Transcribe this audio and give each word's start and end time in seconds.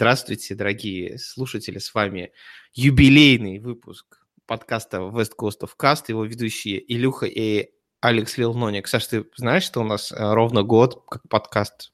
Здравствуйте, 0.00 0.54
дорогие 0.54 1.18
слушатели, 1.18 1.78
с 1.78 1.92
вами 1.92 2.30
юбилейный 2.72 3.58
выпуск 3.58 4.20
подкаста 4.46 4.98
West 4.98 5.32
Coast 5.36 5.62
of 5.62 5.70
Cast, 5.76 6.04
его 6.06 6.24
ведущие 6.24 6.80
Илюха 6.94 7.26
и 7.26 7.70
Алекс 8.00 8.38
Лилноник. 8.38 8.86
Саш, 8.86 9.08
ты 9.08 9.24
знаешь, 9.34 9.64
что 9.64 9.80
у 9.80 9.82
нас 9.82 10.12
э, 10.12 10.16
ровно 10.18 10.62
год 10.62 11.02
как 11.08 11.22
подкаст 11.28 11.90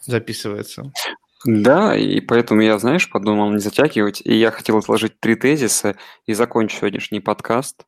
записывается? 0.00 0.90
Да, 1.44 1.94
и 1.94 2.22
поэтому 2.22 2.62
я, 2.62 2.78
знаешь, 2.78 3.10
подумал 3.10 3.52
не 3.52 3.58
затягивать, 3.58 4.22
и 4.24 4.34
я 4.34 4.50
хотел 4.50 4.80
изложить 4.80 5.20
три 5.20 5.34
тезиса 5.34 5.94
и 6.24 6.32
закончить 6.32 6.78
сегодняшний 6.78 7.20
подкаст 7.20 7.84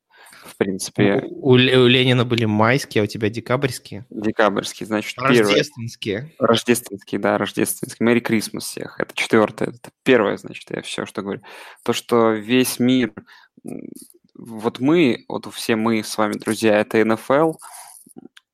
принципе. 0.61 1.25
У, 1.31 1.53
у, 1.53 1.57
Ленина 1.57 2.27
были 2.27 2.45
майские, 2.45 3.01
а 3.01 3.05
у 3.05 3.07
тебя 3.07 3.31
декабрьские? 3.31 4.05
Декабрьские, 4.11 4.87
значит, 4.87 5.19
Рождественские. 5.19 6.19
Первое. 6.19 6.49
Рождественские, 6.49 7.19
да, 7.19 7.39
рождественские. 7.39 8.05
Мэри 8.05 8.21
Крисмас 8.21 8.65
всех. 8.65 9.01
Это 9.01 9.15
четвертое. 9.15 9.71
Это 9.71 9.91
первое, 10.03 10.37
значит, 10.37 10.71
я 10.71 10.83
все, 10.83 11.07
что 11.07 11.23
говорю. 11.23 11.41
То, 11.83 11.95
что 11.95 12.33
весь 12.33 12.79
мир... 12.79 13.13
Вот 14.35 14.81
мы, 14.81 15.25
вот 15.29 15.53
все 15.55 15.77
мы 15.77 16.05
с 16.05 16.19
вами, 16.19 16.35
друзья, 16.35 16.79
это 16.79 17.03
НФЛ. 17.03 17.55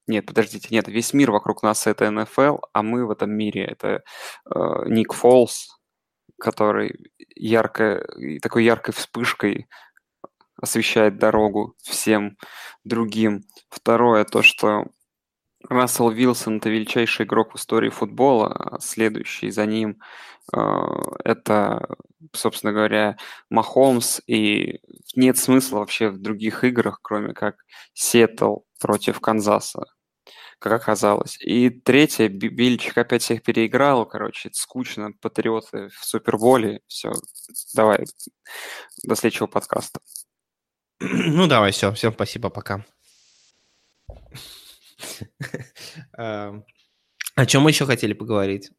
Нет, 0.07 0.27
подождите, 0.27 0.69
нет, 0.71 0.87
весь 0.87 1.13
мир 1.13 1.33
вокруг 1.33 1.65
нас 1.65 1.89
это 1.89 2.09
НФЛ, 2.09 2.59
а 2.73 2.83
мы 2.83 3.05
в 3.05 3.11
этом 3.11 3.33
мире 3.33 3.65
это 3.65 4.05
э, 4.49 4.61
Ник 4.87 5.13
Фолс, 5.13 5.77
который 6.39 7.11
ярко, 7.35 8.07
такой 8.41 8.65
яркой 8.65 8.95
вспышкой 8.95 9.67
освещает 10.57 11.19
дорогу 11.19 11.75
всем 11.83 12.37
другим. 12.85 13.43
Второе, 13.69 14.25
то, 14.25 14.43
что 14.43 14.87
Рассел 15.69 16.11
Вилсон– 16.11 16.57
это 16.59 16.69
величайший 16.69 17.27
игрок 17.27 17.53
в 17.53 17.57
истории 17.57 17.91
футбола, 17.91 18.53
а 18.53 18.81
следующий 18.81 19.51
за 19.51 19.67
ним 19.67 19.99
э, 20.53 20.59
это, 21.25 21.97
собственно 22.33 22.73
говоря, 22.73 23.17
Махомс, 23.51 24.21
и 24.27 24.81
нет 25.15 25.39
смысла 25.39 25.79
вообще 25.81 26.11
в 26.11 26.21
других 26.21 26.65
играх, 26.65 27.01
кроме 27.03 27.35
как 27.35 27.57
Сеттл 27.95 28.59
против 28.81 29.21
Канзаса, 29.21 29.87
как 30.59 30.73
оказалось. 30.73 31.37
И 31.41 31.71
третье, 31.71 32.29
Бильчик 32.29 32.97
опять 32.99 33.23
всех 33.23 33.43
переиграл, 33.43 34.07
короче, 34.07 34.49
это 34.51 34.59
скучно, 34.59 35.13
патриоты 35.21 35.89
в 35.89 36.05
Суперболе, 36.05 36.81
все, 36.87 37.13
давай, 37.75 38.05
до 39.03 39.17
следующего 39.17 39.47
подкаста. 39.47 40.01
Ну, 41.01 41.47
давай, 41.47 41.73
все. 41.73 41.93
Всем 41.93 42.13
спасибо, 42.13 42.51
пока. 42.51 42.85
Эм, 46.19 46.65
о 47.35 47.47
чем 47.47 47.63
мы 47.63 47.71
еще 47.71 47.87
хотели 47.87 48.13
поговорить? 48.13 48.71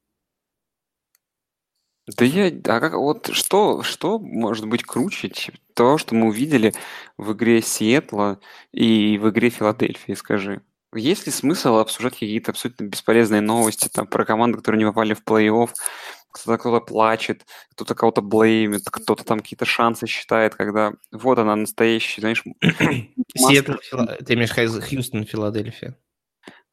Да 2.18 2.24
я, 2.24 2.48
а 2.48 2.80
как, 2.80 2.94
вот 2.94 3.30
что, 3.34 3.84
что 3.84 4.18
может 4.18 4.66
быть 4.66 4.84
круче 4.84 5.30
то, 5.74 5.98
что 5.98 6.16
мы 6.16 6.28
увидели 6.28 6.74
в 7.18 7.34
игре 7.34 7.62
Сиэтла 7.62 8.40
и 8.72 9.18
в 9.18 9.30
игре 9.30 9.50
Филадельфии, 9.50 10.14
скажи? 10.14 10.62
Есть 10.96 11.26
ли 11.26 11.34
смысл 11.34 11.76
обсуждать 11.76 12.14
какие-то 12.14 12.52
абсолютно 12.52 12.86
бесполезные 12.86 13.42
новости 13.42 13.90
там, 13.90 14.08
про 14.08 14.24
команды, 14.24 14.58
которые 14.58 14.80
не 14.80 14.86
попали 14.86 15.14
в 15.14 15.24
плей-офф, 15.24 15.70
кто-то 16.32 16.58
кто-то 16.58 16.86
плачет, 16.86 17.46
кто-то 17.72 17.96
кого-то 17.96 18.22
блеймит, 18.22 18.84
кто-то 18.90 19.24
там 19.24 19.40
какие-то 19.40 19.66
шансы 19.66 20.08
считает, 20.08 20.56
когда 20.56 20.94
вот 21.12 21.40
она 21.40 21.56
настоящая, 21.56 22.22
знаешь... 22.22 22.44
Сиэтл, 23.36 23.74
ты 24.26 24.34
имеешь 24.34 24.54
Хьюстон, 24.54 25.26
Филадельфия. 25.26 25.98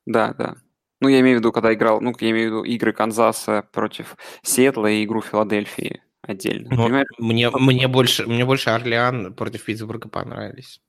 Да, 0.06 0.34
да. 0.34 0.56
Ну, 1.00 1.08
я 1.08 1.20
имею 1.20 1.36
в 1.36 1.41
виду, 1.41 1.52
когда 1.52 1.72
играл, 1.75 2.00
ну, 2.00 2.14
я 2.20 2.30
имею 2.30 2.48
в 2.48 2.52
виду 2.52 2.64
игры 2.64 2.92
Канзаса 2.92 3.69
против 3.72 4.16
Сиэтла 4.42 4.86
и 4.86 5.05
игру 5.05 5.20
Филадельфии 5.20 6.02
отдельно. 6.22 6.70
Ну, 6.70 6.88
мне, 7.19 7.50
мне, 7.50 7.88
больше, 7.88 8.27
мне 8.27 8.44
больше 8.44 8.70
Орлеан 8.70 9.34
против 9.34 9.64
Питтсбурга 9.64 10.08
понравились. 10.08 10.80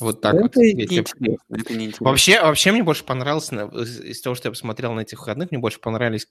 Вот 0.00 0.20
так 0.20 0.34
это 0.34 0.42
вот. 0.42 0.56
Не 0.56 0.84
это 0.84 1.74
не 1.74 1.94
вообще, 2.00 2.40
вообще 2.40 2.72
мне 2.72 2.82
больше 2.82 3.04
понравилось, 3.04 3.52
из 3.52 4.20
того, 4.20 4.34
что 4.34 4.48
я 4.48 4.52
посмотрел 4.52 4.92
на 4.94 5.00
этих 5.00 5.18
выходных, 5.18 5.50
мне 5.50 5.60
больше 5.60 5.80
понравились 5.80 6.28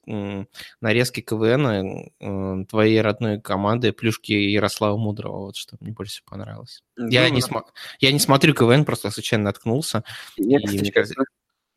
нарезки 0.82 1.22
КВН 1.22 2.66
твоей 2.66 3.02
родной 3.02 3.40
команды 3.40 3.94
Плюшки 3.94 4.34
Ярослава 4.34 4.98
Мудрого. 4.98 5.46
Вот 5.46 5.56
что 5.56 5.78
мне 5.80 5.92
больше 5.92 6.14
всего 6.14 6.26
понравилось. 6.30 6.84
Ну, 6.98 7.08
я, 7.08 7.30
не 7.30 7.42
см... 7.42 7.66
я 8.00 8.12
не 8.12 8.20
смотрю 8.20 8.54
КВН, 8.54 8.84
просто 8.84 9.10
случайно 9.12 9.46
наткнулся. 9.46 10.04
Я, 10.38 10.58
и, 10.60 10.64
кстати, 10.66 10.82
мне 10.82 10.92
кажется 10.92 11.16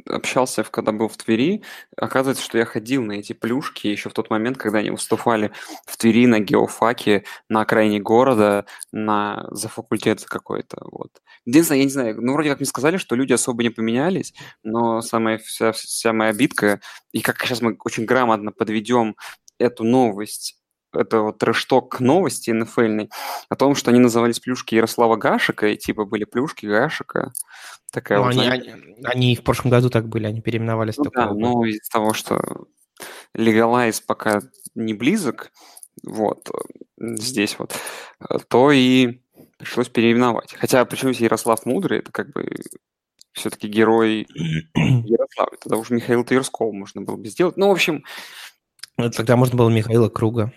общался, 0.08 0.64
когда 0.64 0.92
был 0.92 1.08
в 1.08 1.16
Твери, 1.16 1.62
оказывается, 1.96 2.44
что 2.44 2.58
я 2.58 2.64
ходил 2.64 3.02
на 3.02 3.12
эти 3.12 3.32
плюшки 3.32 3.86
еще 3.86 4.10
в 4.10 4.12
тот 4.12 4.30
момент, 4.30 4.58
когда 4.58 4.78
они 4.78 4.90
выступали 4.90 5.52
в 5.86 5.96
Твери 5.96 6.26
на 6.26 6.40
геофаке, 6.40 7.24
на 7.48 7.62
окраине 7.62 8.00
города, 8.00 8.66
на, 8.92 9.46
за 9.50 9.68
факультет 9.68 10.24
какой-то. 10.24 10.78
Вот. 10.90 11.22
Единственное, 11.44 11.78
я 11.78 11.84
не 11.84 11.90
знаю, 11.90 12.20
ну, 12.20 12.32
вроде 12.32 12.50
как 12.50 12.60
мне 12.60 12.66
сказали, 12.66 12.96
что 12.96 13.14
люди 13.14 13.32
особо 13.32 13.62
не 13.62 13.70
поменялись, 13.70 14.34
но 14.62 15.00
самая 15.00 15.38
вся, 15.38 15.72
вся 15.72 16.12
моя 16.12 16.30
обидка, 16.30 16.80
и 17.12 17.20
как 17.20 17.40
сейчас 17.40 17.60
мы 17.60 17.76
очень 17.84 18.04
грамотно 18.04 18.52
подведем 18.52 19.16
эту 19.58 19.84
новость 19.84 20.63
это 20.96 21.20
вот 21.20 21.38
трэшток 21.38 22.00
новости 22.00 22.50
НФЛ 22.50 23.08
о 23.48 23.56
том, 23.56 23.74
что 23.74 23.90
они 23.90 24.00
назывались 24.00 24.40
плюшки 24.40 24.74
Ярослава 24.74 25.16
Гашика, 25.16 25.68
и 25.68 25.76
типа 25.76 26.04
были 26.04 26.24
плюшки 26.24 26.66
Гашика. 26.66 27.32
Такая 27.92 28.18
ну, 28.18 28.24
вот, 28.24 28.32
они, 28.32 28.48
они, 28.48 28.72
они 29.04 29.36
в 29.36 29.42
прошлом 29.42 29.70
году 29.70 29.90
так 29.90 30.08
были, 30.08 30.26
они 30.26 30.40
переименовались. 30.40 30.96
Ну, 30.96 31.04
да, 31.14 31.32
но 31.32 31.64
из-за 31.64 31.90
того, 31.90 32.12
что 32.12 32.66
легалайз 33.34 34.00
пока 34.00 34.40
не 34.74 34.94
близок, 34.94 35.52
вот, 36.02 36.50
здесь 36.98 37.56
вот, 37.58 37.76
то 38.48 38.72
и 38.72 39.20
пришлось 39.58 39.88
переименовать. 39.88 40.54
Хотя 40.54 40.84
почему 40.84 41.12
Ярослав 41.12 41.64
Мудрый, 41.66 42.00
это 42.00 42.12
как 42.12 42.32
бы 42.32 42.48
все-таки 43.32 43.68
герой 43.68 44.26
Ярослава. 44.74 45.56
Тогда 45.62 45.76
уже 45.76 45.94
Михаил 45.94 46.24
Тверского 46.24 46.72
можно 46.72 47.02
было 47.02 47.16
бы 47.16 47.26
сделать. 47.26 47.56
Ну, 47.56 47.68
в 47.68 47.72
общем... 47.72 48.04
Тогда 48.96 49.36
можно 49.36 49.58
было 49.58 49.68
Михаила 49.70 50.08
Круга. 50.08 50.52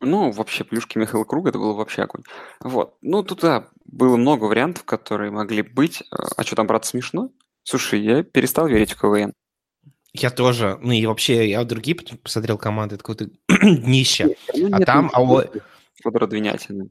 Ну, 0.00 0.30
вообще, 0.30 0.64
плюшки 0.64 0.96
Михаила 0.98 1.24
Круга, 1.24 1.50
это 1.50 1.58
было 1.58 1.72
вообще 1.72 2.02
огонь. 2.02 2.22
Вот. 2.60 2.96
Ну, 3.02 3.22
тут, 3.22 3.40
да, 3.40 3.68
было 3.84 4.16
много 4.16 4.44
вариантов, 4.44 4.84
которые 4.84 5.30
могли 5.30 5.62
быть. 5.62 6.04
А 6.10 6.42
что 6.44 6.56
там, 6.56 6.66
брат, 6.66 6.84
смешно? 6.84 7.30
Слушай, 7.64 8.00
я 8.00 8.22
перестал 8.22 8.68
верить 8.68 8.92
в 8.92 9.00
КВН. 9.00 9.32
Я 10.12 10.30
тоже. 10.30 10.78
Ну 10.80 10.92
и 10.92 11.04
вообще, 11.04 11.50
я 11.50 11.64
другие 11.64 11.96
посмотрел 11.96 12.58
команды, 12.58 12.94
это 12.94 13.04
какое-то 13.04 13.30
днище. 13.62 14.36
Ну, 14.54 14.68
а 14.72 14.80
там... 14.80 15.10
А 15.12 15.20
вот... 15.20 15.56
Федора 16.02 16.26
Двинятина. 16.26 16.88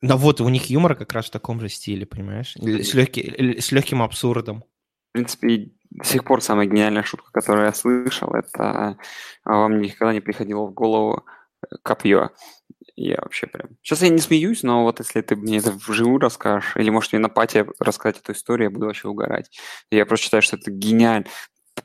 Да 0.00 0.16
вот, 0.16 0.40
у 0.40 0.48
них 0.48 0.66
юмор 0.66 0.94
как 0.94 1.12
раз 1.12 1.26
в 1.26 1.30
таком 1.30 1.60
же 1.60 1.68
стиле, 1.68 2.06
понимаешь? 2.06 2.54
С, 2.54 2.94
легкий, 2.94 3.60
с 3.60 3.72
легким 3.72 4.00
абсурдом. 4.00 4.62
В 5.10 5.12
принципе, 5.12 5.72
до 5.90 6.04
сих 6.04 6.24
пор 6.24 6.40
самая 6.40 6.66
гениальная 6.66 7.02
шутка, 7.02 7.32
которую 7.32 7.66
я 7.66 7.72
слышал, 7.72 8.32
это 8.32 8.96
а 9.44 9.56
вам 9.56 9.80
никогда 9.80 10.12
не 10.12 10.20
приходило 10.20 10.66
в 10.66 10.72
голову 10.72 11.24
копье. 11.82 12.30
Я 12.96 13.18
вообще 13.22 13.46
прям... 13.46 13.70
Сейчас 13.82 14.02
я 14.02 14.08
не 14.08 14.18
смеюсь, 14.18 14.62
но 14.64 14.82
вот 14.82 14.98
если 14.98 15.20
ты 15.20 15.36
мне 15.36 15.58
это 15.58 15.70
вживую 15.70 16.18
расскажешь, 16.18 16.76
или, 16.76 16.90
может, 16.90 17.12
мне 17.12 17.20
на 17.20 17.28
пати 17.28 17.64
рассказать 17.78 18.18
эту 18.18 18.32
историю, 18.32 18.68
я 18.68 18.70
буду 18.74 18.86
вообще 18.86 19.08
угорать. 19.08 19.56
Я 19.90 20.04
просто 20.04 20.24
считаю, 20.24 20.42
что 20.42 20.56
это 20.56 20.70
гениально. 20.70 21.26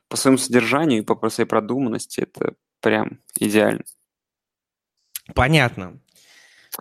По 0.08 0.18
своему 0.18 0.40
содержанию 0.40 1.04
и 1.04 1.06
по 1.06 1.30
своей 1.30 1.48
продуманности 1.48 2.22
это 2.22 2.56
прям 2.82 3.20
идеально. 3.38 3.84
Понятно. 5.36 6.00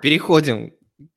Переходим 0.01 0.73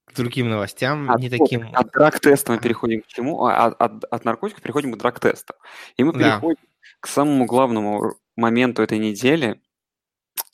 к 0.06 0.14
другим 0.14 0.50
новостям, 0.50 1.10
от, 1.10 1.20
не 1.20 1.30
таким... 1.30 1.70
От 1.74 1.92
драг-теста 1.92 2.52
мы 2.52 2.60
переходим 2.60 3.02
к 3.02 3.08
чему? 3.08 3.46
А, 3.46 3.68
от, 3.68 3.82
от, 3.82 4.04
от 4.04 4.26
наркотиков 4.26 4.62
переходим 4.62 4.92
к 4.92 4.98
драг-тестам. 4.98 5.56
И 5.96 6.04
мы 6.04 6.14
переходим 6.14 6.62
да. 6.62 6.88
к 7.00 7.08
самому 7.08 7.46
главному 7.46 8.16
моменту 8.36 8.84
этой 8.84 9.00
недели, 9.00 9.62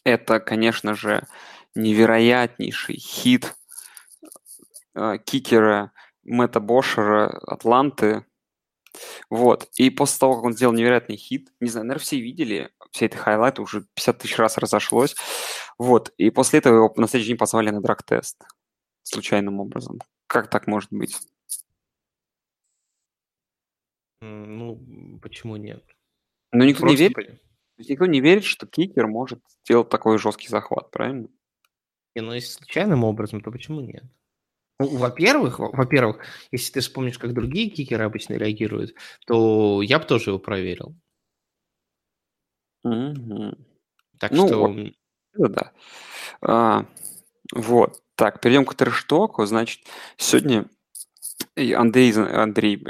это, 0.03 0.39
конечно 0.39 0.95
же, 0.95 1.27
невероятнейший 1.75 2.97
хит 2.97 3.55
э, 4.95 5.17
кикера 5.23 5.91
Мэтта 6.23 6.59
Бошера 6.59 7.27
Атланты. 7.47 8.25
Вот. 9.29 9.69
И 9.75 9.89
после 9.89 10.19
того, 10.19 10.35
как 10.35 10.43
он 10.45 10.53
сделал 10.53 10.73
невероятный 10.73 11.15
хит, 11.15 11.51
не 11.59 11.69
знаю, 11.69 11.85
наверное, 11.87 12.03
все 12.03 12.19
видели, 12.19 12.71
все 12.91 13.05
эти 13.05 13.15
хайлайты 13.15 13.61
уже 13.61 13.85
50 13.95 14.17
тысяч 14.17 14.37
раз 14.37 14.57
разошлось. 14.57 15.15
Вот. 15.77 16.13
И 16.17 16.29
после 16.29 16.59
этого 16.59 16.75
его 16.75 16.93
на 16.97 17.07
следующий 17.07 17.29
день 17.29 17.37
позвали 17.37 17.69
на 17.69 17.81
драг-тест. 17.81 18.43
Случайным 19.03 19.59
образом. 19.59 19.99
Как 20.27 20.49
так 20.49 20.67
может 20.67 20.91
быть? 20.91 21.17
Ну, 24.21 25.19
почему 25.21 25.55
нет? 25.55 25.83
Ну, 26.51 26.65
никто 26.65 26.81
Просто... 26.81 27.03
не 27.03 27.09
верит 27.09 27.41
есть 27.81 27.89
никто 27.89 28.05
не 28.05 28.21
верит, 28.21 28.43
что 28.43 28.67
кикер 28.67 29.07
может 29.07 29.39
сделать 29.63 29.89
такой 29.89 30.17
жесткий 30.17 30.47
захват, 30.47 30.91
правильно? 30.91 31.27
Не, 32.15 32.21
ну 32.21 32.33
если 32.33 32.51
случайным 32.51 33.03
образом, 33.03 33.41
то 33.41 33.51
почему 33.51 33.81
нет? 33.81 34.03
Ну, 34.79 34.97
во-первых, 34.97 35.59
во-первых, 35.59 36.25
если 36.51 36.73
ты 36.73 36.79
вспомнишь, 36.79 37.19
как 37.19 37.33
другие 37.33 37.69
кикеры 37.69 38.03
обычно 38.03 38.33
реагируют, 38.33 38.95
то 39.27 39.81
я 39.81 39.99
бы 39.99 40.05
тоже 40.05 40.31
его 40.31 40.39
проверил. 40.39 40.95
Mm-hmm. 42.85 43.57
Так 44.19 44.31
ну, 44.31 44.47
что... 44.47 44.67
Вот. 44.67 44.93
Да, 45.33 45.47
да. 45.47 45.71
А, 46.41 46.85
вот. 47.53 48.01
Так, 48.15 48.41
перейдем 48.41 48.65
к 48.65 48.75
трештоку. 48.75 49.45
Значит, 49.45 49.81
сегодня 50.17 50.67
Андрей, 51.55 52.13
Андрей, 52.13 52.83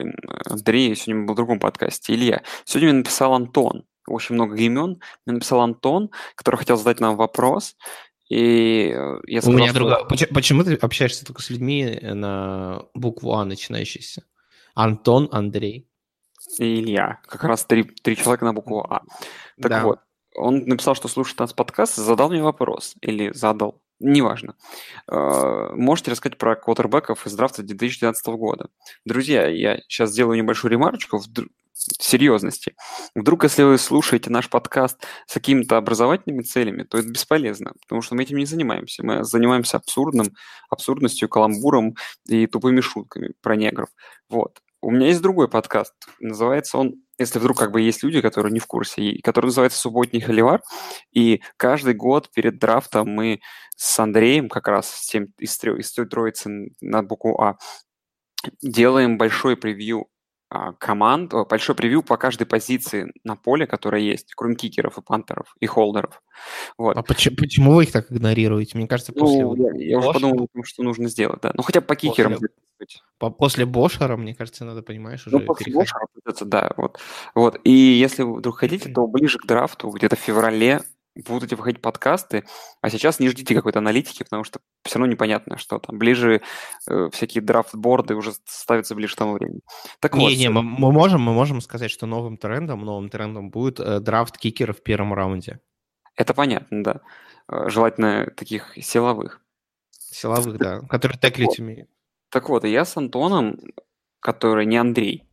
Андрей 0.45 0.95
сегодня 0.95 1.25
был 1.25 1.33
в 1.33 1.37
другом 1.37 1.59
подкасте, 1.59 2.13
Илья. 2.13 2.43
Сегодня 2.65 2.89
мне 2.89 2.97
написал 2.99 3.33
Антон. 3.33 3.85
Очень 4.07 4.35
много 4.35 4.55
имен. 4.55 5.01
Мне 5.25 5.35
написал 5.35 5.61
Антон, 5.61 6.11
который 6.35 6.57
хотел 6.57 6.77
задать 6.77 6.99
нам 6.99 7.15
вопрос. 7.15 7.75
И 8.29 8.93
э, 8.95 9.19
я 9.27 9.41
сказал, 9.41 9.59
У 9.59 9.61
меня 9.61 9.73
другая... 9.73 10.05
Почему, 10.05 10.33
почему 10.33 10.63
ты 10.63 10.75
общаешься 10.75 11.25
только 11.25 11.41
с 11.41 11.49
людьми 11.49 11.99
на 12.01 12.83
букву 12.93 13.33
А 13.33 13.43
начинающейся? 13.43 14.23
Антон, 14.73 15.27
Андрей. 15.31 15.89
И 16.57 16.79
Илья. 16.79 17.19
Как 17.27 17.43
раз 17.43 17.65
три, 17.65 17.83
три 17.83 18.15
человека 18.15 18.45
на 18.45 18.53
букву 18.53 18.85
А. 18.89 19.01
Так 19.61 19.69
да. 19.69 19.83
вот, 19.83 19.99
он 20.35 20.63
написал, 20.65 20.95
что 20.95 21.07
слушает 21.07 21.39
нас 21.39 21.53
подкаст, 21.53 21.95
задал 21.95 22.29
мне 22.29 22.41
вопрос. 22.41 22.95
Или 23.01 23.31
задал, 23.33 23.81
неважно. 23.99 24.55
Э, 25.07 25.71
можете 25.73 26.11
рассказать 26.11 26.37
про 26.37 26.55
квотербеков 26.55 27.27
из 27.27 27.33
драфта 27.35 27.63
2012 27.63 28.25
года? 28.27 28.69
Друзья, 29.05 29.47
я 29.47 29.77
сейчас 29.87 30.11
сделаю 30.11 30.37
небольшую 30.37 30.71
ремарочку 30.71 31.21
серьезности. 31.73 32.75
Вдруг, 33.15 33.43
если 33.43 33.63
вы 33.63 33.77
слушаете 33.77 34.29
наш 34.29 34.49
подкаст 34.49 35.03
с 35.27 35.33
какими-то 35.33 35.77
образовательными 35.77 36.43
целями, 36.43 36.83
то 36.83 36.97
это 36.97 37.09
бесполезно, 37.09 37.73
потому 37.81 38.01
что 38.01 38.15
мы 38.15 38.23
этим 38.23 38.37
не 38.37 38.45
занимаемся. 38.45 39.05
Мы 39.05 39.23
занимаемся 39.23 39.77
абсурдным, 39.77 40.27
абсурдностью, 40.69 41.29
каламбуром 41.29 41.95
и 42.27 42.47
тупыми 42.47 42.81
шутками 42.81 43.33
про 43.41 43.55
негров. 43.55 43.89
Вот. 44.29 44.61
У 44.83 44.89
меня 44.89 45.07
есть 45.07 45.21
другой 45.21 45.47
подкаст. 45.47 45.93
Называется 46.19 46.77
он, 46.79 46.95
если 47.19 47.37
вдруг 47.37 47.57
как 47.57 47.71
бы 47.71 47.81
есть 47.81 48.01
люди, 48.01 48.19
которые 48.19 48.51
не 48.51 48.59
в 48.59 48.65
курсе, 48.65 49.19
который 49.23 49.47
называется 49.47 49.79
«Субботний 49.79 50.21
холивар». 50.21 50.63
И 51.11 51.41
каждый 51.57 51.93
год 51.93 52.31
перед 52.33 52.57
драфтом 52.57 53.09
мы 53.09 53.41
с 53.75 53.99
Андреем, 53.99 54.49
как 54.49 54.67
раз 54.67 54.89
с 54.89 55.07
тем, 55.07 55.27
из, 55.37 55.63
из 55.63 55.91
той 55.93 56.07
троицы 56.07 56.71
на 56.81 57.03
букву 57.03 57.39
А, 57.39 57.57
делаем 58.63 59.19
большой 59.19 59.55
превью 59.55 60.07
команд, 60.79 61.33
большой 61.49 61.75
превью 61.75 62.03
по 62.03 62.17
каждой 62.17 62.45
позиции 62.45 63.11
на 63.23 63.35
поле, 63.35 63.65
которая 63.65 64.01
есть, 64.01 64.33
кроме 64.35 64.55
кикеров 64.55 64.97
и 64.97 65.01
пантеров, 65.01 65.55
и 65.59 65.65
холдеров. 65.65 66.21
Вот. 66.77 66.97
А 66.97 67.03
почему, 67.03 67.37
почему 67.37 67.73
вы 67.73 67.83
их 67.83 67.91
так 67.91 68.11
игнорируете? 68.11 68.77
Мне 68.77 68.87
кажется, 68.87 69.13
после... 69.13 69.43
Ну, 69.43 69.55
я, 69.55 69.91
я 69.91 69.97
уже 69.99 70.11
подумал, 70.11 70.49
что 70.63 70.83
нужно 70.83 71.07
сделать, 71.07 71.41
да. 71.41 71.51
Ну, 71.55 71.63
хотя 71.63 71.79
бы 71.79 71.87
по 71.87 71.95
кикерам. 71.95 72.33
После, 72.33 72.49
по, 73.17 73.29
после 73.29 73.65
Бошера, 73.65 74.17
мне 74.17 74.35
кажется, 74.35 74.65
надо, 74.65 74.81
понимаешь, 74.81 75.25
уже 75.25 75.37
Ну, 75.37 75.45
после 75.45 75.73
Бошера 75.73 76.07
придется, 76.13 76.45
да. 76.45 76.73
Вот. 76.75 76.99
вот. 77.35 77.59
И 77.63 77.71
если 77.71 78.23
вы 78.23 78.35
вдруг 78.35 78.57
хотите, 78.57 78.89
то 78.89 79.07
ближе 79.07 79.37
к 79.37 79.45
драфту, 79.45 79.89
где-то 79.89 80.15
в 80.15 80.19
феврале, 80.19 80.81
будут 81.15 81.51
выходить 81.51 81.81
подкасты, 81.81 82.45
а 82.81 82.89
сейчас 82.89 83.19
не 83.19 83.29
ждите 83.29 83.53
какой-то 83.53 83.79
аналитики, 83.79 84.23
потому 84.23 84.43
что 84.43 84.59
все 84.83 84.97
равно 84.97 85.11
непонятно, 85.11 85.57
что 85.57 85.79
там. 85.79 85.97
Ближе 85.97 86.41
э, 86.87 87.09
всякие 87.11 87.41
драфт-борды 87.41 88.15
уже 88.15 88.33
ставятся 88.45 88.95
ближе 88.95 89.15
к 89.15 89.17
тому 89.17 89.33
времени. 89.33 89.61
Так 89.99 90.15
не, 90.15 90.21
вот. 90.21 90.33
Не, 90.33 90.49
мы, 90.49 90.63
мы, 90.63 90.91
можем, 90.91 91.21
мы 91.21 91.33
можем 91.33 91.61
сказать, 91.61 91.91
что 91.91 92.05
новым 92.05 92.37
трендом, 92.37 92.85
новым 92.85 93.09
трендом 93.09 93.49
будет 93.49 93.79
э, 93.79 93.99
драфт 93.99 94.37
кикера 94.37 94.73
в 94.73 94.81
первом 94.81 95.13
раунде. 95.13 95.59
Это 96.15 96.33
понятно, 96.33 96.83
да. 96.83 97.01
Э, 97.47 97.69
желательно 97.69 98.27
таких 98.35 98.73
силовых. 98.77 99.41
Силовых, 99.91 100.57
да, 100.57 100.79
которые 100.81 101.17
теклить 101.17 101.59
умеют. 101.59 101.89
Так 102.29 102.47
вот, 102.49 102.63
я 102.63 102.85
с 102.85 102.95
Антоном, 102.95 103.59
который 104.19 104.65
не 104.65 104.77
Андрей, 104.77 105.25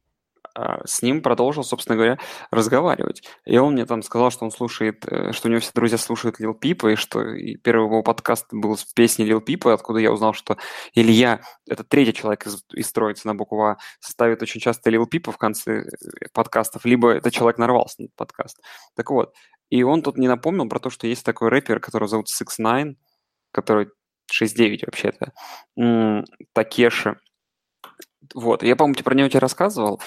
с 0.85 1.03
ним 1.03 1.23
продолжил, 1.23 1.65
собственно 1.65 1.97
говоря, 1.97 2.19
разговаривать. 2.51 3.23
И 3.45 3.57
он 3.59 3.75
мне 3.75 3.85
там 3.87 4.03
сказал, 4.03 4.31
что 4.31 4.45
он 4.45 4.51
слушает, 4.51 5.05
э, 5.07 5.33
что 5.33 5.49
у 5.49 5.51
него 5.51 5.61
все 5.61 5.71
друзья 5.75 5.99
слушают 5.99 6.41
Лил 6.41 6.55
Пипа, 6.55 6.93
и 6.93 6.97
что 6.97 7.23
первый 7.63 7.87
его 7.87 8.03
подкаст 8.03 8.47
был 8.53 8.77
с 8.77 8.85
песней 8.85 9.27
Лил 9.27 9.41
Пипа, 9.41 9.73
откуда 9.73 9.99
я 10.01 10.13
узнал, 10.13 10.33
что 10.33 10.57
Илья, 10.95 11.41
это 11.69 11.85
третий 11.85 12.13
человек 12.13 12.47
из, 12.47 12.65
из 12.73 12.93
троицы 12.93 13.27
на 13.27 13.35
букву 13.35 13.63
А, 13.65 13.77
ставит 14.01 14.43
очень 14.43 14.61
часто 14.61 14.91
Лил 14.91 15.07
Пипа 15.07 15.33
в 15.33 15.39
конце 15.39 15.83
э, 15.83 15.85
подкастов, 16.33 16.85
либо 16.85 17.11
этот 17.11 17.33
человек 17.33 17.59
нарвался 17.59 18.03
на 18.03 18.09
подкаст. 18.17 18.61
Так 18.95 19.11
вот, 19.11 19.35
и 19.71 19.83
он 19.83 20.03
тут 20.03 20.17
не 20.17 20.29
напомнил 20.29 20.69
про 20.69 20.81
то, 20.81 20.91
что 20.91 21.07
есть 21.07 21.25
такой 21.25 21.49
рэпер, 21.49 21.81
который 21.81 22.09
зовут 22.09 22.29
Six 22.29 22.61
Nine, 22.61 22.97
который 23.53 23.89
6-9 24.31 24.85
вообще-то, 24.87 25.33
Такеши, 26.53 27.19
вот, 28.35 28.63
я, 28.63 28.77
по-моему, 28.77 29.03
про 29.03 29.15
него 29.15 29.29
тебе 29.29 29.41
рассказывал. 29.41 30.01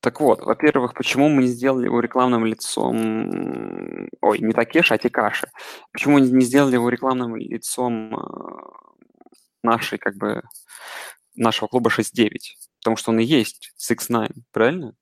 Так 0.00 0.20
вот, 0.20 0.42
во-первых, 0.42 0.94
почему 0.94 1.28
мы 1.28 1.42
не 1.42 1.48
сделали 1.48 1.86
его 1.86 2.00
рекламным 2.00 2.44
лицом... 2.44 4.08
Ой, 4.20 4.38
не 4.38 4.52
Такеши, 4.52 4.94
а 4.94 4.98
Тикаши. 4.98 5.48
Почему 5.92 6.18
не 6.18 6.44
сделали 6.44 6.74
его 6.74 6.88
рекламным 6.88 7.36
лицом 7.36 8.14
э, 8.14 8.20
нашей, 9.62 9.98
как 9.98 10.16
бы, 10.16 10.42
нашего 11.34 11.68
клуба 11.68 11.90
6-9? 11.90 12.30
Потому 12.80 12.96
что 12.96 13.10
он 13.10 13.20
и 13.20 13.24
есть 13.24 13.72
6-9, 13.78 14.30
правильно? 14.52 14.94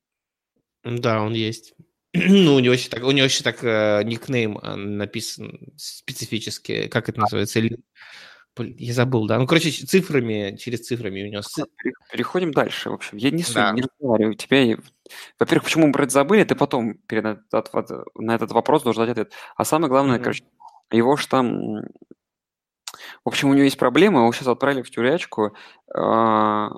Да, 0.85 1.23
он 1.23 1.35
есть. 1.35 1.75
ну, 2.15 2.55
у 2.55 2.61
него 2.61 2.75
еще 2.75 2.89
так, 2.89 3.05
у 3.05 3.11
него 3.11 3.25
еще 3.25 3.43
так 3.43 3.63
э, 3.63 4.03
никнейм 4.05 4.59
э, 4.59 4.75
написан 4.75 5.73
специфически, 5.77 6.89
как 6.89 7.09
это 7.09 7.21
называется? 7.21 7.61
Я 8.59 8.93
забыл, 8.93 9.27
да. 9.27 9.39
Ну, 9.39 9.47
короче, 9.47 9.71
цифрами, 9.71 10.57
через 10.57 10.81
цифрами 10.81 11.23
у 11.23 11.27
него... 11.31 11.43
Переходим 12.13 12.53
дальше, 12.53 12.91
в 12.91 12.95
общем. 12.95 13.17
Я 13.17 13.31
не, 13.31 13.45
да. 13.55 13.73
не 13.73 13.83
разговариваю. 13.83 14.35
Тебя... 14.35 14.77
Во-первых, 15.39 15.65
почему 15.65 15.87
мы 15.87 15.93
про 15.93 16.05
это 16.05 16.13
забыли, 16.13 16.45
ты 16.45 16.55
потом 16.55 16.95
перед 16.95 17.25
на 17.53 18.35
этот 18.35 18.53
вопрос 18.53 18.83
должен 18.83 19.05
дать 19.05 19.13
ответ. 19.13 19.33
А 19.57 19.65
самое 19.65 19.89
главное, 19.89 20.19
mm-hmm. 20.19 20.23
короче, 20.23 20.45
его 20.91 21.17
же 21.17 21.29
там... 21.29 21.83
В 23.25 23.29
общем, 23.29 23.51
у 23.51 23.55
него 23.55 23.65
есть 23.65 23.79
проблемы, 23.79 24.21
его 24.21 24.33
сейчас 24.33 24.49
отправили 24.49 24.83
в 24.83 24.91
тюрячку. 24.91 25.55
А, 25.95 26.69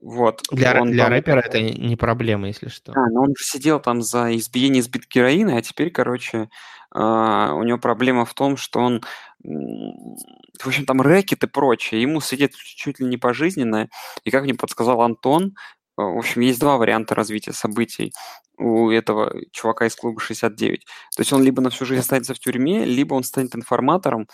вот. 0.00 0.42
Для, 0.50 0.80
он 0.80 0.90
для 0.90 1.04
там... 1.04 1.12
рэпера 1.12 1.40
это 1.40 1.60
не 1.60 1.96
проблема, 1.96 2.48
если 2.48 2.68
что. 2.68 2.92
А, 2.92 3.10
но 3.10 3.22
он 3.22 3.34
же 3.36 3.44
сидел 3.44 3.80
там 3.80 4.02
за 4.02 4.34
избиение 4.36 4.82
сбит 4.82 5.08
героина, 5.08 5.56
а 5.56 5.62
теперь, 5.62 5.90
короче, 5.90 6.48
а, 6.90 7.54
у 7.54 7.62
него 7.62 7.78
проблема 7.78 8.24
в 8.24 8.34
том, 8.34 8.56
что 8.56 8.80
он 8.80 9.02
в 9.44 10.66
общем, 10.66 10.84
там 10.84 11.00
рэкет 11.00 11.44
и 11.44 11.46
прочее, 11.46 12.02
ему 12.02 12.20
сидит 12.20 12.54
чуть 12.54 12.98
ли 12.98 13.06
не 13.06 13.16
пожизненно, 13.16 13.88
и 14.24 14.30
как 14.30 14.42
мне 14.42 14.54
подсказал 14.54 15.02
Антон, 15.02 15.54
э, 15.98 16.02
в 16.02 16.18
общем, 16.18 16.40
есть 16.40 16.60
два 16.60 16.76
варианта 16.76 17.14
развития 17.14 17.52
событий 17.52 18.12
у 18.56 18.90
этого 18.90 19.32
чувака 19.52 19.86
из 19.86 19.94
клуба 19.94 20.20
69. 20.20 20.84
То 20.84 21.20
есть 21.20 21.32
он 21.32 21.42
либо 21.42 21.62
на 21.62 21.70
всю 21.70 21.84
жизнь 21.84 22.00
останется 22.00 22.34
в 22.34 22.40
тюрьме, 22.40 22.84
либо 22.84 23.14
он 23.14 23.22
станет 23.22 23.54
информатором, 23.54 24.28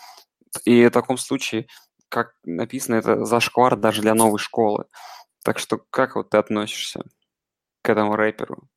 и 0.63 0.85
в 0.85 0.91
таком 0.91 1.17
случае, 1.17 1.67
как 2.09 2.33
написано, 2.43 2.95
это 2.95 3.25
зашквар 3.25 3.75
даже 3.75 4.01
для 4.01 4.15
новой 4.15 4.39
школы. 4.39 4.85
Так 5.43 5.59
что 5.59 5.79
как 5.91 6.15
вот 6.15 6.31
ты 6.31 6.37
относишься 6.37 7.03
к 7.83 7.89
этому 7.89 8.15
рэперу? 8.15 8.67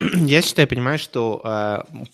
Я 0.00 0.42
считаю, 0.42 0.66
понимаешь, 0.66 1.02
что 1.02 1.40
э, 1.44 2.04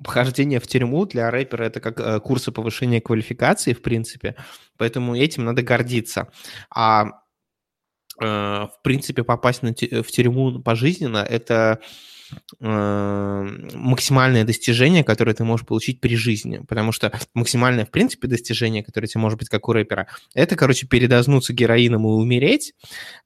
Вхождение 0.00 0.60
в 0.60 0.66
тюрьму 0.66 1.06
для 1.06 1.30
рэпера 1.30 1.64
это 1.64 1.80
как 1.80 1.98
э, 2.00 2.20
курсы 2.20 2.52
повышения 2.52 3.00
квалификации, 3.00 3.72
в 3.72 3.82
принципе, 3.82 4.36
поэтому 4.76 5.16
этим 5.16 5.44
надо 5.44 5.62
гордиться. 5.62 6.28
А 6.70 7.06
э, 8.20 8.24
в 8.24 8.78
принципе 8.82 9.24
попасть 9.24 9.62
на, 9.62 9.70
в 9.72 10.06
тюрьму 10.06 10.60
пожизненно 10.62 11.18
это 11.18 11.80
э, 11.82 11.84
максимальное 12.60 14.44
достижение, 14.44 15.04
которое 15.04 15.34
ты 15.34 15.44
можешь 15.44 15.66
получить 15.66 16.00
при 16.00 16.16
жизни, 16.16 16.62
потому 16.68 16.92
что 16.92 17.12
максимальное, 17.34 17.86
в 17.86 17.90
принципе, 17.90 18.28
достижение, 18.28 18.84
которое 18.84 19.06
тебе 19.06 19.20
может 19.20 19.38
быть 19.38 19.48
как 19.48 19.68
у 19.68 19.72
рэпера, 19.72 20.08
это, 20.34 20.56
короче, 20.56 20.86
передознуться 20.86 21.52
героином 21.52 22.04
и 22.04 22.10
умереть, 22.10 22.74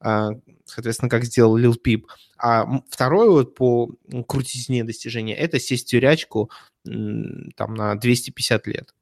э, 0.03 0.29
соответственно, 0.65 1.09
как 1.09 1.25
сделал 1.25 1.55
Лил 1.57 1.75
Пип. 1.75 2.07
А 2.37 2.81
второе 2.89 3.29
вот 3.29 3.55
по 3.55 3.91
крутизне 4.27 4.83
достижения– 4.83 5.35
это 5.37 5.59
сесть 5.59 5.87
в 5.87 5.89
тюрячку 5.89 6.49
там 6.83 7.73
на 7.75 7.95
250 7.95 8.67
лет. 8.67 8.93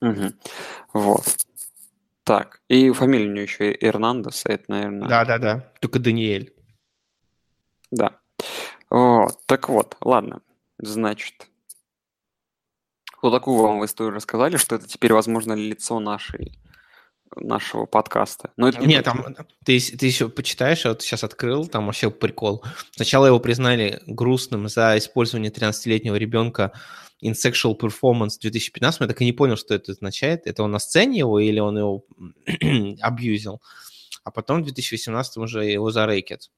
Угу. 0.00 0.32
Вот. 0.94 1.36
Так, 2.24 2.60
и 2.68 2.90
фамилия 2.92 3.26
у 3.26 3.32
него 3.32 3.42
еще 3.42 3.76
Эрнандес, 3.80 4.42
это, 4.44 4.64
наверное... 4.68 5.08
Да-да-да, 5.08 5.72
только 5.80 5.98
Даниэль. 5.98 6.52
Да. 7.90 8.19
Вот, 8.90 9.38
так 9.46 9.68
вот, 9.68 9.96
ладно, 10.00 10.42
значит, 10.78 11.48
вот 13.22 13.30
такую 13.30 13.62
вам 13.62 13.84
историю 13.84 14.14
рассказали, 14.14 14.56
что 14.56 14.76
это 14.76 14.88
теперь, 14.88 15.12
возможно, 15.12 15.52
лицо 15.52 16.00
нашей 16.00 16.58
нашего 17.36 17.86
подкаста. 17.86 18.50
Но 18.56 18.68
это 18.68 18.80
не 18.80 18.86
Нет, 18.86 19.04
там 19.04 19.24
ты, 19.64 19.78
ты 19.78 20.06
еще 20.06 20.28
почитаешь, 20.28 20.84
я 20.84 20.90
вот 20.90 21.02
сейчас 21.02 21.22
открыл, 21.22 21.66
там 21.66 21.86
вообще 21.86 22.10
прикол. 22.10 22.64
Сначала 22.92 23.26
его 23.26 23.38
признали 23.38 24.00
грустным 24.06 24.68
за 24.68 24.98
использование 24.98 25.52
13-летнего 25.52 26.16
ребенка 26.16 26.72
in 27.22 27.32
sexual 27.32 27.78
performance 27.78 28.38
2015. 28.40 29.00
Я 29.00 29.06
так 29.06 29.20
и 29.20 29.24
не 29.24 29.32
понял, 29.32 29.56
что 29.56 29.74
это 29.74 29.92
означает. 29.92 30.46
Это 30.46 30.62
он 30.62 30.72
на 30.72 30.78
сцене 30.78 31.18
его 31.18 31.38
или 31.38 31.60
он 31.60 31.78
его 31.78 32.04
абьюзил? 33.00 33.62
А 34.24 34.30
потом 34.30 34.62
в 34.62 34.64
2018 34.64 35.36
уже 35.36 35.64
его 35.64 35.90
зарейкет. 35.90 36.50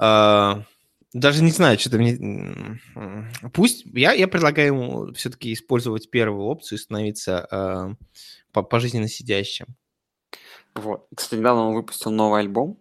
Uh, 0.00 0.62
даже 1.16 1.42
не 1.42 1.50
знаю, 1.50 1.78
что-то 1.78 1.96
мне... 1.96 2.78
Пусть... 3.54 3.86
Я, 3.94 4.12
я 4.12 4.28
предлагаю 4.28 4.68
ему 4.68 5.12
все-таки 5.14 5.52
использовать 5.54 6.10
первую 6.10 6.44
опцию 6.44 6.78
и 6.78 6.82
становиться 6.82 7.96
э, 8.52 8.60
пожизненно 8.62 9.08
сидящим. 9.08 9.66
Вот. 10.74 11.06
Кстати, 11.16 11.40
недавно 11.40 11.68
он 11.68 11.74
выпустил 11.74 12.10
новый 12.10 12.40
альбом. 12.40 12.78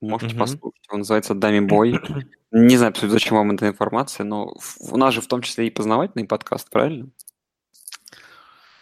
Можете 0.00 0.34
mm-hmm. 0.34 0.38
послушать. 0.38 0.86
Он 0.90 0.98
называется 1.00 1.34
«Дами 1.34 1.60
Бой». 1.60 2.00
Не 2.50 2.78
знаю, 2.78 2.94
зачем 2.98 3.36
вам 3.36 3.50
эта 3.50 3.68
информация, 3.68 4.24
но 4.24 4.54
у 4.80 4.96
нас 4.96 5.12
же 5.12 5.20
в 5.20 5.26
том 5.26 5.42
числе 5.42 5.66
и 5.66 5.70
познавательный 5.70 6.26
подкаст, 6.26 6.70
правильно? 6.70 7.10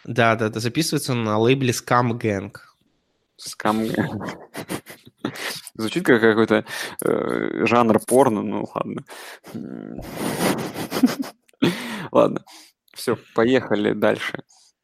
Да, 0.05 0.37
да, 0.37 0.47
да. 0.47 0.59
Записывается 0.61 1.11
он 1.11 1.25
на 1.25 1.37
лейбле 1.37 1.71
Scam 1.71 2.11
Gang. 2.11 2.55
Scam 3.37 3.93
Gang. 3.93 4.37
Звучит 5.75 6.05
как 6.05 6.21
какой-то 6.21 6.65
э, 7.05 7.65
жанр 7.65 7.99
порно, 7.99 8.41
ну 8.41 8.65
ладно. 8.73 9.03
ладно. 12.11 12.45
Все, 12.93 13.17
поехали 13.33 13.93
дальше. 13.93 14.43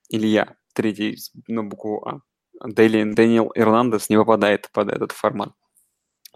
Илья, 0.09 0.55
третий 0.73 1.17
на 1.47 1.63
букву 1.63 2.05
А. 2.05 2.19
Дэниел 2.63 3.51
Эрнандес 3.55 4.09
не 4.09 4.17
попадает 4.17 4.69
под 4.73 4.89
этот 4.91 5.13
формат. 5.13 5.53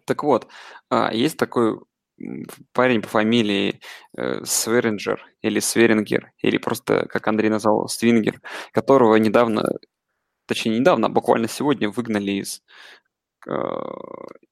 Так 0.05 0.23
вот, 0.23 0.47
а, 0.89 1.13
есть 1.13 1.37
такой 1.37 1.79
парень 2.73 3.01
по 3.01 3.07
фамилии 3.09 3.81
э, 4.17 4.43
Сверинджер 4.45 5.25
или 5.41 5.59
Сверингер, 5.59 6.31
или 6.41 6.57
просто, 6.57 7.07
как 7.07 7.27
Андрей 7.27 7.49
назвал, 7.49 7.87
Свингер, 7.89 8.41
которого 8.71 9.15
недавно, 9.17 9.67
точнее 10.47 10.79
недавно, 10.79 11.07
а 11.07 11.09
буквально 11.09 11.47
сегодня 11.49 11.89
выгнали 11.89 12.31
из, 12.33 12.63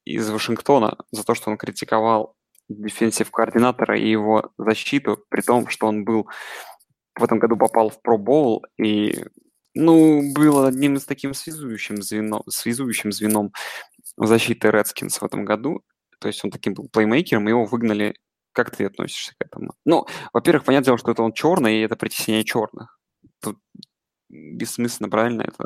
из 0.05 0.29
Вашингтона 0.29 0.97
за 1.11 1.23
то, 1.23 1.33
что 1.35 1.49
он 1.49 1.57
критиковал 1.57 2.35
дефенсив 2.69 3.31
координатора 3.31 3.97
и 3.97 4.09
его 4.09 4.51
защиту, 4.57 5.23
при 5.29 5.41
том, 5.41 5.67
что 5.67 5.87
он 5.87 6.05
был 6.05 6.27
в 7.15 7.23
этом 7.23 7.39
году 7.39 7.57
попал 7.57 7.89
в 7.89 7.99
Pro 8.05 8.17
Bowl 8.17 8.61
и 8.77 9.25
ну, 9.75 10.33
был 10.33 10.65
одним 10.65 10.95
из 10.95 11.05
таким 11.05 11.33
связующим 11.33 12.01
звеном, 12.01 12.43
связующим 12.47 13.11
звеном 13.11 13.51
защиты 14.17 14.69
Redskins 14.69 15.19
в 15.19 15.23
этом 15.23 15.45
году. 15.45 15.83
То 16.19 16.27
есть 16.27 16.43
он 16.43 16.51
таким 16.51 16.73
был 16.73 16.87
плеймейкером, 16.89 17.47
его 17.47 17.65
выгнали. 17.65 18.15
Как 18.53 18.69
ты 18.69 18.85
относишься 18.85 19.33
к 19.39 19.45
этому? 19.45 19.73
Ну, 19.83 20.05
во-первых, 20.31 20.65
понятное 20.65 20.85
дело, 20.85 20.97
что 20.99 21.11
это 21.11 21.23
он 21.23 21.33
черный, 21.33 21.77
и 21.77 21.81
это 21.81 21.95
притеснение 21.95 22.43
черных. 22.43 22.99
Тут 23.41 23.57
бессмысленно, 24.29 25.09
правильно 25.09 25.41
это? 25.41 25.65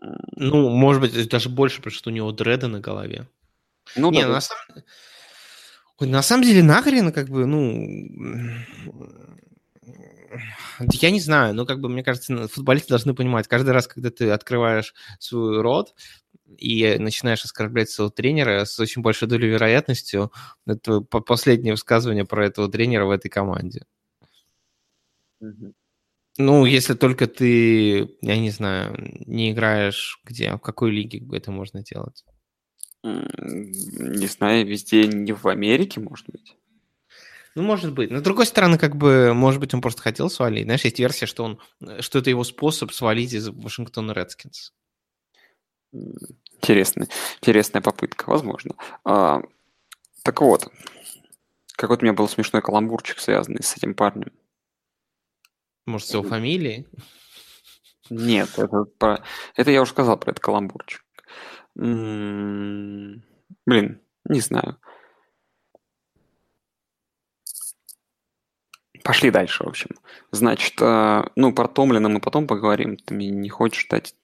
Ну, 0.00 0.68
может 0.68 1.02
быть, 1.02 1.28
даже 1.28 1.48
больше, 1.48 1.78
потому 1.78 1.92
что 1.92 2.10
у 2.10 2.12
него 2.12 2.30
дреды 2.32 2.68
на 2.68 2.80
голове. 2.80 3.26
Ну, 3.96 4.10
Не, 4.10 4.22
да, 4.22 4.28
на, 4.28 4.40
самом... 4.40 4.62
на 6.00 6.22
самом 6.22 6.44
деле, 6.44 6.62
нахрен, 6.62 7.12
как 7.12 7.28
бы, 7.28 7.46
ну, 7.46 7.64
я 10.92 11.10
не 11.10 11.20
знаю, 11.20 11.54
но 11.54 11.66
как 11.66 11.80
бы 11.80 11.88
мне 11.88 12.04
кажется, 12.04 12.48
футболисты 12.48 12.90
должны 12.90 13.14
понимать, 13.14 13.48
каждый 13.48 13.70
раз, 13.70 13.88
когда 13.88 14.10
ты 14.10 14.30
открываешь 14.30 14.94
свой 15.18 15.60
рот 15.60 15.94
и 16.56 16.96
начинаешь 16.98 17.44
оскорблять 17.44 17.90
своего 17.90 18.10
тренера 18.10 18.64
с 18.64 18.78
очень 18.78 19.02
большой 19.02 19.28
долей 19.28 19.48
вероятностью, 19.48 20.32
это 20.66 21.00
последнее 21.00 21.72
высказывание 21.72 22.24
про 22.24 22.46
этого 22.46 22.70
тренера 22.70 23.06
в 23.06 23.10
этой 23.10 23.28
команде. 23.28 23.84
Mm-hmm. 25.42 25.72
Ну, 26.38 26.64
если 26.64 26.94
только 26.94 27.26
ты, 27.26 28.16
я 28.22 28.38
не 28.38 28.50
знаю, 28.50 28.94
не 29.26 29.50
играешь 29.50 30.20
где, 30.24 30.52
в 30.52 30.60
какой 30.60 30.92
лиге 30.92 31.20
это 31.32 31.50
можно 31.50 31.82
делать? 31.82 32.24
Не 33.02 34.26
знаю, 34.26 34.64
везде, 34.64 35.08
не 35.08 35.32
в 35.32 35.46
Америке, 35.48 36.00
может 36.00 36.26
быть. 36.28 36.56
Ну, 37.56 37.62
может 37.62 37.92
быть. 37.92 38.12
Но, 38.12 38.18
с 38.18 38.22
другой 38.22 38.46
стороны, 38.46 38.78
как 38.78 38.94
бы, 38.94 39.34
может 39.34 39.60
быть, 39.60 39.74
он 39.74 39.80
просто 39.80 40.00
хотел 40.00 40.30
свалить. 40.30 40.64
Знаешь, 40.64 40.84
есть 40.84 41.00
версия, 41.00 41.26
что, 41.26 41.42
он, 41.42 41.60
что 42.00 42.20
это 42.20 42.30
его 42.30 42.44
способ 42.44 42.92
свалить 42.92 43.32
из 43.32 43.48
Вашингтона 43.48 44.12
Редскинс. 44.12 44.72
Интересная, 45.92 47.08
интересная 47.40 47.82
попытка, 47.82 48.30
возможно. 48.30 48.76
А, 49.04 49.40
так 50.22 50.40
вот, 50.40 50.68
какой-то 51.72 52.02
у 52.02 52.06
меня 52.06 52.14
был 52.14 52.28
смешной 52.28 52.62
каламбурчик, 52.62 53.18
связанный 53.18 53.62
с 53.62 53.76
этим 53.76 53.94
парнем. 53.94 54.30
Может, 55.88 56.08
с 56.08 56.12
его 56.12 56.22
фамилией? 56.22 56.86
Нет, 58.10 58.50
это, 58.58 58.84
про... 58.98 59.24
это 59.56 59.70
я 59.70 59.80
уже 59.80 59.92
сказал 59.92 60.18
про 60.18 60.32
этот 60.32 60.44
каламбурчик. 60.44 61.02
М-м-м, 61.78 63.22
блин, 63.64 64.00
не 64.24 64.40
знаю. 64.40 64.76
Пошли 69.02 69.30
дальше, 69.30 69.64
в 69.64 69.68
общем. 69.68 69.90
Значит, 70.30 70.74
э, 70.82 71.24
ну, 71.36 71.54
про 71.54 71.68
Томлина 71.68 72.10
мы 72.10 72.20
потом 72.20 72.46
поговорим. 72.46 72.98
Ты 72.98 73.14
мне 73.14 73.30
не 73.30 73.48
хочешь 73.48 73.86
дать 73.88 74.14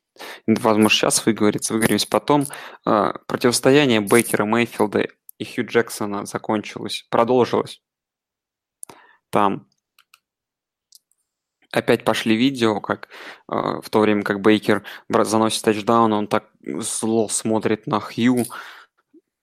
Возможно, 0.47 0.91
сейчас 0.91 1.25
выговорится, 1.25 1.73
выговоримся 1.73 2.09
потом. 2.09 2.45
Э, 2.87 3.15
противостояние 3.27 4.03
Бейкера 4.03 4.45
Мейфилда 4.45 5.09
и 5.39 5.45
Хью 5.45 5.67
Джексона 5.67 6.27
закончилось, 6.27 7.07
продолжилось. 7.09 7.83
Там 9.31 9.67
опять 11.75 12.05
пошли 12.05 12.37
видео, 12.37 12.81
как 12.81 13.09
э, 13.51 13.81
в 13.83 13.91
то 13.91 14.01
время 14.01 14.23
как 14.23 14.41
Бейкер 14.41 14.85
заносит 15.09 15.63
тачдаун, 15.63 16.13
он 16.13 16.29
так 16.29 16.49
зло 16.63 17.29
смотрит 17.29 17.87
на 17.87 18.01
Хью 18.01 18.45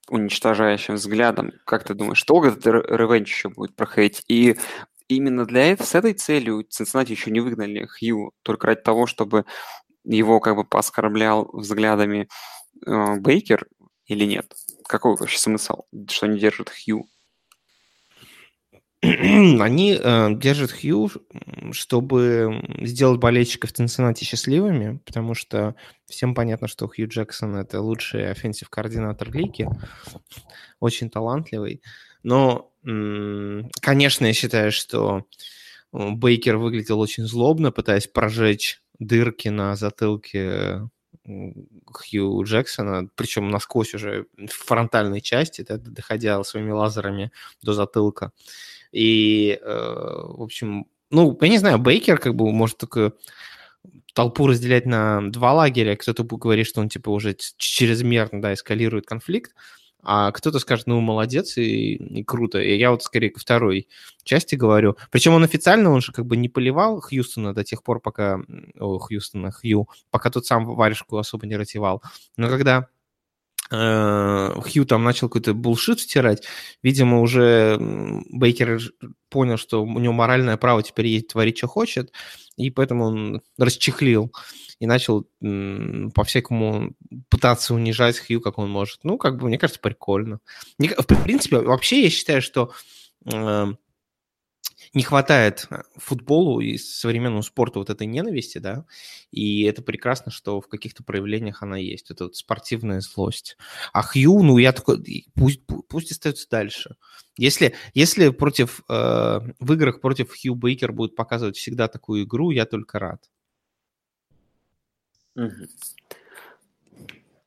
уничтожающим 0.10 0.96
взглядом. 0.96 1.52
Как 1.66 1.84
ты 1.84 1.94
думаешь, 1.94 2.24
долго 2.26 2.50
этот 2.50 2.66
ревенч 2.66 3.30
еще 3.30 3.50
будет 3.50 3.76
проходить? 3.76 4.24
И 4.28 4.58
именно 5.08 5.46
для 5.46 5.72
этого, 5.72 5.86
с 5.86 5.96
этой 5.96 6.14
целью 6.14 6.64
Цинциннати 6.64 7.12
еще 7.12 7.32
не 7.32 7.42
выгнали 7.42 7.86
Хью, 7.86 8.34
только 8.44 8.68
ради 8.68 8.82
того, 8.82 9.08
чтобы 9.08 9.46
его 10.04 10.40
как 10.40 10.56
бы 10.56 10.64
пооскорблял 10.64 11.50
взглядами 11.54 12.28
э, 12.86 13.16
Бейкер 13.20 13.68
или 14.06 14.26
нет? 14.26 14.54
Какой 14.88 15.16
вообще 15.16 15.38
смысл, 15.38 15.84
что 16.10 16.26
они 16.26 16.40
держат 16.40 16.70
Хью? 16.70 17.06
Они 19.02 19.98
э, 20.00 20.28
держат 20.36 20.72
Хью, 20.72 21.10
чтобы 21.74 22.64
сделать 22.82 23.20
болельщиков 23.20 23.72
Цинциннати 23.72 24.24
счастливыми, 24.24 24.98
потому 25.06 25.34
что 25.34 25.76
всем 26.08 26.36
понятно, 26.36 26.68
что 26.68 26.88
Хью 26.88 27.08
Джексон– 27.08 27.56
это 27.58 27.82
лучший 27.82 28.30
offensive 28.30 28.70
координатор 28.70 29.32
лиги, 29.32 29.68
очень 30.80 31.10
талантливый. 31.10 31.82
Но, 32.24 32.72
конечно, 33.82 34.26
я 34.26 34.34
считаю, 34.34 34.72
что 34.72 35.26
Бейкер 35.92 36.58
выглядел 36.58 37.00
очень 37.00 37.26
злобно, 37.26 37.72
пытаясь 37.72 38.08
прожечь 38.08 38.82
дырки 39.00 39.50
на 39.50 39.76
затылке 39.76 40.90
Хью 41.26 42.44
Джексона, 42.44 43.08
причем 43.16 43.50
насквозь 43.50 43.94
уже 43.94 44.28
в 44.38 44.52
фронтальной 44.52 45.22
части, 45.22 45.66
доходя 45.68 46.44
своими 46.44 46.72
лазерами 46.72 47.32
до 47.62 47.74
затылка. 47.74 48.32
И, 48.92 49.60
э, 49.62 49.66
в 49.66 50.42
общем, 50.42 50.86
ну, 51.12 51.38
я 51.42 51.48
не 51.50 51.58
знаю, 51.58 51.78
Бейкер 51.78 52.18
как 52.18 52.36
бы 52.36 52.52
может 52.52 52.78
только 52.78 53.14
толпу 54.14 54.48
разделять 54.48 54.86
на 54.86 55.22
два 55.32 55.54
лагеря. 55.54 55.96
Кто-то 55.96 56.24
говорит, 56.24 56.68
что 56.68 56.82
он 56.82 56.90
типа 56.90 57.10
уже 57.10 57.36
чрезмерно, 57.58 58.42
да, 58.42 58.54
эскалирует 58.54 59.06
конфликт, 59.06 59.54
а 60.04 60.32
кто-то 60.32 60.60
скажет, 60.60 60.88
ну, 60.88 61.00
молодец 61.00 61.58
и, 61.58 61.96
и 61.96 62.24
круто. 62.24 62.60
И 62.60 62.78
я 62.78 62.92
вот 62.92 63.04
скорее 63.04 63.30
ко 63.30 63.40
второй 63.40 63.88
части 64.24 64.56
говорю. 64.56 64.98
Причем 65.12 65.34
он 65.34 65.44
официально, 65.44 65.92
он 65.92 66.02
же 66.02 66.12
как 66.12 66.26
бы 66.26 66.38
не 66.38 66.50
поливал 66.50 67.00
Хьюстона 67.02 67.54
до 67.54 67.64
тех 67.64 67.84
пор, 67.84 68.00
пока... 68.00 68.40
О, 68.80 68.98
Хьюстона, 68.98 69.52
Хью, 69.52 69.88
пока 70.10 70.32
тот 70.32 70.46
сам 70.46 70.66
варежку 70.66 71.18
особо 71.18 71.46
не 71.46 71.56
ратевал. 71.56 72.02
Но 72.36 72.50
когда 72.50 72.88
Хью 73.72 74.86
там 74.86 75.04
начал 75.04 75.30
какой-то 75.30 75.54
булшит 75.54 76.02
втирать, 76.02 76.44
видимо, 76.84 77.22
уже 77.22 77.78
Бейкер 78.30 78.82
понял, 79.30 79.58
что 79.58 79.84
у 79.84 80.00
него 80.00 80.12
моральное 80.14 80.58
право 80.58 80.84
теперь 80.84 81.08
есть 81.08 81.30
творить, 81.30 81.58
что 81.58 81.68
хочет, 81.68 82.12
и 82.58 82.70
поэтому 82.70 83.06
он 83.06 83.42
расчехлил 83.58 84.34
и 84.80 84.86
начал 84.86 85.26
по-всякому 85.40 86.94
пытаться 87.30 87.74
унижать 87.74 88.20
Хью, 88.20 88.42
как 88.42 88.58
он 88.58 88.70
может. 88.70 89.00
Ну, 89.04 89.18
как 89.18 89.38
бы, 89.38 89.48
мне 89.48 89.58
кажется, 89.58 89.80
прикольно. 89.80 90.40
В 90.78 91.24
принципе, 91.24 91.60
вообще 91.60 92.04
я 92.04 92.10
считаю, 92.10 92.42
что 92.42 92.74
э, 93.32 93.68
не 94.94 95.04
хватает 95.04 95.68
футболу 95.96 96.60
и 96.60 96.78
современному 96.78 97.44
спорту 97.44 97.80
вот 97.80 97.90
этой 97.90 98.08
ненависти, 98.08 98.58
да, 98.58 98.86
и 99.32 99.64
это 99.64 99.82
прекрасно, 99.82 100.32
что 100.32 100.60
в 100.60 100.68
каких-то 100.68 101.04
проявлениях 101.04 101.64
она 101.64 101.78
есть, 101.78 102.12
это 102.12 102.26
вот 102.26 102.36
спортивная 102.36 103.00
злость. 103.00 103.58
А 103.94 104.02
Хью, 104.02 104.44
ну, 104.44 104.58
я 104.58 104.74
такой, 104.74 105.26
пусть, 105.34 105.62
пусть 105.88 106.12
остается 106.12 106.50
дальше. 106.50 106.96
Если, 107.38 107.76
если 107.94 108.30
против, 108.30 108.82
э, 108.90 109.40
в 109.60 109.74
играх 109.74 110.02
против 110.02 110.32
Хью 110.32 110.56
Бейкер 110.56 110.92
будет 110.92 111.16
показывать 111.16 111.58
всегда 111.58 111.88
такую 111.88 112.24
игру, 112.26 112.52
я 112.52 112.66
только 112.66 113.00
рад. 113.00 113.30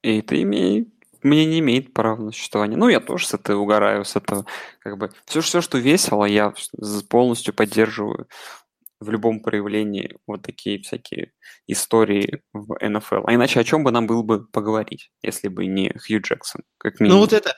И 0.03 0.23
ты 0.23 0.43
имей 0.43 0.89
мне 1.25 1.47
не 1.47 1.59
имеет 1.59 1.93
права 1.93 2.23
на 2.23 2.31
существование. 2.31 2.77
Ну, 2.77 2.89
я 2.89 3.01
тоже 3.01 3.27
с 3.27 3.35
этого 3.35 3.61
угораю, 3.61 4.05
с 4.05 4.15
этого. 4.15 4.47
Как 4.79 4.99
бы 4.99 5.11
все, 5.25 5.41
все, 5.41 5.61
что 5.61 5.79
весело, 5.79 6.25
я 6.25 6.53
полностью 7.09 7.55
поддерживаю 7.55 8.29
в 9.01 9.11
любом 9.11 9.41
проявлении 9.41 10.17
вот 10.27 10.43
такие 10.43 10.81
всякие 10.81 11.33
истории 11.67 12.43
в 12.53 12.77
НФЛ. 12.81 13.27
А 13.27 13.35
иначе 13.35 13.61
о 13.61 13.65
чем 13.65 13.85
бы 13.85 13.91
нам 13.91 14.07
было 14.07 14.23
бы 14.23 14.47
поговорить, 14.47 15.11
если 15.23 15.49
бы 15.49 15.67
не 15.67 15.93
Хью 15.99 16.21
Джексон, 16.21 16.63
как 16.79 17.01
минимум? 17.01 17.19
Ну 17.19 17.21
вот 17.23 17.33
это, 17.33 17.55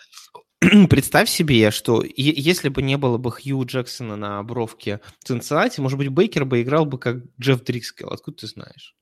представь 0.88 1.28
себе, 1.28 1.70
что 1.70 2.02
если 2.04 2.68
бы 2.68 2.82
не 2.82 2.96
было 2.96 3.18
бы 3.18 3.30
Хью 3.30 3.64
Джексона 3.64 4.16
на 4.16 4.42
бровке 4.42 5.00
в 5.20 5.24
Цинциннати, 5.24 5.80
может 5.80 5.98
быть, 5.98 6.08
Бейкер 6.08 6.44
бы 6.44 6.62
играл 6.62 6.86
бы 6.86 6.98
как 6.98 7.16
Джефф 7.40 7.62
Дрикскелл. 7.62 8.08
Откуда 8.08 8.38
ты 8.38 8.46
знаешь? 8.46 8.94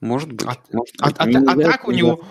Может 0.00 0.32
быть. 0.32 0.46
А, 0.46 0.56
может 0.72 0.96
быть. 0.96 1.00
а, 1.00 1.24
а, 1.24 1.52
а 1.52 1.56
так 1.56 1.86
у 1.86 1.92
него 1.92 2.24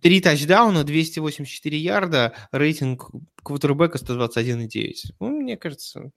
три 0.00 0.20
тачдауна, 0.20 0.84
284 0.84 1.78
ярда, 1.78 2.34
рейтинг 2.52 3.10
квотербека 3.42 3.98
121,9. 3.98 5.14
Ну, 5.20 5.28
мне 5.28 5.56
кажется, 5.56 6.10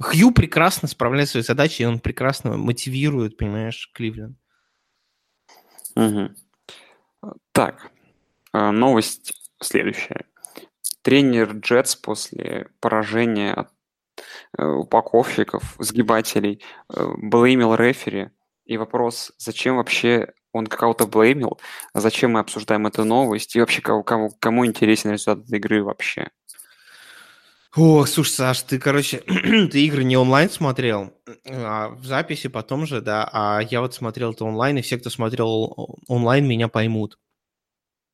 Хью 0.00 0.32
прекрасно 0.32 0.88
справляется 0.88 1.32
своей 1.32 1.46
задачей, 1.46 1.84
и 1.84 1.86
он 1.86 2.00
прекрасно 2.00 2.56
мотивирует, 2.56 3.36
понимаешь, 3.36 3.90
Кливленд. 3.94 4.36
Угу. 5.94 6.30
Так, 7.52 7.92
а, 8.52 8.72
новость 8.72 9.32
следующая. 9.60 10.26
Тренер 11.02 11.52
Джетс 11.58 11.94
после 11.96 12.68
поражения 12.80 13.52
от 13.52 13.70
э, 14.58 14.64
упаковщиков, 14.64 15.76
сгибателей, 15.78 16.62
э, 16.88 17.06
блеймил 17.18 17.74
рефери. 17.74 18.30
И 18.64 18.78
вопрос, 18.78 19.32
зачем 19.36 19.76
вообще 19.76 20.32
он 20.54 20.66
кого-то 20.66 21.06
блеймил, 21.06 21.58
а 21.92 22.00
зачем 22.00 22.32
мы 22.32 22.40
обсуждаем 22.40 22.86
эту 22.86 23.04
новость, 23.04 23.56
и 23.56 23.60
вообще 23.60 23.82
кому, 23.82 24.02
кому, 24.02 24.30
кому 24.38 24.66
интересен 24.66 25.10
результат 25.10 25.46
этой 25.46 25.58
игры 25.58 25.82
вообще? 25.82 26.30
О, 27.76 28.06
слушай, 28.06 28.30
Саш, 28.30 28.62
ты, 28.62 28.78
короче, 28.78 29.18
ты 29.26 29.84
игры 29.84 30.04
не 30.04 30.16
онлайн 30.16 30.48
смотрел, 30.48 31.12
а 31.44 31.88
в 31.88 32.04
записи 32.04 32.48
потом 32.48 32.86
же, 32.86 33.00
да, 33.00 33.28
а 33.32 33.60
я 33.60 33.80
вот 33.80 33.94
смотрел 33.94 34.30
это 34.30 34.44
онлайн, 34.44 34.78
и 34.78 34.82
все, 34.82 34.96
кто 34.96 35.10
смотрел 35.10 35.96
онлайн, 36.06 36.46
меня 36.46 36.68
поймут. 36.68 37.18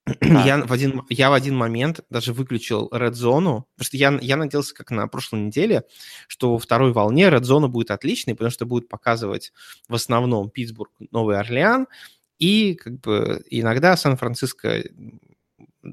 Я, 0.22 0.64
в 0.64 0.72
один, 0.72 1.02
я 1.10 1.30
в 1.30 1.34
один 1.34 1.56
момент 1.56 2.00
даже 2.08 2.32
выключил 2.32 2.88
Red 2.92 3.12
Zone, 3.12 3.64
потому 3.76 3.84
что 3.84 3.96
я, 3.96 4.18
я 4.22 4.36
надеялся, 4.36 4.74
как 4.74 4.90
на 4.90 5.06
прошлой 5.08 5.40
неделе, 5.40 5.84
что 6.26 6.52
во 6.52 6.58
второй 6.58 6.92
волне 6.92 7.28
Red 7.28 7.42
Zone 7.42 7.68
будет 7.68 7.90
отличный, 7.90 8.34
потому 8.34 8.50
что 8.50 8.64
будет 8.64 8.88
показывать 8.88 9.52
в 9.88 9.94
основном 9.94 10.50
Питтсбург, 10.50 10.90
Новый 11.10 11.38
Орлеан, 11.38 11.86
и 12.40 12.74
как 12.74 13.00
бы 13.00 13.44
иногда 13.50 13.96
Сан-Франциско 13.96 14.82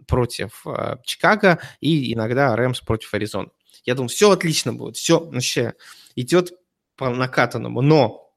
против 0.08 0.66
э, 0.66 0.98
Чикаго, 1.04 1.60
и 1.82 2.14
иногда 2.14 2.56
Рэмс 2.56 2.82
против 2.82 3.14
Аризоны. 3.14 3.50
Я 3.84 3.96
думал, 3.96 4.10
все 4.10 4.32
отлично 4.32 4.74
будет, 4.74 4.98
все 4.98 5.20
вообще 5.20 5.76
идет 6.16 6.54
по 6.96 7.10
накатанному. 7.10 7.82
Но 7.82 8.34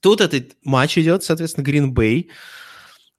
тут 0.00 0.20
этот 0.20 0.56
матч 0.62 0.98
идет, 0.98 1.24
соответственно, 1.24 1.64
Green 1.64 1.92
Bay 1.92 2.28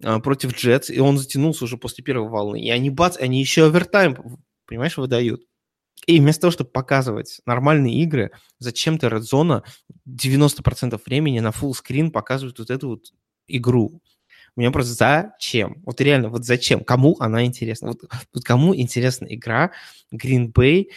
а, 0.04 0.20
против 0.20 0.56
Джетс, 0.56 0.90
и 0.90 1.00
он 1.00 1.18
затянулся 1.18 1.66
уже 1.66 1.78
после 1.78 2.04
первой 2.04 2.30
волны. 2.30 2.62
И 2.62 2.70
они, 2.70 2.90
бац, 2.90 3.18
они 3.18 3.40
еще 3.40 3.66
овертайм, 3.66 4.18
понимаешь, 4.66 4.98
выдают. 4.98 5.44
И 6.06 6.20
вместо 6.20 6.42
того, 6.42 6.52
чтобы 6.52 6.70
показывать 6.70 7.42
нормальные 7.46 8.02
игры, 8.04 8.32
зачем-то 8.60 9.08
Red 9.08 9.24
Zone 9.32 9.64
90% 10.08 11.02
времени 11.06 11.40
на 11.40 11.50
full 11.50 11.72
screen 11.72 12.10
показывают 12.10 12.60
вот 12.60 12.70
эту 12.70 12.90
вот 12.90 13.14
игру. 13.50 14.02
У 14.56 14.60
меня 14.60 14.72
просто 14.72 14.94
зачем? 14.94 15.82
Вот 15.86 16.02
реально, 16.02 16.30
вот 16.30 16.46
зачем? 16.46 16.84
Кому 16.84 17.16
она 17.20 17.46
интересна? 17.46 17.90
Вот, 17.90 18.02
вот 18.34 18.44
кому 18.44 18.76
интересна 18.76 19.26
игра 19.30 19.72
Green 20.14 20.52
Bay 20.52 20.88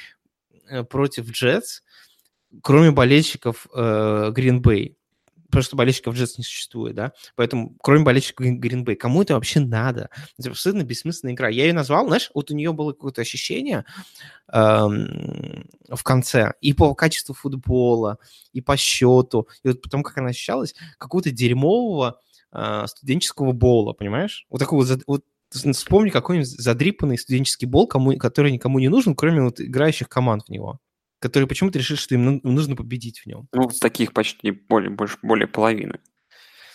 э, 0.68 0.84
против 0.84 1.30
Jets, 1.30 1.82
кроме 2.62 2.90
болельщиков 2.90 3.66
э, 3.74 4.32
Green 4.34 4.60
Bay? 4.60 4.94
потому 5.52 5.64
что 5.64 5.76
болельщиков 5.76 6.14
Джетс 6.14 6.38
не 6.38 6.44
существует, 6.44 6.94
да, 6.94 7.12
поэтому 7.36 7.76
кроме 7.82 8.02
болельщиков 8.04 8.46
Green 8.46 8.84
Bay, 8.84 8.96
кому 8.96 9.20
это 9.20 9.34
вообще 9.34 9.60
надо? 9.60 10.08
Это 10.38 10.48
абсолютно 10.48 10.82
бессмысленная 10.82 11.34
игра. 11.34 11.50
Я 11.50 11.66
ее 11.66 11.74
назвал, 11.74 12.06
знаешь, 12.06 12.30
вот 12.32 12.50
у 12.50 12.54
нее 12.54 12.72
было 12.72 12.92
какое-то 12.92 13.20
ощущение 13.20 13.84
эм, 14.50 15.68
в 15.90 16.02
конце 16.04 16.54
и 16.62 16.72
по 16.72 16.94
качеству 16.94 17.34
футбола, 17.34 18.16
и 18.54 18.62
по 18.62 18.78
счету, 18.78 19.46
и 19.62 19.68
вот 19.68 19.82
потому 19.82 20.02
как 20.02 20.16
она 20.16 20.30
ощущалась, 20.30 20.74
какого-то 20.96 21.30
дерьмового 21.30 22.18
э, 22.52 22.84
студенческого 22.86 23.52
бола, 23.52 23.92
понимаешь? 23.92 24.46
Вот 24.50 24.58
такого 24.58 24.84
вот, 24.84 25.02
вот 25.06 25.24
вспомни 25.50 26.10
какой-нибудь 26.10 26.48
задрипанный 26.48 27.18
студенческий 27.18 27.66
бол, 27.66 27.86
кому, 27.86 28.16
который 28.16 28.52
никому 28.52 28.78
не 28.78 28.88
нужен, 28.88 29.14
кроме 29.14 29.42
вот 29.42 29.60
играющих 29.60 30.08
команд 30.08 30.44
в 30.46 30.50
него 30.50 30.80
которые 31.22 31.46
почему-то 31.46 31.78
решили, 31.78 31.96
что 31.96 32.16
им 32.16 32.40
нужно 32.42 32.74
победить 32.74 33.20
в 33.20 33.26
нем. 33.26 33.46
Ну, 33.52 33.70
таких 33.80 34.12
почти 34.12 34.50
более, 34.50 34.90
больше, 34.90 35.18
более 35.22 35.46
половины. 35.46 36.00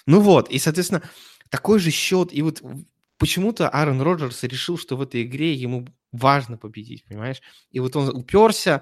Ну 0.05 0.21
вот, 0.21 0.49
и, 0.49 0.57
соответственно, 0.57 1.03
такой 1.49 1.79
же 1.79 1.91
счет, 1.91 2.29
и 2.31 2.41
вот 2.41 2.63
почему-то 3.17 3.67
Аарон 3.67 4.01
Роджерс 4.01 4.43
решил, 4.43 4.77
что 4.77 4.95
в 4.95 5.01
этой 5.01 5.23
игре 5.23 5.53
ему 5.53 5.85
важно 6.13 6.57
победить, 6.57 7.03
понимаешь? 7.05 7.41
И 7.71 7.81
вот 7.81 7.97
он 7.97 8.15
уперся, 8.15 8.81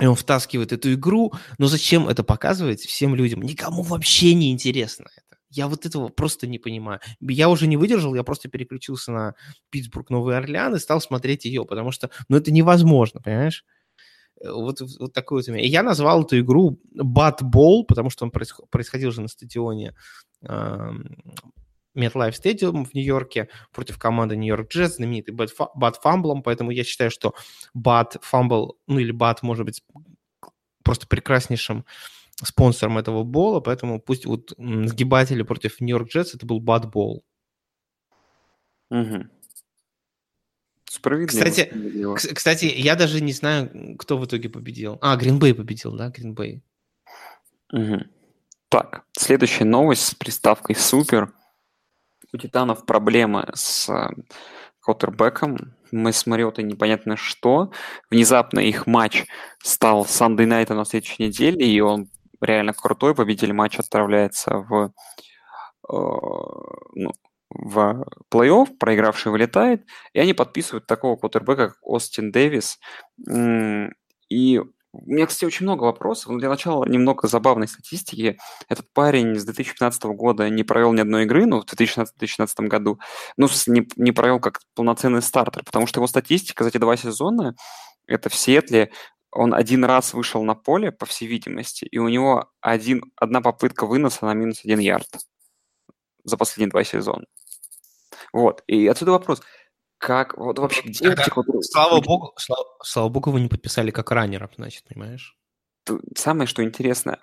и 0.00 0.06
он 0.06 0.16
втаскивает 0.16 0.72
эту 0.72 0.94
игру, 0.94 1.32
но 1.58 1.68
зачем 1.68 2.08
это 2.08 2.24
показывать 2.24 2.80
всем 2.80 3.14
людям? 3.14 3.42
Никому 3.42 3.82
вообще 3.82 4.34
не 4.34 4.50
интересно 4.50 5.06
это. 5.16 5.35
Я 5.50 5.68
вот 5.68 5.86
этого 5.86 6.08
просто 6.08 6.46
не 6.46 6.58
понимаю. 6.58 7.00
Я 7.20 7.48
уже 7.48 7.66
не 7.66 7.76
выдержал, 7.76 8.14
я 8.14 8.24
просто 8.24 8.48
переключился 8.48 9.12
на 9.12 9.34
Питтсбург, 9.70 10.10
Новый 10.10 10.36
Орлеан 10.36 10.74
и 10.74 10.78
стал 10.78 11.00
смотреть 11.00 11.44
ее, 11.44 11.64
потому 11.64 11.92
что, 11.92 12.10
ну, 12.28 12.36
это 12.36 12.50
невозможно, 12.50 13.20
понимаешь? 13.20 13.64
Э, 14.40 14.50
вот, 14.50 14.80
вот 14.80 15.12
такой 15.12 15.38
вот 15.38 15.48
у 15.48 15.52
меня. 15.52 15.64
И 15.64 15.68
я 15.68 15.82
назвал 15.82 16.24
эту 16.24 16.38
игру 16.40 16.80
Ball, 16.94 17.84
потому 17.86 18.10
что 18.10 18.24
он 18.24 18.30
происходил 18.30 19.10
же 19.12 19.20
на 19.22 19.28
стадионе 19.28 19.94
э, 20.42 20.90
MetLife 21.96 22.32
Stadium 22.32 22.84
в 22.84 22.94
Нью-Йорке 22.94 23.48
против 23.72 23.98
команды 23.98 24.36
Нью-Йорк 24.36 24.68
Джетс, 24.70 24.96
знаменитый 24.96 25.34
Bad 25.34 25.94
Fumble, 26.04 26.42
поэтому 26.42 26.70
я 26.70 26.84
считаю, 26.84 27.10
что 27.10 27.34
Bad 27.76 28.20
Fumble, 28.20 28.72
ну 28.86 28.98
или 28.98 29.14
Bad 29.14 29.38
может 29.42 29.64
быть 29.64 29.82
просто 30.82 31.06
прекраснейшим 31.06 31.84
спонсором 32.42 32.98
этого 32.98 33.22
бола, 33.24 33.60
поэтому 33.60 34.00
пусть 34.00 34.26
вот 34.26 34.52
сгибатели 34.58 35.42
против 35.42 35.80
Нью-Йорк 35.80 36.08
Джетс 36.08 36.34
это 36.34 36.46
был 36.46 36.60
Ball. 36.60 37.20
Угу. 38.90 39.26
Справедливо. 40.84 41.44
Кстати, 42.16 42.34
кстати, 42.34 42.64
я 42.66 42.94
даже 42.94 43.20
не 43.20 43.32
знаю, 43.32 43.96
кто 43.98 44.18
в 44.18 44.24
итоге 44.24 44.48
победил. 44.48 44.98
А, 45.00 45.16
Гринбей 45.16 45.54
победил, 45.54 45.92
да, 45.96 46.10
Гринбей. 46.10 46.62
Угу. 47.72 48.04
Так, 48.68 49.04
следующая 49.12 49.64
новость 49.64 50.06
с 50.06 50.14
приставкой 50.14 50.76
«Супер». 50.76 51.32
У 52.32 52.38
Титанов 52.38 52.84
проблемы 52.84 53.48
с 53.54 53.88
э, 53.88 54.08
Коттербеком. 54.80 55.74
Мы 55.92 56.12
с 56.12 56.26
Мариотой 56.26 56.64
непонятно 56.64 57.16
что. 57.16 57.72
Внезапно 58.10 58.58
их 58.58 58.86
матч 58.86 59.24
стал 59.62 60.04
Sunday 60.04 60.46
Night 60.46 60.74
на 60.74 60.84
следующей 60.84 61.28
неделе, 61.28 61.66
и 61.66 61.80
он 61.80 62.08
реально 62.40 62.72
крутой. 62.72 63.14
Победитель 63.14 63.52
матча 63.52 63.80
отправляется 63.80 64.58
в 64.58 64.92
э, 65.88 65.92
ну, 65.92 67.12
в 67.50 68.04
плей-офф, 68.30 68.76
проигравший 68.78 69.32
вылетает, 69.32 69.86
и 70.12 70.18
они 70.18 70.34
подписывают 70.34 70.86
такого 70.86 71.16
квотербека, 71.16 71.68
как 71.68 71.78
Остин 71.82 72.32
Дэвис. 72.32 72.78
И 74.28 74.60
у 75.04 75.10
меня, 75.10 75.26
кстати, 75.26 75.44
очень 75.44 75.66
много 75.66 75.84
вопросов, 75.84 76.32
но 76.32 76.38
для 76.38 76.48
начала 76.48 76.84
немного 76.84 77.28
забавной 77.28 77.68
статистики. 77.68 78.38
Этот 78.68 78.92
парень 78.92 79.34
с 79.38 79.44
2015 79.44 80.04
года 80.04 80.48
не 80.48 80.64
провел 80.64 80.92
ни 80.92 81.00
одной 81.00 81.24
игры, 81.24 81.46
ну, 81.46 81.60
в 81.60 81.64
2016-2017 81.66 82.66
году, 82.66 82.98
ну, 83.36 83.48
не, 83.66 83.86
не 83.96 84.12
провел 84.12 84.40
как 84.40 84.60
полноценный 84.74 85.22
стартер, 85.22 85.64
потому 85.64 85.86
что 85.86 85.98
его 85.98 86.06
статистика 86.06 86.64
за 86.64 86.70
эти 86.70 86.78
два 86.78 86.96
сезона, 86.96 87.54
это 88.06 88.28
в 88.28 88.34
Сиэтле, 88.34 88.90
он 89.30 89.54
один 89.54 89.84
раз 89.84 90.14
вышел 90.14 90.42
на 90.42 90.54
поле, 90.54 90.92
по 90.92 91.06
всей 91.06 91.26
видимости, 91.26 91.84
и 91.84 91.98
у 91.98 92.08
него 92.08 92.50
один, 92.60 93.12
одна 93.16 93.40
попытка 93.40 93.86
выноса 93.86 94.26
на 94.26 94.34
минус 94.34 94.60
один 94.64 94.78
ярд 94.78 95.08
за 96.24 96.36
последние 96.36 96.70
два 96.70 96.84
сезона. 96.84 97.24
Вот. 98.32 98.62
И 98.66 98.86
отсюда 98.86 99.12
вопрос. 99.12 99.42
Как, 99.98 100.36
вот 100.36 100.58
вообще, 100.58 100.82
где 100.82 101.08
это, 101.08 101.32
вот, 101.34 101.46
Слава 101.64 102.00
богу, 102.00 102.34
слава, 102.36 102.64
слава 102.82 103.08
богу, 103.08 103.30
вы 103.30 103.40
не 103.40 103.48
подписали 103.48 103.90
как 103.90 104.10
раннеров, 104.10 104.50
значит, 104.56 104.84
понимаешь? 104.84 105.38
Самое, 106.14 106.46
что 106.46 106.62
интересно, 106.62 107.18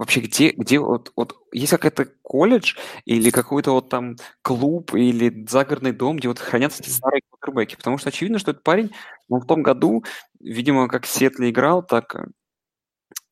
вообще 0.00 0.20
где, 0.22 0.52
где 0.52 0.80
вот, 0.80 1.12
вот 1.16 1.36
есть 1.52 1.70
какой-то 1.72 2.06
колледж 2.22 2.76
или 3.04 3.30
какой-то 3.30 3.72
вот 3.72 3.90
там 3.90 4.16
клуб 4.42 4.94
или 4.94 5.46
загородный 5.48 5.92
дом, 5.92 6.16
где 6.18 6.28
вот 6.28 6.38
хранятся 6.40 6.82
эти 6.82 6.90
старые 6.90 7.22
квотербеки? 7.30 7.76
Потому 7.76 7.98
что 7.98 8.08
очевидно, 8.10 8.38
что 8.40 8.52
этот 8.52 8.64
парень, 8.64 8.92
он 9.28 9.40
в 9.40 9.46
том 9.46 9.62
году, 9.62 10.04
видимо, 10.40 10.88
как 10.88 11.06
Сетли 11.06 11.50
играл, 11.50 11.82
так 11.84 12.16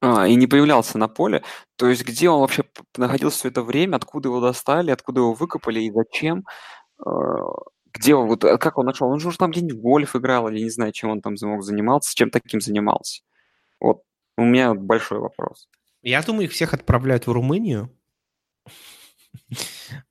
а, 0.01 0.27
и 0.29 0.35
не 0.37 0.47
появлялся 0.47 0.99
на 0.99 1.09
поле. 1.09 1.43
То 1.77 1.89
есть 1.89 2.05
где 2.05 2.29
он 2.31 2.41
вообще 2.41 2.65
находился 2.97 3.39
все 3.39 3.49
это 3.49 3.63
время, 3.63 3.97
откуда 3.97 4.29
его 4.29 4.41
достали, 4.41 4.91
откуда 4.91 5.21
его 5.21 5.35
выкопали 5.35 5.81
и 5.81 5.91
зачем? 5.93 6.45
А, 7.01 7.11
Где 7.95 8.15
он, 8.17 8.29
вот, 8.29 8.45
а 8.45 8.59
как 8.59 8.79
он 8.79 8.87
нашел? 8.87 9.09
Он 9.11 9.21
же 9.21 9.29
уже 9.29 9.39
там 9.39 9.53
где-нибудь 9.53 9.79
в 9.79 9.83
гольф 9.83 10.17
играл, 10.17 10.49
или 10.49 10.63
не 10.65 10.71
знаю, 10.71 10.93
чем 10.93 11.11
он 11.11 11.23
там 11.23 11.37
мог 11.43 11.63
заниматься, 11.65 12.15
чем 12.15 12.31
таким 12.31 12.61
занимался. 12.61 13.23
Вот 13.81 14.03
у 14.39 14.45
меня 14.45 14.75
большой 14.75 15.21
вопрос. 15.21 15.69
Я 16.09 16.23
думаю, 16.23 16.45
их 16.45 16.53
всех 16.53 16.73
отправляют 16.73 17.27
в 17.27 17.33
Румынию, 17.33 17.95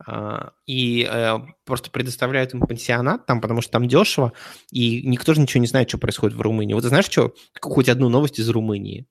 а, 0.05 0.53
и 0.67 1.07
э, 1.09 1.39
просто 1.65 1.89
предоставляют 1.89 2.53
им 2.53 2.61
пансионат 2.61 3.25
там, 3.25 3.41
потому 3.41 3.61
что 3.61 3.71
там 3.71 3.87
дешево, 3.87 4.33
и 4.71 5.01
никто 5.07 5.33
же 5.33 5.41
ничего 5.41 5.59
не 5.59 5.67
знает, 5.67 5.89
что 5.89 5.97
происходит 5.97 6.37
в 6.37 6.41
Румынии. 6.41 6.75
Вот 6.75 6.83
ты 6.83 6.89
знаешь, 6.89 7.05
что, 7.05 7.33
хоть 7.59 7.89
одну 7.89 8.09
новость 8.09 8.37
из 8.37 8.47
Румынии? 8.49 9.07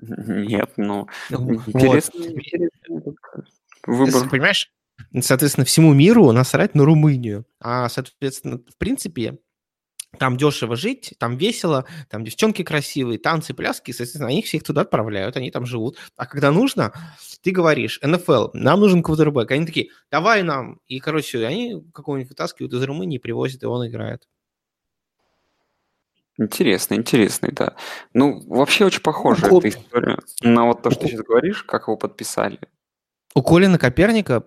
Нет, 0.00 0.72
ну, 0.76 1.08
интересно, 1.30 2.20
выбор. 3.86 4.28
понимаешь, 4.28 4.70
соответственно, 5.20 5.64
всему 5.64 5.94
миру 5.94 6.32
насрать 6.32 6.74
на 6.74 6.84
Румынию. 6.84 7.46
А, 7.60 7.88
соответственно, 7.88 8.58
в 8.58 8.76
принципе, 8.76 9.38
там 10.18 10.36
дешево 10.36 10.76
жить, 10.76 11.14
там 11.18 11.36
весело, 11.36 11.84
там 12.08 12.24
девчонки 12.24 12.62
красивые, 12.62 13.18
танцы, 13.18 13.54
пляски, 13.54 13.92
соответственно, 13.92 14.28
они 14.28 14.42
всех 14.42 14.62
туда 14.62 14.82
отправляют, 14.82 15.36
они 15.36 15.50
там 15.50 15.66
живут. 15.66 15.98
А 16.16 16.26
когда 16.26 16.50
нужно, 16.50 16.92
ты 17.42 17.50
говоришь, 17.50 17.98
НФЛ, 18.02 18.48
нам 18.52 18.80
нужен 18.80 19.02
квотербек. 19.02 19.50
Они 19.50 19.66
такие, 19.66 19.88
давай 20.10 20.42
нам. 20.42 20.80
И, 20.86 21.00
короче, 21.00 21.44
они 21.46 21.82
какого-нибудь 21.92 22.30
вытаскивают 22.30 22.72
из 22.72 22.82
Румынии, 22.82 23.18
привозят, 23.18 23.62
и 23.62 23.66
он 23.66 23.86
играет. 23.86 24.28
Интересно, 26.38 26.94
интересно, 26.94 27.48
да. 27.52 27.76
Ну, 28.14 28.42
вообще 28.46 28.86
очень 28.86 29.02
похоже 29.02 29.46
ну, 29.46 29.58
эта 29.58 29.68
история 29.68 30.18
на 30.40 30.64
вот 30.64 30.82
то, 30.82 30.90
что 30.90 31.02
ты 31.02 31.08
сейчас 31.08 31.20
говоришь, 31.20 31.62
как 31.62 31.82
его 31.82 31.96
подписали. 31.96 32.58
У 33.34 33.42
Колина 33.42 33.78
Коперника 33.78 34.44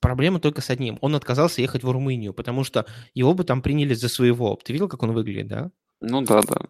проблема 0.00 0.40
только 0.40 0.60
с 0.60 0.70
одним. 0.70 0.98
Он 1.00 1.14
отказался 1.14 1.62
ехать 1.62 1.84
в 1.84 1.90
Румынию, 1.90 2.34
потому 2.34 2.64
что 2.64 2.86
его 3.14 3.32
бы 3.32 3.44
там 3.44 3.62
приняли 3.62 3.94
за 3.94 4.08
своего. 4.08 4.58
Ты 4.62 4.72
видел, 4.72 4.88
как 4.88 5.02
он 5.02 5.12
выглядит, 5.12 5.46
да? 5.46 5.70
Ну 6.00 6.22
да, 6.22 6.40
да. 6.42 6.66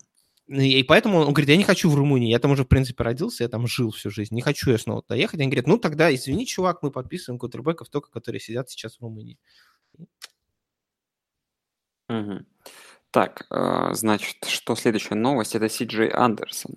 И 0.47 0.83
поэтому 0.83 1.21
он 1.21 1.33
говорит, 1.33 1.49
я 1.49 1.57
не 1.57 1.65
хочу 1.65 1.89
в 1.89 1.95
Румынии, 1.95 2.31
я 2.31 2.39
там 2.39 2.51
уже, 2.51 2.65
в 2.65 2.69
принципе, 2.69 3.03
родился, 3.03 3.45
я 3.45 3.49
там 3.49 3.67
жил 3.67 3.91
всю 3.93 4.11
жизнь, 4.11 4.35
не 4.35 4.43
хочу 4.43 4.71
я 4.71 4.77
снова 4.77 5.01
туда 5.01 5.15
ехать. 5.15 5.41
Они 5.41 5.49
говорят, 5.49 5.67
ну 5.67 5.79
тогда, 5.79 6.15
извини, 6.15 6.47
чувак, 6.47 6.83
мы 6.83 6.91
подписываем 6.91 7.39
кутербеков 7.39 7.89
только, 7.89 8.11
которые 8.11 8.41
сидят 8.41 8.69
сейчас 8.69 8.99
в 8.99 9.01
Румынии. 9.01 9.39
Угу. 12.11 12.45
Так, 13.11 13.47
э, 13.51 13.95
значит, 13.95 14.45
что 14.47 14.77
следующая 14.77 15.15
новость? 15.15 15.55
Это 15.55 15.71
Си 15.71 15.85
Джей 15.85 16.11
Андерсон. 16.11 16.75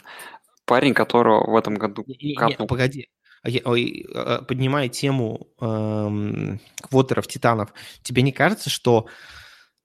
Парень, 0.64 0.94
которого 0.94 1.52
в 1.52 1.58
этом 1.58 1.76
году... 1.76 2.06
Не, 2.08 2.16
не, 2.22 2.36
не, 2.36 2.68
погоди, 2.68 3.10
поднимая 3.44 4.90
тему 4.90 5.48
эм, 5.60 6.60
квотеров, 6.82 7.28
титанов, 7.28 7.74
тебе 8.02 8.22
не 8.22 8.32
кажется, 8.32 8.70
что 8.70 9.08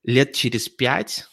лет 0.05 0.33
через 0.33 0.69
пять, 0.69 1.27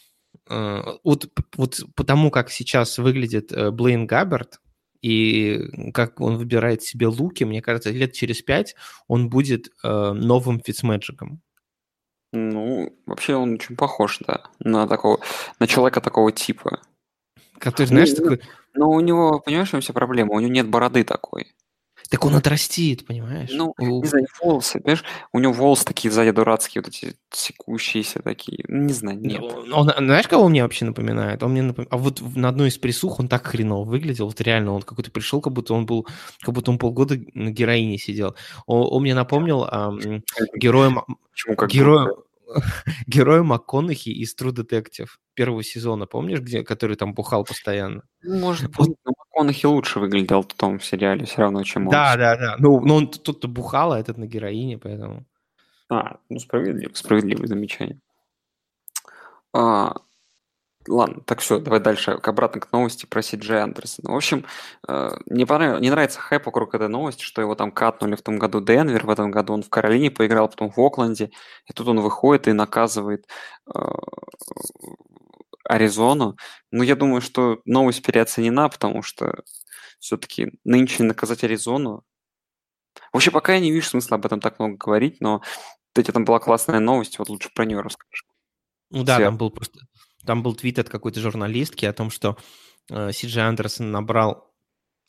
э, 0.48 0.82
вот, 1.02 1.28
вот 1.56 1.80
потому 1.96 2.30
как 2.30 2.50
сейчас 2.50 2.98
выглядит 2.98 3.52
э, 3.52 3.70
Блейн 3.70 4.06
Габбард, 4.06 4.60
и 5.02 5.92
как 5.94 6.20
он 6.20 6.36
выбирает 6.36 6.82
себе 6.82 7.06
луки, 7.06 7.44
мне 7.44 7.62
кажется, 7.62 7.90
лет 7.90 8.12
через 8.12 8.42
пять 8.42 8.74
он 9.08 9.30
будет 9.30 9.68
э, 9.82 10.12
новым 10.12 10.60
Фитцмэджиком. 10.60 11.40
Ну, 12.32 12.96
вообще 13.06 13.34
он 13.34 13.54
очень 13.54 13.76
похож, 13.76 14.18
да, 14.20 14.44
на 14.60 14.86
такого, 14.86 15.20
на 15.58 15.66
человека 15.66 16.00
такого 16.00 16.30
типа. 16.30 16.80
Который, 17.58 17.86
знаешь, 17.86 18.10
ну, 18.10 18.16
такой... 18.16 18.40
Но 18.74 18.90
у 18.90 19.00
него, 19.00 19.40
понимаешь, 19.40 19.74
у 19.74 19.80
вся 19.80 19.92
проблема, 19.92 20.34
у 20.34 20.40
него 20.40 20.52
нет 20.52 20.68
бороды 20.68 21.02
такой. 21.02 21.54
Так 22.10 22.24
он 22.24 22.34
отрастит, 22.34 23.06
понимаешь? 23.06 23.50
Ну, 23.52 23.72
не 23.78 24.04
знаю, 24.04 24.26
волосы, 24.42 24.80
понимаешь? 24.80 25.04
У 25.32 25.38
него 25.38 25.52
волосы 25.52 25.84
такие 25.84 26.10
сзади 26.10 26.32
дурацкие, 26.32 26.82
вот 26.82 26.88
эти 26.88 27.14
секущиеся 27.30 28.20
такие. 28.20 28.64
Ну, 28.66 28.82
не 28.82 28.92
знаю, 28.92 29.20
нет. 29.20 29.40
Он, 29.40 29.92
знаешь, 29.96 30.26
кого 30.26 30.44
он 30.44 30.50
мне 30.50 30.64
вообще 30.64 30.86
напоминает? 30.86 31.40
Он 31.44 31.52
мне 31.52 31.62
напоминает... 31.62 31.92
А 31.92 31.96
вот 31.98 32.20
на 32.34 32.48
одной 32.48 32.68
из 32.68 32.78
присух 32.78 33.20
он 33.20 33.28
так 33.28 33.46
хреново 33.46 33.84
выглядел. 33.84 34.26
Вот 34.26 34.40
реально, 34.40 34.72
он 34.72 34.82
какой-то 34.82 35.12
пришел, 35.12 35.40
как 35.40 35.52
будто 35.52 35.72
он 35.72 35.86
был... 35.86 36.04
Как 36.40 36.52
будто 36.52 36.72
он 36.72 36.78
полгода 36.78 37.16
на 37.34 37.50
героине 37.50 37.96
сидел. 37.96 38.34
Он, 38.66 38.88
он 38.90 39.02
мне 39.02 39.14
напомнил 39.14 39.62
а, 39.62 39.92
героя... 40.56 40.92
Почему 41.30 41.54
как 41.54 41.70
героя... 41.70 42.10
героя 43.06 43.42
МакКонахи 43.42 44.08
из 44.10 44.34
True 44.36 44.52
Detective 44.52 45.08
первого 45.34 45.62
сезона, 45.62 46.06
помнишь, 46.06 46.40
где, 46.40 46.62
который 46.62 46.96
там 46.96 47.14
бухал 47.14 47.44
постоянно? 47.44 48.02
Ну, 48.22 48.38
может 48.38 48.76
вот. 48.76 48.88
быть, 48.88 48.96
но 49.04 49.12
МакКонахи 49.16 49.66
лучше 49.66 50.00
выглядел 50.00 50.42
в 50.42 50.54
том 50.54 50.80
сериале 50.80 51.24
все 51.24 51.38
равно, 51.38 51.62
чем 51.64 51.86
он. 51.86 51.90
Да, 51.90 52.16
да, 52.16 52.36
да. 52.36 52.56
Ну, 52.58 52.80
но 52.80 52.96
он 52.96 53.08
тут-то 53.08 53.48
бухал, 53.48 53.92
а 53.92 54.00
этот 54.00 54.18
на 54.18 54.26
героине, 54.26 54.78
поэтому... 54.78 55.24
А, 55.88 56.18
ну, 56.28 56.38
справедливо, 56.38 56.92
справедливое 56.94 57.46
замечание. 57.46 58.00
А, 59.52 59.96
Ладно, 60.90 61.22
так 61.24 61.38
все, 61.38 61.60
давай 61.60 61.78
дальше, 61.78 62.18
к 62.18 62.26
обратно 62.26 62.60
к 62.60 62.72
новости 62.72 63.06
про 63.06 63.22
Си 63.22 63.36
Джей 63.36 63.62
Андерсона. 63.62 64.10
В 64.10 64.16
общем, 64.16 64.44
э, 64.88 65.10
не, 65.26 65.44
понравилось, 65.46 65.80
не 65.80 65.88
нравится 65.88 66.18
хайп 66.18 66.46
вокруг 66.46 66.74
этой 66.74 66.88
новости, 66.88 67.22
что 67.22 67.40
его 67.40 67.54
там 67.54 67.70
катнули 67.70 68.16
в 68.16 68.22
том 68.22 68.40
году 68.40 68.60
Денвер, 68.60 69.06
в 69.06 69.10
этом 69.10 69.30
году 69.30 69.52
он 69.52 69.62
в 69.62 69.68
Каролине 69.68 70.10
поиграл, 70.10 70.48
потом 70.48 70.68
в 70.68 70.78
Окленде, 70.80 71.30
и 71.66 71.72
тут 71.72 71.86
он 71.86 72.00
выходит 72.00 72.48
и 72.48 72.52
наказывает 72.52 73.28
э, 73.72 73.78
Аризону. 75.64 76.36
Ну, 76.72 76.82
я 76.82 76.96
думаю, 76.96 77.20
что 77.20 77.60
новость 77.64 78.04
переоценена, 78.04 78.68
потому 78.68 79.02
что 79.02 79.44
все-таки 80.00 80.58
нынче 80.64 81.04
наказать 81.04 81.44
Аризону... 81.44 82.02
Вообще, 83.12 83.30
пока 83.30 83.54
я 83.54 83.60
не 83.60 83.70
вижу 83.70 83.86
смысла 83.86 84.16
об 84.16 84.26
этом 84.26 84.40
так 84.40 84.58
много 84.58 84.76
говорить, 84.76 85.20
но 85.20 85.40
кстати, 85.92 86.10
там 86.10 86.24
была 86.24 86.40
классная 86.40 86.80
новость, 86.80 87.20
вот 87.20 87.28
лучше 87.28 87.50
про 87.54 87.64
нее 87.64 87.80
расскажешь. 87.80 88.24
Ну 88.90 89.04
да, 89.04 89.14
Все. 89.14 89.24
там 89.26 89.36
был 89.36 89.50
просто 89.50 89.78
там 90.24 90.42
был 90.42 90.54
твит 90.54 90.78
от 90.78 90.88
какой-то 90.88 91.20
журналистки 91.20 91.84
о 91.86 91.92
том, 91.92 92.10
что 92.10 92.36
э, 92.90 93.12
Сиджи 93.12 93.40
Андерсон 93.40 93.90
набрал 93.90 94.50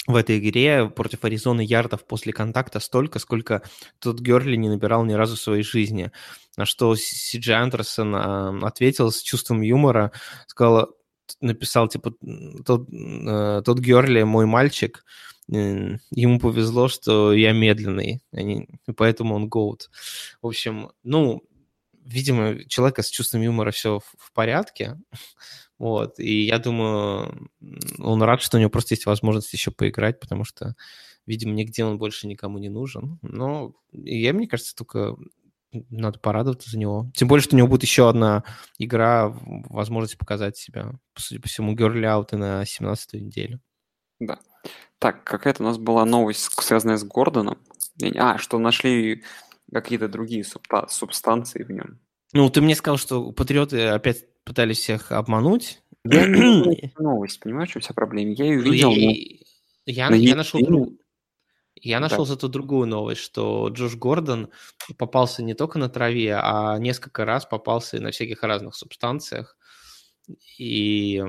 в 0.07 0.15
этой 0.15 0.39
игре 0.39 0.89
против 0.89 1.23
Аризоны 1.25 1.61
ярдов 1.61 2.05
после 2.05 2.33
контакта 2.33 2.79
столько, 2.79 3.19
сколько 3.19 3.61
тот 3.99 4.19
Герли 4.19 4.55
не 4.55 4.69
набирал 4.69 5.05
ни 5.05 5.13
разу 5.13 5.35
в 5.35 5.41
своей 5.41 5.63
жизни. 5.63 6.11
На 6.57 6.65
что 6.65 6.95
Сиджи 6.95 7.53
Андерсон 7.53 8.15
э, 8.15 8.65
ответил 8.65 9.11
с 9.11 9.21
чувством 9.21 9.61
юмора, 9.61 10.11
сказал, 10.47 10.95
написал, 11.39 11.87
типа, 11.87 12.13
тот, 12.65 12.89
э, 12.91 13.61
тот 13.63 13.79
Герли 13.79 14.23
мой 14.23 14.45
мальчик, 14.45 15.05
ему 15.47 16.39
повезло, 16.39 16.87
что 16.87 17.33
я 17.33 17.51
медленный, 17.51 18.21
и 18.31 18.67
поэтому 18.95 19.35
он 19.35 19.49
гоут. 19.49 19.89
В 20.41 20.47
общем, 20.47 20.91
ну, 21.03 21.43
видимо, 22.05 22.63
человека 22.65 23.01
с 23.01 23.09
чувством 23.09 23.41
юмора 23.41 23.71
все 23.71 23.99
в, 23.99 24.31
порядке. 24.33 24.97
Вот, 25.77 26.19
и 26.19 26.43
я 26.45 26.59
думаю, 26.59 27.49
он 27.97 28.21
рад, 28.21 28.43
что 28.43 28.57
у 28.57 28.59
него 28.59 28.69
просто 28.69 28.93
есть 28.93 29.07
возможность 29.07 29.51
еще 29.51 29.71
поиграть, 29.71 30.19
потому 30.19 30.43
что, 30.43 30.75
видимо, 31.25 31.53
нигде 31.53 31.83
он 31.83 31.97
больше 31.97 32.27
никому 32.27 32.59
не 32.59 32.69
нужен. 32.69 33.17
Но 33.23 33.73
я, 33.91 34.31
мне 34.31 34.47
кажется, 34.47 34.75
только 34.75 35.15
надо 35.71 36.19
порадоваться 36.19 36.69
за 36.69 36.77
него. 36.77 37.11
Тем 37.15 37.27
более, 37.27 37.43
что 37.43 37.55
у 37.55 37.57
него 37.57 37.67
будет 37.67 37.81
еще 37.81 38.09
одна 38.09 38.43
игра, 38.77 39.33
возможность 39.41 40.19
показать 40.19 40.55
себя. 40.55 40.91
Судя 41.17 41.41
по 41.41 41.47
всему, 41.47 41.73
и 42.33 42.35
на 42.35 42.61
17-ю 42.61 43.19
неделю. 43.19 43.59
Да. 44.19 44.37
Так, 44.99 45.23
какая-то 45.23 45.63
у 45.63 45.65
нас 45.65 45.79
была 45.79 46.05
новость, 46.05 46.51
связанная 46.61 46.97
с 46.97 47.03
Гордоном. 47.03 47.57
А, 48.17 48.37
что 48.37 48.59
нашли 48.59 49.23
какие-то 49.71 50.07
другие 50.07 50.43
субстанции 50.43 51.63
в 51.63 51.71
нем. 51.71 51.99
Ну, 52.33 52.49
ты 52.49 52.61
мне 52.61 52.75
сказал, 52.75 52.97
что 52.97 53.31
патриоты 53.31 53.87
опять 53.87 54.25
пытались 54.43 54.79
всех 54.79 55.11
обмануть. 55.11 55.81
Я 56.03 56.27
не 56.27 56.93
новость, 56.97 57.39
понимаешь, 57.39 57.69
что 57.69 57.79
вся 57.79 57.93
проблема? 57.93 58.31
Я 58.31 58.45
ее 58.45 58.61
ну, 58.61 58.71
видел. 58.71 58.91
Я, 58.91 60.07
я, 60.09 60.15
я 60.15 60.35
нашел 60.35 60.61
друг... 60.61 60.93
Я 61.75 61.99
нашел 61.99 62.25
да. 62.25 62.25
зато 62.25 62.47
другую 62.47 62.87
новость, 62.87 63.21
что 63.21 63.69
Джош 63.69 63.95
Гордон 63.95 64.49
попался 64.97 65.41
не 65.41 65.55
только 65.55 65.79
на 65.79 65.89
траве, 65.89 66.35
а 66.35 66.77
несколько 66.77 67.25
раз 67.25 67.45
попался 67.45 67.99
на 67.99 68.11
всяких 68.11 68.43
разных 68.43 68.75
субстанциях. 68.75 69.57
И 70.59 71.23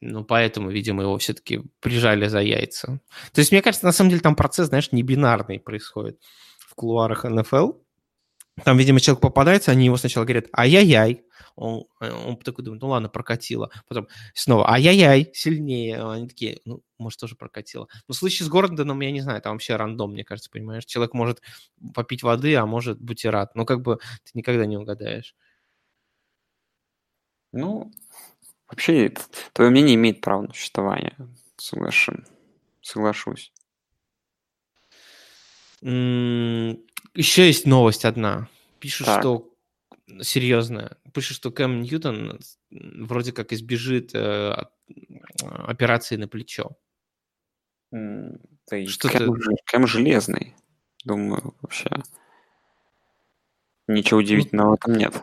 ну, 0.00 0.24
поэтому, 0.24 0.70
видимо, 0.70 1.02
его 1.02 1.16
все-таки 1.18 1.62
прижали 1.80 2.28
за 2.28 2.40
яйца. 2.40 3.00
То 3.32 3.40
есть, 3.40 3.50
мне 3.50 3.62
кажется, 3.62 3.86
на 3.86 3.92
самом 3.92 4.10
деле 4.10 4.20
там 4.20 4.36
процесс, 4.36 4.68
знаешь, 4.68 4.92
не 4.92 5.02
бинарный 5.02 5.58
происходит 5.58 6.20
кулуарах 6.78 7.24
НФЛ. 7.24 7.72
Там, 8.64 8.76
видимо, 8.76 9.00
человек 9.00 9.20
попадается, 9.22 9.70
они 9.70 9.86
его 9.86 9.96
сначала 9.96 10.24
говорят 10.24 10.46
«ай-яй-яй», 10.56 11.24
он, 11.54 11.84
он 12.00 12.36
такой 12.36 12.64
думает, 12.64 12.82
ну 12.82 12.88
ладно, 12.88 13.08
прокатило. 13.08 13.70
Потом 13.88 14.08
снова 14.34 14.70
«ай-яй-яй», 14.70 15.30
сильнее. 15.34 16.04
Они 16.08 16.28
такие, 16.28 16.60
ну, 16.64 16.82
может, 16.98 17.18
тоже 17.18 17.34
прокатило. 17.34 17.88
Но 18.06 18.14
в 18.14 18.16
случае 18.16 18.46
с 18.46 18.48
Гордоном, 18.48 19.00
я 19.00 19.10
не 19.10 19.20
знаю, 19.20 19.42
там 19.42 19.54
вообще 19.54 19.74
рандом, 19.76 20.12
мне 20.12 20.24
кажется, 20.24 20.50
понимаешь. 20.50 20.84
Человек 20.84 21.14
может 21.14 21.42
попить 21.94 22.22
воды, 22.22 22.54
а 22.54 22.64
может 22.66 23.00
быть 23.00 23.24
и 23.24 23.28
рад. 23.28 23.54
Но 23.56 23.64
как 23.64 23.82
бы 23.82 23.96
ты 24.24 24.30
никогда 24.34 24.66
не 24.66 24.76
угадаешь. 24.76 25.34
Ну, 27.52 27.90
вообще, 28.68 29.12
твое 29.52 29.70
мнение 29.70 29.94
имеет 29.96 30.20
право 30.20 30.42
на 30.42 30.52
существование. 30.52 31.16
Соглашусь. 31.56 32.24
Соглашусь. 32.82 33.52
Еще 35.80 37.46
есть 37.46 37.66
новость 37.66 38.04
одна. 38.04 38.48
Пишут, 38.80 39.06
так. 39.06 39.20
что 39.20 39.52
серьезная. 40.22 40.96
Пишет, 41.12 41.36
что 41.36 41.50
Кэм 41.50 41.82
Ньютон 41.82 42.40
вроде 42.70 43.32
как 43.32 43.52
избежит 43.52 44.14
э, 44.14 44.54
операции 45.42 46.16
на 46.16 46.28
плечо. 46.28 46.76
Mm, 47.94 48.38
что 48.86 49.08
Кэм, 49.08 49.34
ты... 49.34 49.56
Кэм 49.64 49.86
железный. 49.86 50.54
Думаю, 51.04 51.54
вообще. 51.62 51.90
Ничего 53.86 54.20
удивительного 54.20 54.70
ну, 54.70 54.74
этом 54.74 54.94
нет. 54.94 55.22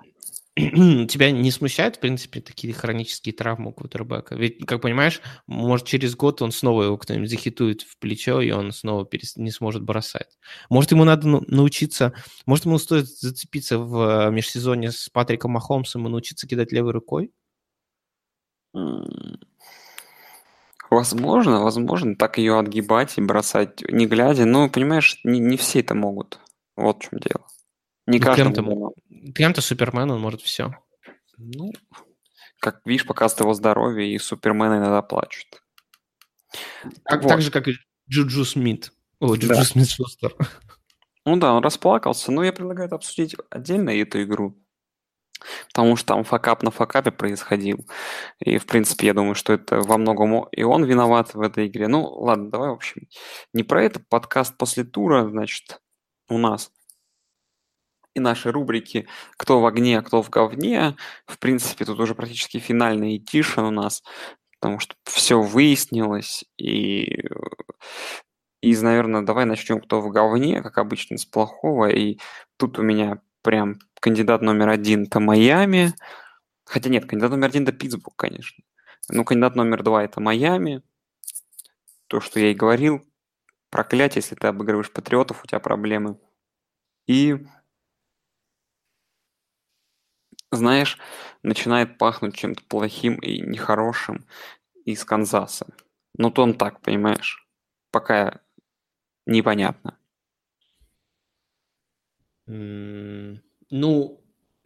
тебя 1.10 1.32
не 1.32 1.52
смущают, 1.52 1.98
в 1.98 2.00
принципе, 2.00 2.40
такие 2.40 2.74
хронические 2.74 3.34
травмы 3.34 3.72
у 3.72 3.74
квотербека? 3.74 4.36
Ведь, 4.36 4.66
как 4.66 4.82
понимаешь, 4.82 5.22
может, 5.48 5.86
через 5.86 6.16
год 6.16 6.42
он 6.42 6.54
снова 6.54 6.84
его 6.84 6.98
кто-нибудь 6.98 7.30
захитует 7.30 7.82
в 7.82 7.98
плечо, 8.00 8.40
и 8.40 8.52
он 8.52 8.72
снова 8.72 9.06
перес... 9.06 9.36
не 9.36 9.52
сможет 9.52 9.84
бросать. 9.84 10.38
Может, 10.70 10.92
ему 10.92 11.04
надо 11.04 11.28
научиться... 11.28 12.14
Может, 12.46 12.66
ему 12.66 12.78
стоит 12.78 13.08
зацепиться 13.08 13.80
в 13.80 14.30
межсезонье 14.30 14.92
с 14.92 15.10
Патриком 15.10 15.52
Махомсом 15.52 16.08
и 16.08 16.10
научиться 16.10 16.48
кидать 16.48 16.72
левой 16.72 16.94
рукой? 16.94 17.34
Возможно, 20.90 21.64
возможно, 21.64 22.16
так 22.16 22.38
ее 22.38 22.58
отгибать 22.58 23.18
и 23.18 23.22
бросать, 23.22 23.82
не 23.92 24.06
глядя. 24.06 24.46
Но, 24.46 24.70
понимаешь, 24.70 25.20
не, 25.26 25.40
не 25.40 25.58
все 25.58 25.82
это 25.82 25.96
могут. 25.96 26.40
Вот 26.78 27.04
в 27.04 27.10
чем 27.10 27.20
дело. 27.20 27.46
Не 28.08 28.20
ну, 28.20 28.24
каждому. 28.26 28.54
Кем-то, 28.54 29.02
кем-то 29.34 29.62
Супермен, 29.62 30.12
он 30.12 30.22
может 30.22 30.42
все. 30.42 30.74
Ну, 31.38 31.72
как 32.60 32.82
видишь, 32.86 33.06
показывает 33.06 33.42
его 33.42 33.54
здоровье, 33.54 34.14
и 34.14 34.18
Супермены 34.18 34.76
иногда 34.76 35.02
плачут. 35.02 35.48
Так, 37.04 37.24
вот. 37.24 37.30
так 37.30 37.42
же, 37.42 37.52
как 37.52 37.68
и 37.68 37.74
Джуджу 38.10 38.46
Смит. 38.46 38.92
О, 39.20 39.36
Джуджу 39.36 39.50
да. 39.50 39.64
Смит 39.64 39.90
Шустер. 39.90 40.36
Ну 41.26 41.38
да, 41.38 41.54
он 41.54 41.64
расплакался, 41.64 42.32
но 42.32 42.44
я 42.44 42.54
предлагаю 42.54 42.94
обсудить 42.94 43.36
отдельно 43.50 43.90
эту 43.90 44.22
игру. 44.24 44.62
Потому 45.68 45.96
что 45.96 46.08
там 46.08 46.24
fuckup 46.24 46.64
на 46.64 46.72
fuckup 46.72 47.06
е 47.06 47.12
происходил. 47.12 47.86
И, 48.40 48.58
в 48.58 48.66
принципе, 48.66 49.08
я 49.08 49.14
думаю, 49.14 49.36
что 49.36 49.54
это 49.54 49.82
во 49.82 49.98
многом 49.98 50.48
и 50.50 50.64
он 50.64 50.86
виноват 50.86 51.34
в 51.34 51.42
этой 51.42 51.68
игре. 51.68 51.88
Ну, 51.88 52.04
ладно, 52.06 52.50
давай, 52.50 52.70
в 52.70 52.74
общем, 52.74 53.08
не 53.54 53.64
про 53.64 53.84
это. 53.84 54.00
Подкаст 54.08 54.58
после 54.58 54.84
тура, 54.84 55.28
значит, 55.28 55.82
у 56.30 56.38
нас 56.38 56.72
и 58.16 58.20
наши 58.20 58.52
рубрики 58.52 59.08
«Кто 59.38 59.60
в 59.60 59.66
огне, 59.66 60.02
кто 60.02 60.24
в 60.24 60.30
говне». 60.30 60.96
В 61.28 61.38
принципе, 61.38 61.86
тут 61.86 62.00
уже 62.00 62.16
практически 62.16 62.58
финальный 62.58 63.20
edition 63.20 63.66
у 63.66 63.72
нас, 63.72 64.04
потому 64.60 64.80
что 64.80 64.96
все 65.04 65.42
выяснилось. 65.42 66.46
И, 66.58 67.20
из, 68.62 68.82
наверное, 68.82 69.22
давай 69.22 69.46
начнем 69.46 69.82
«Кто 69.82 70.02
в 70.02 70.10
говне», 70.10 70.64
как 70.64 70.78
обычно, 70.78 71.18
с 71.18 71.26
плохого. 71.26 71.90
И 71.90 72.18
тут 72.58 72.80
у 72.80 72.82
меня 72.84 73.22
прям 73.44 73.76
кандидат 74.00 74.42
номер 74.42 74.70
один– 74.70 75.04
это 75.08 75.20
Майами. 75.20 75.94
Хотя 76.66 76.90
нет, 76.90 77.06
кандидат 77.06 77.32
номер 77.32 77.50
один– 77.50 77.64
это 77.68 77.74
Питтсбург, 77.74 78.16
конечно. 78.16 78.64
Ну, 79.10 79.26
кандидат 79.26 79.56
номер 79.56 79.84
два– 79.84 80.04
это 80.06 80.22
Майами. 80.22 80.82
То, 82.08 82.22
что 82.22 82.40
я 82.40 82.52
и 82.52 82.56
говорил. 82.56 83.06
Проклятие, 83.70 84.22
если 84.22 84.36
ты 84.36 84.48
обыгрываешь 84.48 84.92
патриотов, 84.92 85.44
у 85.44 85.48
тебя 85.48 85.60
проблемы. 85.60 86.18
И 87.08 87.46
знаешь, 90.56 90.98
начинает 91.44 91.98
пахнуть 91.98 92.36
чем-то 92.36 92.64
плохим 92.68 93.16
и 93.16 93.40
нехорошим 93.40 94.26
из 94.86 95.04
Канзаса. 95.06 95.68
Ну, 96.18 96.32
то 96.32 96.44
он 96.44 96.54
так, 96.56 96.82
понимаешь? 96.82 97.48
Пока 97.92 98.42
непонятно. 99.26 99.98
Ну, 102.48 104.22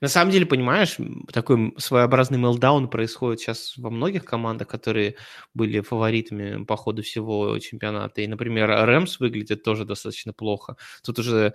на 0.00 0.08
самом 0.08 0.30
деле, 0.30 0.46
понимаешь, 0.46 0.96
такой 1.32 1.74
своеобразный 1.78 2.38
мелдаун 2.38 2.88
происходит 2.88 3.40
сейчас 3.40 3.76
во 3.76 3.90
многих 3.90 4.24
командах, 4.24 4.68
которые 4.68 5.16
были 5.54 5.80
фаворитами 5.80 6.64
по 6.64 6.76
ходу 6.76 7.02
всего 7.02 7.58
чемпионата. 7.58 8.20
И, 8.20 8.26
например, 8.26 8.68
Рэмс 8.68 9.20
выглядит 9.20 9.62
тоже 9.62 9.84
достаточно 9.84 10.32
плохо. 10.32 10.76
Тут 11.02 11.18
уже 11.18 11.54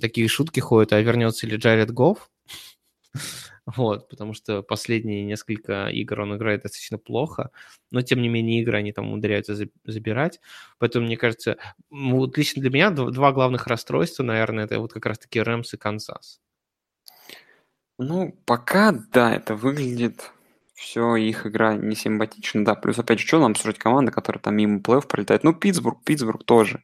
такие 0.00 0.28
шутки 0.28 0.60
ходят, 0.60 0.92
а 0.92 1.00
вернется 1.00 1.46
ли 1.46 1.56
Джаред 1.56 1.90
Гофф? 1.90 2.30
Вот, 3.76 4.08
потому 4.08 4.34
что 4.34 4.62
последние 4.62 5.22
несколько 5.22 5.86
игр 5.88 6.20
он 6.20 6.36
играет 6.36 6.62
достаточно 6.62 6.98
плохо, 6.98 7.50
но 7.92 8.02
тем 8.02 8.20
не 8.20 8.28
менее 8.28 8.62
игры 8.62 8.78
они 8.78 8.92
там 8.92 9.06
умудряются 9.06 9.54
забирать. 9.84 10.40
Поэтому, 10.78 11.06
мне 11.06 11.16
кажется, 11.16 11.56
вот 11.90 12.36
лично 12.36 12.62
для 12.62 12.70
меня 12.70 12.90
два 12.90 13.32
главных 13.32 13.68
расстройства, 13.68 14.24
наверное, 14.24 14.64
это 14.64 14.80
вот 14.80 14.92
как 14.92 15.06
раз-таки 15.06 15.40
Рэмс 15.40 15.74
и 15.74 15.76
Канзас. 15.76 16.40
Ну, 17.98 18.36
пока, 18.44 18.92
да, 19.12 19.36
это 19.36 19.54
выглядит 19.54 20.32
все, 20.74 21.14
их 21.16 21.46
игра 21.46 21.74
не 21.74 21.94
симпатична, 21.94 22.64
да. 22.64 22.74
Плюс, 22.74 22.98
опять 22.98 23.20
же, 23.20 23.26
что 23.26 23.38
нам 23.38 23.52
обсуждать 23.52 23.78
команды, 23.78 24.10
которые 24.10 24.40
там 24.40 24.56
мимо 24.56 24.80
плей-офф 24.80 25.06
пролетают? 25.06 25.44
Ну, 25.44 25.52
Питтсбург, 25.52 26.02
Питтсбург 26.02 26.44
тоже 26.44 26.82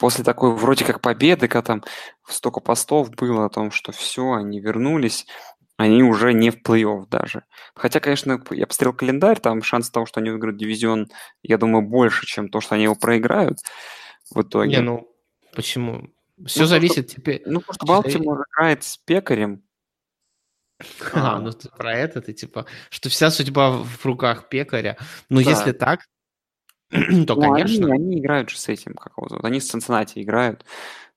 после 0.00 0.24
такой 0.24 0.52
вроде 0.54 0.84
как 0.84 1.02
победы, 1.02 1.46
когда 1.46 1.62
там 1.62 1.84
столько 2.26 2.60
постов 2.60 3.10
было 3.10 3.44
о 3.44 3.50
том, 3.50 3.70
что 3.70 3.92
все, 3.92 4.32
они 4.32 4.58
вернулись, 4.58 5.26
они 5.76 6.02
уже 6.02 6.32
не 6.32 6.50
в 6.50 6.62
плей-офф 6.62 7.06
даже. 7.08 7.44
Хотя, 7.74 8.00
конечно, 8.00 8.42
я 8.50 8.66
посмотрел 8.66 8.94
календарь, 8.94 9.38
там 9.38 9.62
шанс 9.62 9.90
того, 9.90 10.06
что 10.06 10.20
они 10.20 10.30
выиграют 10.30 10.58
дивизион, 10.58 11.08
я 11.42 11.58
думаю, 11.58 11.86
больше, 11.86 12.26
чем 12.26 12.48
то, 12.48 12.60
что 12.60 12.74
они 12.74 12.84
его 12.84 12.96
проиграют 12.96 13.58
в 14.30 14.40
итоге. 14.40 14.76
Не, 14.76 14.80
ну, 14.80 15.14
почему? 15.54 16.08
Все 16.46 16.60
ну, 16.60 16.66
зависит 16.66 17.06
просто, 17.06 17.16
теперь. 17.16 17.42
Ну, 17.44 17.60
просто 17.60 17.84
Балтимор 17.84 18.46
играет 18.48 18.82
с 18.82 18.96
пекарем. 18.96 19.62
А, 21.12 21.38
ну 21.38 21.52
ты 21.52 21.68
про 21.68 21.92
это 21.92 22.22
ты 22.22 22.32
типа, 22.32 22.64
что 22.88 23.10
вся 23.10 23.30
судьба 23.30 23.70
в 23.70 24.06
руках 24.06 24.48
пекаря. 24.48 24.96
Ну, 25.28 25.44
да. 25.44 25.50
если 25.50 25.72
так, 25.72 26.06
то, 27.26 27.34
ну, 27.36 27.40
конечно. 27.40 27.86
Они, 27.86 27.94
они 27.94 28.18
играют 28.18 28.50
же 28.50 28.58
с 28.58 28.68
этим, 28.68 28.94
как 28.94 29.12
его 29.16 29.28
зовут. 29.28 29.44
Они 29.44 29.60
с 29.60 29.68
Цинциннати 29.68 30.22
играют. 30.22 30.64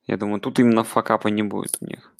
Я 0.05 0.17
думаю, 0.17 0.39
тут 0.39 0.59
именно 0.59 0.83
факапа 0.83 1.29
не 1.29 1.43
будет 1.43 1.77
у 1.79 1.85
них. 1.85 2.13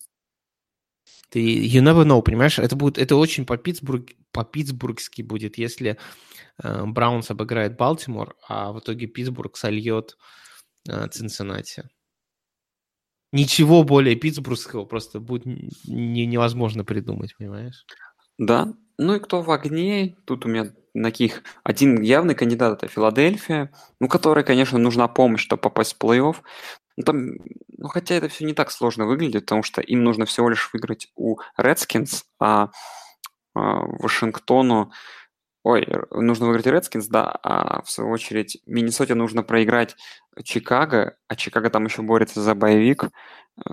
Ты 1.30 1.39
you 1.39 1.82
never 1.82 2.06
know, 2.06 2.22
понимаешь? 2.22 2.60
Это 2.60 2.76
будет, 2.76 2.98
это 2.98 3.16
очень 3.16 3.46
по 3.46 3.58
Питтсбург, 3.58 4.10
по 4.32 4.44
питтсбургски 4.44 5.22
будет, 5.22 5.58
если 5.58 5.98
э, 6.63 6.86
Браунс 6.86 7.30
обыграет 7.32 7.76
Балтимор, 7.76 8.36
а 8.48 8.72
в 8.72 8.80
итоге 8.80 9.08
Питтсбург 9.08 9.58
сольет 9.58 10.18
э, 10.88 11.08
Цинциннати. 11.10 11.84
Ничего 13.32 13.84
более 13.84 14.16
питтсбургского 14.16 14.86
просто 14.86 15.20
будет 15.20 15.46
не, 15.88 16.28
невозможно 16.28 16.86
придумать, 16.86 17.36
понимаешь? 17.36 17.84
Да. 18.38 18.74
Ну 19.04 19.16
и 19.16 19.20
кто 19.20 19.42
в 19.42 19.52
огне? 19.52 20.16
Тут 20.26 20.46
у 20.46 20.50
меня 20.50 20.72
таких 20.94 21.44
один 21.63 22.02
явный 22.02 22.36
кандидат 22.36 22.78
это 22.78 22.88
Филадельфия, 22.88 23.70
ну, 24.00 24.08
которой, 24.08 24.46
конечно, 24.46 24.80
нужна 24.80 25.10
помощь, 25.10 25.42
чтобы 25.42 25.62
попасть 25.62 25.96
в 25.96 26.02
плей-офф. 26.02 26.38
Ну, 26.96 27.04
там, 27.04 27.32
ну, 27.78 27.88
хотя 27.89 28.16
это 28.16 28.30
все 28.30 28.46
не 28.46 28.54
так 28.54 28.72
сложно 28.72 29.06
выглядит, 29.06 29.44
потому 29.44 29.62
что 29.63 29.82
им 29.82 30.04
нужно 30.06 30.26
всего 30.26 30.50
лишь 30.50 30.70
выиграть 30.72 31.12
у 31.18 31.38
Redskins, 31.60 32.24
а, 32.39 32.70
а 33.56 33.82
Вашингтону 34.00 34.92
Ой, 35.63 35.88
нужно 36.12 36.48
выиграть 36.48 36.68
Redskins, 36.68 37.08
да, 37.10 37.32
а 37.44 37.82
в 37.84 37.92
свою 37.92 38.12
очередь 38.12 38.62
Миннесоте 38.66 39.16
нужно 39.16 39.44
проиграть 39.44 39.96
Чикаго, 40.44 41.18
а 41.28 41.36
Чикаго 41.38 41.70
там 41.70 41.86
еще 41.86 42.02
борется 42.04 42.42
за 42.42 42.56
боевик. 42.56 43.06
Э, 43.66 43.72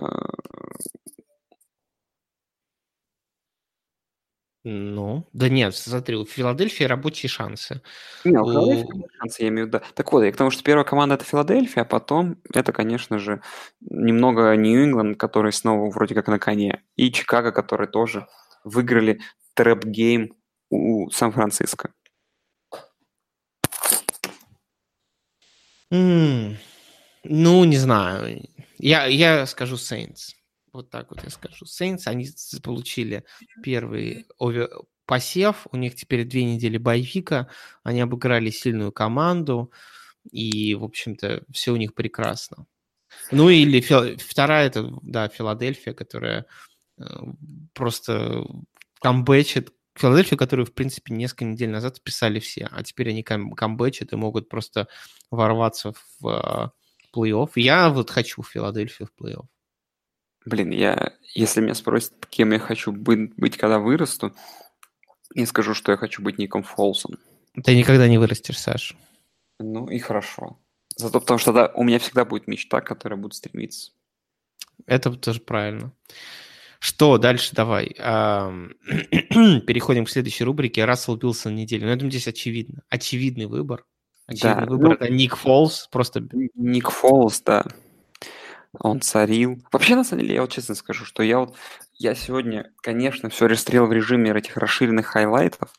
ну, 4.62 5.26
да 5.32 5.48
нет, 5.48 5.74
смотри, 5.74 6.16
у 6.16 6.26
Филадельфии 6.26 6.84
рабочие 6.84 7.30
шансы. 7.30 7.80
Не, 8.24 8.38
у 8.38 8.44
Филадельфии 8.44 9.06
шансы, 9.18 9.42
я 9.42 9.48
имею 9.48 9.66
в 9.66 9.68
виду. 9.68 9.80
Так 9.94 10.12
вот, 10.12 10.22
я 10.22 10.32
к 10.32 10.36
тому, 10.36 10.50
что 10.50 10.62
первая 10.62 10.84
команда 10.84 11.14
это 11.14 11.24
Филадельфия, 11.24 11.82
а 11.82 11.86
потом 11.86 12.36
это, 12.52 12.72
конечно 12.72 13.18
же, 13.18 13.40
немного 13.80 14.54
Нью-Ингланд, 14.56 15.16
который 15.18 15.52
снова 15.52 15.90
вроде 15.90 16.14
как 16.14 16.28
на 16.28 16.38
коне, 16.38 16.82
и 16.96 17.10
Чикаго, 17.10 17.52
которые 17.52 17.88
тоже 17.88 18.26
выиграли 18.62 19.20
trap 19.54 19.94
game 19.94 20.34
у 20.68 21.10
Сан-Франциско. 21.10 21.94
Mm, 25.90 26.56
ну, 27.24 27.64
не 27.64 27.76
знаю. 27.76 28.46
Я, 28.78 29.06
я 29.06 29.46
скажу 29.46 29.76
Saints. 29.76 30.34
Вот 30.72 30.90
так 30.90 31.10
вот 31.10 31.22
я 31.24 31.30
скажу. 31.30 31.64
Saints, 31.64 32.02
они 32.06 32.28
получили 32.62 33.24
первый 33.62 34.26
овер... 34.38 34.70
посев, 35.06 35.66
у 35.72 35.76
них 35.76 35.96
теперь 35.96 36.24
две 36.24 36.44
недели 36.44 36.78
боевика, 36.78 37.48
они 37.82 38.00
обыграли 38.00 38.50
сильную 38.50 38.92
команду, 38.92 39.72
и, 40.30 40.74
в 40.74 40.84
общем-то, 40.84 41.44
все 41.52 41.72
у 41.72 41.76
них 41.76 41.94
прекрасно. 41.94 42.66
Ну 43.32 43.48
или 43.48 43.80
Фил... 43.80 44.16
вторая, 44.18 44.68
это, 44.68 44.88
да, 45.02 45.28
Филадельфия, 45.28 45.94
которая 45.94 46.46
э, 46.98 47.04
просто 47.74 48.44
камбэчит, 49.00 49.72
Филадельфия, 49.96 50.38
которую, 50.38 50.66
в 50.66 50.72
принципе, 50.72 51.12
несколько 51.12 51.44
недель 51.44 51.70
назад 51.70 52.00
писали 52.02 52.38
все, 52.38 52.68
а 52.70 52.82
теперь 52.84 53.10
они 53.10 53.24
кам- 53.24 53.52
камбэчат 53.52 54.12
и 54.12 54.16
могут 54.16 54.48
просто 54.48 54.86
ворваться 55.30 55.92
в 56.20 56.28
э, 56.28 56.70
плей-офф. 57.12 57.50
Я 57.56 57.90
вот 57.90 58.10
хочу 58.10 58.42
Филадельфию 58.42 59.08
в 59.08 59.20
плей-офф. 59.20 59.46
Блин, 60.44 60.70
я, 60.70 61.12
если 61.34 61.60
меня 61.60 61.74
спросят, 61.74 62.12
кем 62.28 62.52
я 62.52 62.58
хочу 62.58 62.92
быть, 62.92 63.34
быть, 63.36 63.56
когда 63.56 63.78
вырасту, 63.78 64.34
я 65.34 65.46
скажу, 65.46 65.74
что 65.74 65.92
я 65.92 65.98
хочу 65.98 66.22
быть 66.22 66.38
Ником 66.38 66.62
Фолсом. 66.62 67.18
Ты 67.62 67.76
никогда 67.76 68.08
не 68.08 68.18
вырастешь, 68.18 68.58
Саш. 68.58 68.96
Ну 69.58 69.88
и 69.88 69.98
хорошо. 69.98 70.58
Зато 70.96 71.20
потому 71.20 71.38
что 71.38 71.52
да, 71.52 71.70
у 71.74 71.82
меня 71.82 71.98
всегда 71.98 72.24
будет 72.24 72.46
мечта, 72.46 72.80
к 72.80 72.86
которой 72.86 73.14
я 73.14 73.22
буду 73.22 73.34
стремиться. 73.34 73.92
Это 74.86 75.12
тоже 75.12 75.40
правильно. 75.40 75.92
Что 76.78 77.18
дальше 77.18 77.54
давай? 77.54 77.88
Переходим 79.66 80.06
к 80.06 80.10
следующей 80.10 80.44
рубрике. 80.44 80.86
Рассел 80.86 81.14
Уилсон 81.14 81.54
недели. 81.54 81.84
Ну, 81.84 81.90
я 81.90 81.96
думаю, 81.96 82.10
здесь 82.10 82.26
очевидно. 82.26 82.82
Очевидный 82.88 83.46
выбор. 83.46 83.84
Очевидный 84.26 84.64
да, 84.64 84.70
выбор 84.70 84.88
ну, 84.88 84.94
это 84.94 85.10
Ник 85.10 85.36
Фолс. 85.36 85.88
Просто... 85.92 86.26
Ник 86.54 86.90
Фолс, 86.90 87.42
да. 87.42 87.66
Он 88.78 89.00
царил. 89.00 89.58
Вообще, 89.72 89.96
на 89.96 90.04
самом 90.04 90.22
деле, 90.22 90.34
я 90.36 90.40
вот 90.42 90.52
честно 90.52 90.74
скажу, 90.74 91.04
что 91.04 91.22
я 91.22 91.40
вот 91.40 91.56
я 91.94 92.14
сегодня, 92.14 92.72
конечно, 92.82 93.28
все 93.28 93.46
расстрел 93.46 93.86
в 93.86 93.92
режиме 93.92 94.30
этих 94.30 94.56
расширенных 94.56 95.06
highlight 95.06 95.54
ов. 95.54 95.70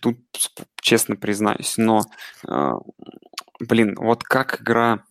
Тут, 0.00 0.18
честно 0.80 1.16
признаюсь, 1.16 1.76
но, 1.78 2.02
э, 2.46 2.72
блин, 3.60 3.96
вот 3.98 4.22
как 4.22 4.60
игра 4.60 5.04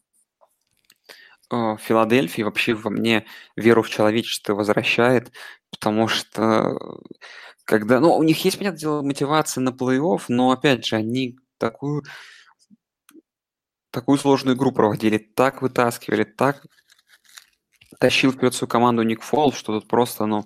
э, 1.52 1.76
Филадельфии 1.80 2.44
вообще 2.44 2.74
во 2.76 2.90
мне 2.90 3.26
веру 3.56 3.82
в 3.84 3.90
человечество 3.90 4.54
возвращает, 4.54 5.32
потому 5.72 6.08
что 6.08 6.78
когда, 7.66 8.00
ну, 8.00 8.16
у 8.16 8.24
них 8.24 8.44
есть, 8.46 8.58
понятное 8.58 8.80
дело, 8.80 9.02
мотивация 9.02 9.62
на 9.62 9.70
плей-офф, 9.70 10.24
но, 10.30 10.52
опять 10.52 10.86
же, 10.86 10.96
они 10.96 11.38
такую 11.58 12.04
такую 13.92 14.18
сложную 14.18 14.56
игру 14.56 14.72
проводили, 14.72 15.18
так 15.18 15.62
вытаскивали, 15.62 16.24
так 16.24 16.64
тащил 18.00 18.32
вперед 18.32 18.54
свою 18.54 18.70
команду 18.70 19.04
Ник 19.04 19.22
Фолл, 19.22 19.52
что 19.54 19.80
тут 19.80 19.88
просто, 19.88 20.26
ну, 20.26 20.46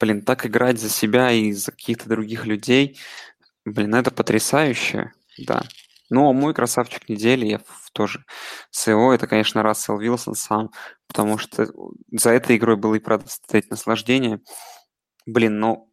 блин, 0.00 0.22
так 0.22 0.46
играть 0.46 0.80
за 0.80 0.88
себя 0.88 1.32
и 1.32 1.52
за 1.52 1.72
каких-то 1.72 2.08
других 2.08 2.46
людей, 2.46 2.98
блин, 3.64 3.94
это 3.94 4.10
потрясающе, 4.10 5.12
да. 5.38 5.62
Ну, 6.10 6.28
а 6.28 6.32
мой 6.32 6.54
красавчик 6.54 7.08
недели, 7.08 7.46
я 7.46 7.60
тоже 7.92 8.24
с 8.70 8.86
его, 8.86 9.12
это, 9.12 9.26
конечно, 9.26 9.62
Рассел 9.62 9.98
Вилсон 9.98 10.34
сам, 10.34 10.70
потому 11.06 11.36
что 11.36 11.66
за 12.10 12.30
этой 12.30 12.56
игрой 12.56 12.76
было 12.76 12.94
и 12.94 13.00
правда 13.00 13.28
стоять 13.28 13.70
наслаждение. 13.70 14.40
Блин, 15.26 15.58
ну, 15.58 15.92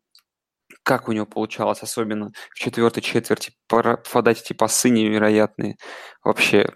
как 0.83 1.09
у 1.09 1.11
него 1.11 1.25
получалось, 1.25 1.81
особенно 1.81 2.31
в 2.51 2.55
четвертой 2.55 3.03
четверти, 3.03 3.53
попадать 3.67 4.41
эти 4.41 4.53
пасы 4.53 4.89
невероятные. 4.89 5.77
Вообще, 6.23 6.73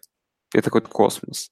это 0.53 0.65
какой-то 0.65 0.89
космос. 0.89 1.51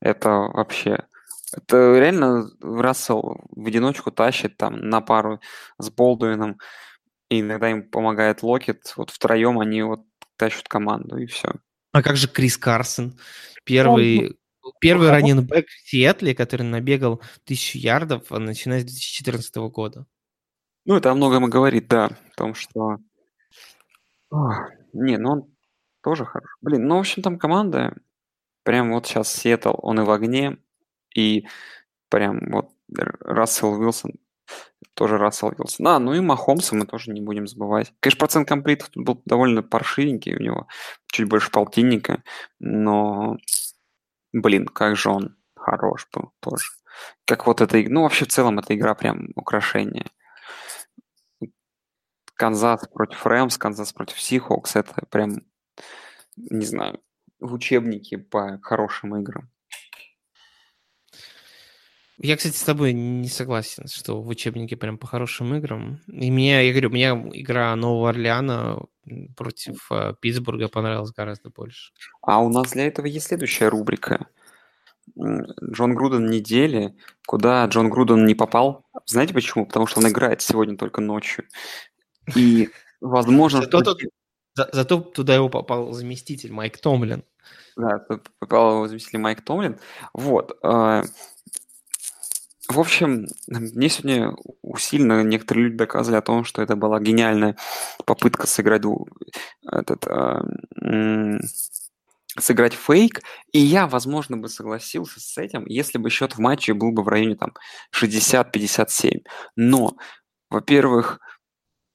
Это 0.00 0.30
вообще... 0.30 1.06
Это 1.56 1.98
реально 1.98 2.50
Рассел 2.60 3.40
в 3.50 3.66
одиночку 3.66 4.10
тащит 4.10 4.56
там 4.56 4.88
на 4.88 5.00
пару 5.00 5.40
с 5.78 5.90
Болдуином, 5.90 6.58
и 7.30 7.40
иногда 7.40 7.70
им 7.70 7.88
помогает 7.88 8.42
Локет. 8.42 8.92
Вот 8.96 9.10
втроем 9.10 9.58
они 9.60 9.82
вот 9.82 10.00
тащат 10.36 10.68
команду, 10.68 11.16
и 11.16 11.26
все. 11.26 11.52
А 11.92 12.02
как 12.02 12.16
же 12.16 12.28
Крис 12.28 12.58
Карсон? 12.58 13.18
Первый, 13.64 14.36
Он, 14.62 14.72
первый 14.80 15.10
раненбэк 15.10 15.68
в 15.68 15.88
Сиэтле, 15.88 16.34
который 16.34 16.62
набегал 16.62 17.22
тысячу 17.44 17.78
ярдов, 17.78 18.30
а 18.30 18.38
начиная 18.38 18.80
с 18.80 18.84
2014 18.84 19.54
года. 19.70 20.06
Ну, 20.84 20.96
это 20.96 21.10
о 21.10 21.14
многом 21.14 21.46
и 21.46 21.50
говорит, 21.50 21.88
да, 21.88 22.06
о 22.06 22.36
том, 22.36 22.54
что... 22.54 22.98
Ох, 24.30 24.54
не, 24.92 25.16
ну 25.16 25.30
он 25.30 25.54
тоже 26.02 26.24
хорош. 26.24 26.50
Блин, 26.60 26.86
ну, 26.86 26.96
в 26.96 27.00
общем, 27.00 27.22
там 27.22 27.38
команда, 27.38 27.96
прям 28.64 28.92
вот 28.92 29.06
сейчас 29.06 29.32
Сиэтл, 29.32 29.74
он 29.78 30.00
и 30.00 30.04
в 30.04 30.10
огне, 30.10 30.58
и 31.14 31.46
прям 32.10 32.40
вот 32.50 32.70
Рассел 33.20 33.72
Уилсон, 33.72 34.12
тоже 34.94 35.18
Рассел 35.18 35.48
Уилсон. 35.48 35.86
А, 35.86 35.98
ну 35.98 36.14
и 36.14 36.20
Махомса 36.20 36.74
мы 36.76 36.86
тоже 36.86 37.10
не 37.12 37.20
будем 37.20 37.46
забывать. 37.46 37.92
Конечно, 38.00 38.18
процент 38.18 38.48
комплитов 38.48 38.90
был 38.94 39.22
довольно 39.24 39.62
паршивенький 39.62 40.36
у 40.36 40.40
него, 40.40 40.68
чуть 41.06 41.28
больше 41.28 41.50
полтинника, 41.50 42.22
но, 42.58 43.36
блин, 44.32 44.66
как 44.66 44.96
же 44.96 45.10
он 45.10 45.36
хорош 45.56 46.08
был 46.12 46.32
тоже. 46.40 46.66
Как 47.26 47.46
вот 47.46 47.60
эта, 47.60 47.78
ну 47.88 48.02
вообще 48.02 48.24
в 48.24 48.28
целом 48.28 48.58
эта 48.58 48.74
игра 48.74 48.94
прям 48.94 49.30
украшение. 49.34 50.06
Канзас 52.36 52.88
против 52.88 53.24
Рэмс, 53.24 53.56
Канзас 53.58 53.92
против 53.92 54.20
Сихокс, 54.20 54.74
это 54.76 55.06
прям, 55.08 55.42
не 56.36 56.66
знаю, 56.66 57.00
в 57.38 57.52
учебнике 57.54 58.18
по 58.18 58.58
хорошим 58.62 59.16
играм. 59.16 59.50
Я, 62.18 62.36
кстати, 62.36 62.56
с 62.56 62.62
тобой 62.62 62.92
не 62.92 63.28
согласен, 63.28 63.88
что 63.88 64.22
в 64.22 64.28
учебнике 64.28 64.76
прям 64.76 64.98
по 64.98 65.06
хорошим 65.06 65.54
играм. 65.56 66.00
И 66.06 66.30
мне, 66.30 66.66
я 66.66 66.72
говорю, 66.72 66.90
мне 66.90 67.08
игра 67.40 67.74
Нового 67.74 68.10
Орлеана 68.10 68.78
против 69.36 69.90
э, 69.90 70.14
Питтсбурга 70.20 70.68
понравилась 70.68 71.10
гораздо 71.10 71.50
больше. 71.50 71.92
А 72.22 72.40
у 72.40 72.48
нас 72.48 72.72
для 72.72 72.86
этого 72.86 73.06
есть 73.06 73.26
следующая 73.26 73.68
рубрика. 73.68 74.28
Джон 75.16 75.94
Груден 75.94 76.26
недели, 76.26 76.94
куда 77.26 77.66
Джон 77.66 77.90
Груден 77.90 78.24
не 78.24 78.34
попал. 78.34 78.86
Знаете 79.06 79.34
почему? 79.34 79.66
Потому 79.66 79.86
что 79.86 80.00
он 80.00 80.08
играет 80.08 80.40
сегодня 80.40 80.76
только 80.76 81.00
ночью. 81.00 81.44
И, 82.34 82.70
возможно... 83.00 83.62
Что... 83.62 83.82
за, 84.54 84.68
зато 84.72 85.00
туда 85.00 85.34
его 85.34 85.48
попал 85.48 85.92
заместитель 85.92 86.52
Майк 86.52 86.78
Томлин. 86.78 87.24
Да, 87.76 88.06
попал 88.38 88.76
его 88.76 88.88
заместитель 88.88 89.18
Майк 89.18 89.42
Томлин. 89.42 89.78
Вот. 90.14 90.56
В 92.68 92.80
общем, 92.80 93.26
мне 93.46 93.88
сегодня 93.90 94.32
усиленно 94.62 95.22
некоторые 95.22 95.64
люди 95.66 95.76
доказывали 95.76 96.18
о 96.18 96.22
том, 96.22 96.44
что 96.44 96.62
это 96.62 96.76
была 96.76 96.98
гениальная 96.98 97.56
попытка 98.06 98.46
сыграть 98.46 98.82
этот, 99.70 100.06
э, 100.06 101.38
сыграть 102.38 102.72
фейк, 102.74 103.20
и 103.52 103.58
я, 103.58 103.86
возможно, 103.86 104.36
бы 104.38 104.48
согласился 104.48 105.20
с 105.20 105.36
этим, 105.38 105.66
если 105.66 105.98
бы 105.98 106.10
счет 106.10 106.36
в 106.36 106.38
матче 106.38 106.74
был 106.74 106.90
бы 106.92 107.02
в 107.02 107.08
районе 107.08 107.36
там 107.36 107.52
60-57. 107.92 109.24
Но, 109.56 109.96
во-первых, 110.50 111.20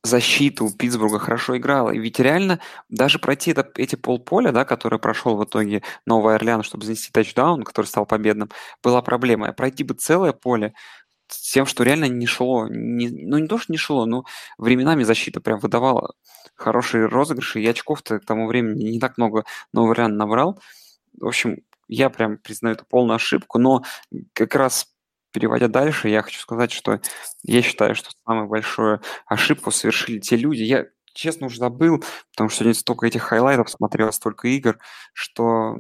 защита 0.03 0.63
у 0.63 0.71
Питтсбурга 0.71 1.19
хорошо 1.19 1.57
играла. 1.57 1.91
И 1.91 1.99
ведь 1.99 2.19
реально 2.19 2.59
даже 2.89 3.19
пройти 3.19 3.51
это, 3.51 3.69
эти 3.75 3.95
полполя, 3.95 4.51
да, 4.51 4.65
который 4.65 4.99
прошел 4.99 5.37
в 5.37 5.43
итоге 5.43 5.83
Новый 6.05 6.35
Орлеан, 6.35 6.63
чтобы 6.63 6.85
занести 6.85 7.11
тачдаун, 7.11 7.63
который 7.63 7.87
стал 7.87 8.05
победным, 8.05 8.49
была 8.83 9.01
проблема. 9.01 9.51
Пройти 9.53 9.83
бы 9.83 9.93
целое 9.93 10.33
поле 10.33 10.73
с 11.27 11.51
тем, 11.51 11.65
что 11.65 11.83
реально 11.83 12.05
не 12.05 12.25
шло. 12.25 12.67
Не, 12.69 13.09
ну, 13.09 13.37
не 13.37 13.47
то, 13.47 13.57
что 13.57 13.71
не 13.71 13.77
шло, 13.77 14.05
но 14.05 14.23
временами 14.57 15.03
защита 15.03 15.41
прям 15.41 15.59
выдавала 15.59 16.13
хорошие 16.55 17.05
розыгрыши, 17.05 17.61
и 17.61 17.67
очков-то 17.67 18.19
к 18.19 18.25
тому 18.25 18.47
времени 18.47 18.83
не 18.91 18.99
так 18.99 19.17
много 19.17 19.45
Новый 19.73 19.91
Орлеан 19.91 20.17
набрал. 20.17 20.59
В 21.19 21.27
общем, 21.27 21.57
я 21.87 22.09
прям 22.09 22.37
признаю 22.37 22.75
это 22.75 22.85
полную 22.85 23.15
ошибку, 23.15 23.59
но 23.59 23.83
как 24.33 24.55
раз 24.55 24.87
переводя 25.31 25.67
дальше, 25.67 26.09
я 26.09 26.21
хочу 26.21 26.39
сказать, 26.39 26.71
что 26.71 26.99
я 27.43 27.61
считаю, 27.61 27.95
что 27.95 28.09
самую 28.25 28.47
большую 28.47 29.01
ошибку 29.25 29.71
совершили 29.71 30.19
те 30.19 30.35
люди. 30.35 30.63
Я, 30.63 30.85
честно, 31.13 31.47
уже 31.47 31.57
забыл, 31.59 32.03
потому 32.31 32.49
что 32.49 32.59
сегодня 32.59 32.73
столько 32.79 33.07
этих 33.07 33.23
highlight 33.23 33.61
ов 33.61 33.69
смотрел, 33.69 34.11
столько 34.11 34.47
игр, 34.47 34.79
что 35.13 35.75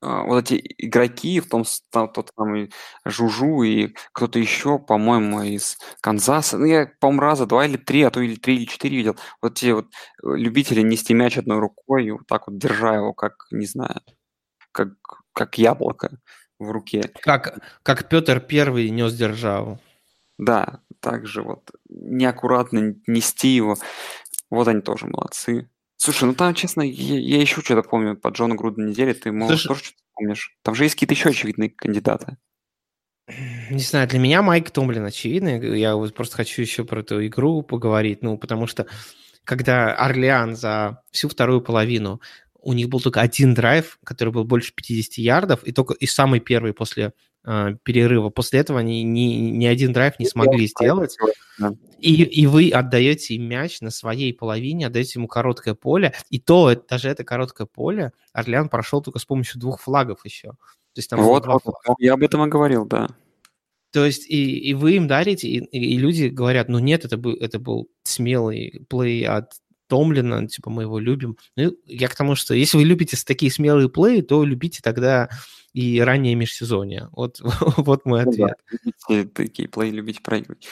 а, 0.00 0.24
вот 0.24 0.50
эти 0.50 0.74
игроки, 0.78 1.40
в 1.40 1.48
том 1.48 1.64
там, 1.90 2.08
тот 2.12 2.30
самый 2.36 2.72
Жужу 3.04 3.62
и 3.62 3.94
кто-то 4.12 4.38
еще, 4.38 4.78
по-моему, 4.78 5.42
из 5.42 5.78
Канзаса, 6.00 6.58
ну, 6.58 6.64
я, 6.64 6.86
по-моему, 7.00 7.20
раза 7.22 7.46
два 7.46 7.66
или 7.66 7.76
три, 7.76 8.02
а 8.02 8.10
то 8.10 8.20
или 8.20 8.36
три 8.36 8.56
или 8.56 8.64
четыре 8.66 8.96
видел, 8.96 9.16
вот 9.40 9.54
те 9.54 9.74
вот 9.74 9.86
э, 9.86 10.36
любители 10.36 10.82
нести 10.82 11.14
мяч 11.14 11.38
одной 11.38 11.58
рукой, 11.58 12.10
вот 12.10 12.26
так 12.26 12.48
вот 12.48 12.58
держа 12.58 12.96
его, 12.96 13.12
как, 13.14 13.46
не 13.50 13.66
знаю, 13.66 14.00
как, 14.72 14.90
как 15.32 15.58
яблоко 15.58 16.18
в 16.64 16.70
руке. 16.70 17.10
Как, 17.20 17.58
как 17.82 18.08
Петр 18.08 18.40
Первый 18.40 18.90
нес 18.90 19.14
державу. 19.14 19.80
Да, 20.38 20.80
также 21.00 21.42
вот 21.42 21.70
неаккуратно 21.88 22.96
нести 23.06 23.48
его. 23.48 23.76
Вот 24.50 24.68
они 24.68 24.80
тоже 24.80 25.06
молодцы. 25.06 25.68
Слушай, 25.96 26.24
ну 26.24 26.34
там, 26.34 26.54
честно, 26.54 26.82
я, 26.82 27.18
я 27.18 27.40
еще 27.40 27.60
что-то 27.60 27.88
помню 27.88 28.16
по 28.16 28.28
Джону 28.28 28.56
Груду 28.56 28.82
недели. 28.82 29.12
Ты, 29.12 29.30
может, 29.30 29.60
Слушай, 29.60 29.68
тоже 29.68 29.84
что-то 29.84 30.02
помнишь? 30.14 30.56
Там 30.62 30.74
же 30.74 30.84
есть 30.84 30.94
какие-то 30.94 31.14
еще 31.14 31.28
очевидные 31.28 31.70
кандидаты. 31.70 32.38
Не 33.70 33.78
знаю, 33.78 34.08
для 34.08 34.18
меня 34.18 34.42
Майк 34.42 34.70
Томлин 34.70 35.04
очевидный. 35.04 35.78
Я 35.78 35.94
вот 35.94 36.12
просто 36.14 36.36
хочу 36.36 36.60
еще 36.60 36.84
про 36.84 37.00
эту 37.00 37.24
игру 37.26 37.62
поговорить. 37.62 38.22
Ну, 38.22 38.36
потому 38.36 38.66
что 38.66 38.86
когда 39.44 39.94
Орлеан 39.94 40.56
за 40.56 41.02
всю 41.10 41.28
вторую 41.28 41.60
половину 41.60 42.20
у 42.62 42.72
них 42.72 42.88
был 42.88 43.00
только 43.00 43.20
один 43.20 43.54
драйв, 43.54 43.98
который 44.04 44.32
был 44.32 44.44
больше 44.44 44.72
50 44.74 45.18
ярдов, 45.18 45.64
и 45.64 45.72
только 45.72 45.94
и 45.94 46.06
самый 46.06 46.40
первый 46.40 46.72
после 46.72 47.12
э, 47.44 47.76
перерыва. 47.82 48.30
После 48.30 48.60
этого 48.60 48.80
они 48.80 49.02
ни, 49.02 49.34
ни 49.50 49.66
один 49.66 49.92
драйв 49.92 50.18
не 50.18 50.26
смогли 50.26 50.66
сделать. 50.66 51.16
И, 51.98 52.22
и 52.22 52.46
вы 52.46 52.70
отдаете 52.70 53.34
им 53.34 53.44
мяч 53.44 53.80
на 53.80 53.90
своей 53.90 54.32
половине, 54.32 54.86
отдаете 54.86 55.18
ему 55.18 55.28
короткое 55.28 55.74
поле. 55.74 56.14
И 56.30 56.40
то, 56.40 56.74
даже 56.74 57.08
это 57.08 57.24
короткое 57.24 57.66
поле, 57.66 58.12
Орлеан 58.32 58.68
прошел 58.68 59.02
только 59.02 59.18
с 59.18 59.24
помощью 59.24 59.60
двух 59.60 59.80
флагов 59.80 60.24
еще. 60.24 60.50
То 60.94 60.98
есть 60.98 61.10
там 61.10 61.22
вот, 61.22 61.46
вот, 61.46 61.62
вот, 61.64 61.96
я 61.98 62.14
об 62.14 62.22
этом 62.22 62.44
и 62.44 62.48
говорил, 62.48 62.84
да. 62.84 63.08
То 63.92 64.06
есть 64.06 64.28
и, 64.28 64.58
и 64.58 64.74
вы 64.74 64.96
им 64.96 65.06
дарите, 65.06 65.48
и, 65.48 65.58
и 65.58 65.98
люди 65.98 66.26
говорят, 66.26 66.68
ну 66.68 66.78
нет, 66.78 67.04
это 67.04 67.16
был, 67.16 67.34
это 67.34 67.58
был 67.58 67.88
смелый 68.04 68.84
плей 68.88 69.26
от 69.26 69.52
Томлина, 69.88 70.46
типа 70.46 70.70
мы 70.70 70.82
его 70.82 70.98
любим. 70.98 71.36
Ну, 71.56 71.72
я 71.86 72.08
к 72.08 72.14
тому, 72.14 72.34
что 72.34 72.54
если 72.54 72.76
вы 72.76 72.84
любите 72.84 73.16
такие 73.24 73.52
смелые 73.52 73.88
плей, 73.88 74.22
то 74.22 74.44
любите 74.44 74.80
тогда 74.82 75.28
и 75.72 76.00
раннее 76.00 76.34
межсезонье. 76.34 77.08
Вот, 77.12 77.40
вот 77.76 78.04
мой 78.04 78.22
ответ. 78.22 78.38
Ну, 78.38 78.46
да, 78.48 78.54
любите 78.70 79.30
такие 79.34 79.68
плей, 79.68 79.90
любите 79.90 80.20
проигрывать. 80.22 80.68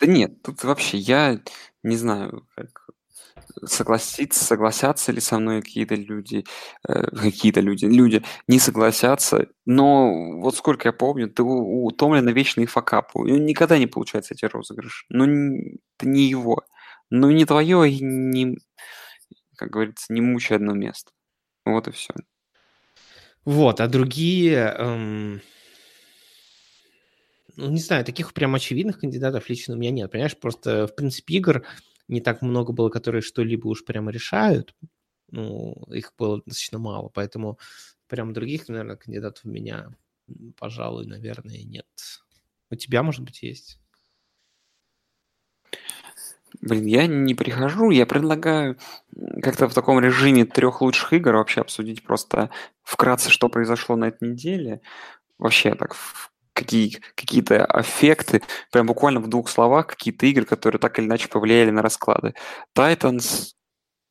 Да 0.00 0.06
нет, 0.06 0.42
тут 0.42 0.62
вообще 0.64 0.96
я 0.98 1.40
не 1.82 1.96
знаю, 1.96 2.46
как 2.54 2.88
согласиться, 3.64 4.44
согласятся 4.44 5.12
ли 5.12 5.20
со 5.20 5.38
мной 5.38 5.62
какие-то 5.62 5.94
люди, 5.94 6.44
э, 6.86 7.02
какие-то 7.10 7.60
люди, 7.60 7.84
люди 7.84 8.22
не 8.46 8.58
согласятся, 8.58 9.48
но 9.66 10.40
вот 10.40 10.56
сколько 10.56 10.88
я 10.88 10.92
помню, 10.92 11.28
ты 11.28 11.42
у, 11.42 11.86
у 11.86 11.90
Томлина 11.90 12.30
вечные 12.30 12.66
факапы, 12.66 13.18
никогда 13.20 13.78
не 13.78 13.86
получается 13.86 14.34
эти 14.34 14.44
розыгрыши, 14.44 15.04
но 15.08 15.26
не, 15.26 15.78
это 15.98 16.08
не 16.08 16.24
его, 16.24 16.62
но 17.10 17.30
не 17.30 17.44
твое 17.44 17.90
и 17.90 18.00
не, 18.02 18.58
как 19.56 19.70
говорится, 19.70 20.12
не 20.12 20.20
мучай 20.20 20.56
одно 20.56 20.74
место. 20.74 21.12
Вот 21.64 21.88
и 21.88 21.90
все. 21.90 22.14
Вот, 23.44 23.80
а 23.80 23.88
другие... 23.88 24.74
Эм 24.78 25.40
ну, 27.58 27.70
не 27.70 27.80
знаю, 27.80 28.04
таких 28.04 28.34
прям 28.34 28.54
очевидных 28.54 29.00
кандидатов 29.00 29.48
лично 29.48 29.74
у 29.74 29.76
меня 29.76 29.90
нет. 29.90 30.12
Понимаешь, 30.12 30.36
просто, 30.36 30.86
в 30.86 30.94
принципе, 30.94 31.34
игр 31.34 31.66
не 32.06 32.20
так 32.20 32.40
много 32.40 32.72
было, 32.72 32.88
которые 32.88 33.20
что-либо 33.20 33.66
уж 33.66 33.84
прямо 33.84 34.12
решают. 34.12 34.76
Ну, 35.32 35.72
их 35.90 36.14
было 36.16 36.36
достаточно 36.36 36.78
мало, 36.78 37.08
поэтому 37.08 37.58
прям 38.06 38.32
других, 38.32 38.68
наверное, 38.68 38.94
кандидатов 38.94 39.44
у 39.44 39.48
меня, 39.48 39.90
пожалуй, 40.56 41.06
наверное, 41.06 41.62
нет. 41.64 41.86
У 42.70 42.76
тебя, 42.76 43.02
может 43.02 43.24
быть, 43.24 43.42
есть? 43.42 43.80
Блин, 46.60 46.86
я 46.86 47.06
не 47.06 47.34
прихожу, 47.34 47.90
я 47.90 48.04
предлагаю 48.04 48.76
как-то 49.42 49.68
в 49.68 49.74
таком 49.74 50.00
режиме 50.00 50.44
трех 50.44 50.80
лучших 50.80 51.12
игр 51.12 51.34
вообще 51.34 51.60
обсудить 51.60 52.02
просто 52.02 52.50
вкратце, 52.82 53.30
что 53.30 53.48
произошло 53.48 53.96
на 53.96 54.06
этой 54.06 54.30
неделе. 54.30 54.80
Вообще 55.38 55.74
так 55.74 55.94
какие, 56.52 56.98
какие-то 57.14 57.64
аффекты, 57.64 58.42
прям 58.72 58.86
буквально 58.86 59.20
в 59.20 59.28
двух 59.28 59.48
словах, 59.48 59.86
какие-то 59.86 60.26
игры, 60.26 60.44
которые 60.44 60.80
так 60.80 60.98
или 60.98 61.06
иначе 61.06 61.28
повлияли 61.28 61.70
на 61.70 61.82
расклады. 61.82 62.34
Titans, 62.76 63.52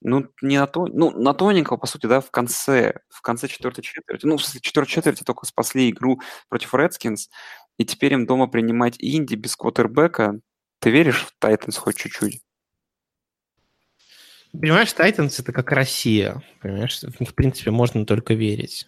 ну, 0.02 0.28
не 0.42 0.58
на 0.58 0.68
то, 0.68 0.86
ну, 0.86 1.12
на 1.12 1.34
тоненького, 1.34 1.76
по 1.76 1.88
сути, 1.88 2.06
да, 2.06 2.22
в 2.22 2.32
конце, 2.32 3.02
в 3.10 3.22
конце 3.22 3.50
четвертой 3.50 3.84
четверти, 3.84 4.26
ну, 4.26 4.38
в 4.38 4.42
четвертой 4.42 4.94
четверти 4.94 5.24
только 5.24 5.46
спасли 5.46 5.90
игру 5.90 6.22
против 6.48 6.74
Redskins, 6.74 7.28
и 7.78 7.84
теперь 7.86 8.14
им 8.14 8.26
дома 8.26 8.48
принимать 8.48 8.96
Инди 9.00 9.36
без 9.36 9.58
квотербека. 9.58 10.40
Ты 10.80 10.92
веришь 10.92 11.26
в 11.26 11.34
Titans 11.44 11.78
хоть 11.78 11.98
чуть-чуть? 11.98 12.42
Понимаешь, 14.52 14.94
Titans 14.94 15.40
это 15.40 15.52
как 15.52 15.72
Россия, 15.72 16.44
понимаешь, 16.62 17.00
в 17.00 17.20
них, 17.20 17.30
в 17.30 17.36
принципе, 17.36 17.72
можно 17.72 18.06
только 18.06 18.34
верить. 18.34 18.88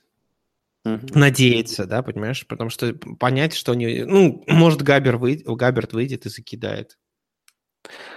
Mm-hmm. 0.85 1.17
Надеяться, 1.17 1.85
да, 1.85 2.01
понимаешь? 2.01 2.47
Потому 2.47 2.69
что 2.69 2.93
понять, 2.93 3.53
что 3.53 3.73
они... 3.73 4.03
Ну, 4.03 4.43
может, 4.47 4.81
Габер 4.81 5.17
выйдет, 5.17 5.45
Габерт 5.45 5.93
выйдет 5.93 6.25
и 6.25 6.29
закидает. 6.29 6.97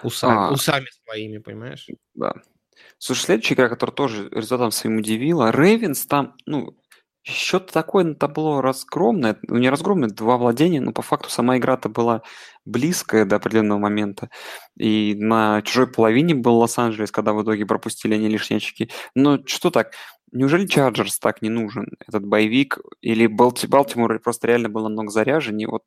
Усами, 0.02 0.48
а, 0.48 0.52
усами 0.52 0.86
своими, 1.04 1.38
понимаешь? 1.38 1.86
Да. 2.14 2.34
Слушай, 2.98 3.22
следующая 3.22 3.54
игра, 3.54 3.68
которая 3.68 3.94
тоже 3.94 4.28
результатом 4.30 4.70
своим 4.70 4.98
удивила, 4.98 5.50
Рейвенс 5.50 6.06
там, 6.06 6.36
ну, 6.46 6.78
счет 7.24 7.66
такой 7.72 8.04
на 8.04 8.14
табло 8.14 8.60
разгромное, 8.60 9.38
ну 9.48 9.58
не 9.58 9.70
разгромное, 9.70 10.08
два 10.08 10.36
владения, 10.36 10.80
но 10.80 10.92
по 10.92 11.02
факту 11.02 11.30
сама 11.30 11.56
игра-то 11.58 11.88
была 11.88 12.22
близкая 12.64 13.24
до 13.24 13.36
определенного 13.36 13.78
момента. 13.78 14.30
И 14.76 15.14
на 15.16 15.62
чужой 15.62 15.86
половине 15.86 16.34
был 16.34 16.56
Лос-Анджелес, 16.56 17.10
когда 17.12 17.32
в 17.32 17.42
итоге 17.42 17.66
пропустили 17.66 18.14
они 18.14 18.28
лишние 18.28 18.58
очки. 18.58 18.90
Но 19.14 19.38
что 19.46 19.70
так, 19.70 19.92
Неужели 20.32 20.66
Чарджерс 20.66 21.18
так 21.18 21.42
не 21.42 21.50
нужен, 21.50 21.88
этот 22.08 22.26
боевик? 22.26 22.78
Или 23.02 23.26
Балти 23.26 23.66
Балтимор 23.66 24.18
просто 24.18 24.46
реально 24.46 24.70
был 24.70 24.82
намного 24.84 25.10
заряженнее? 25.10 25.68
Вот 25.68 25.82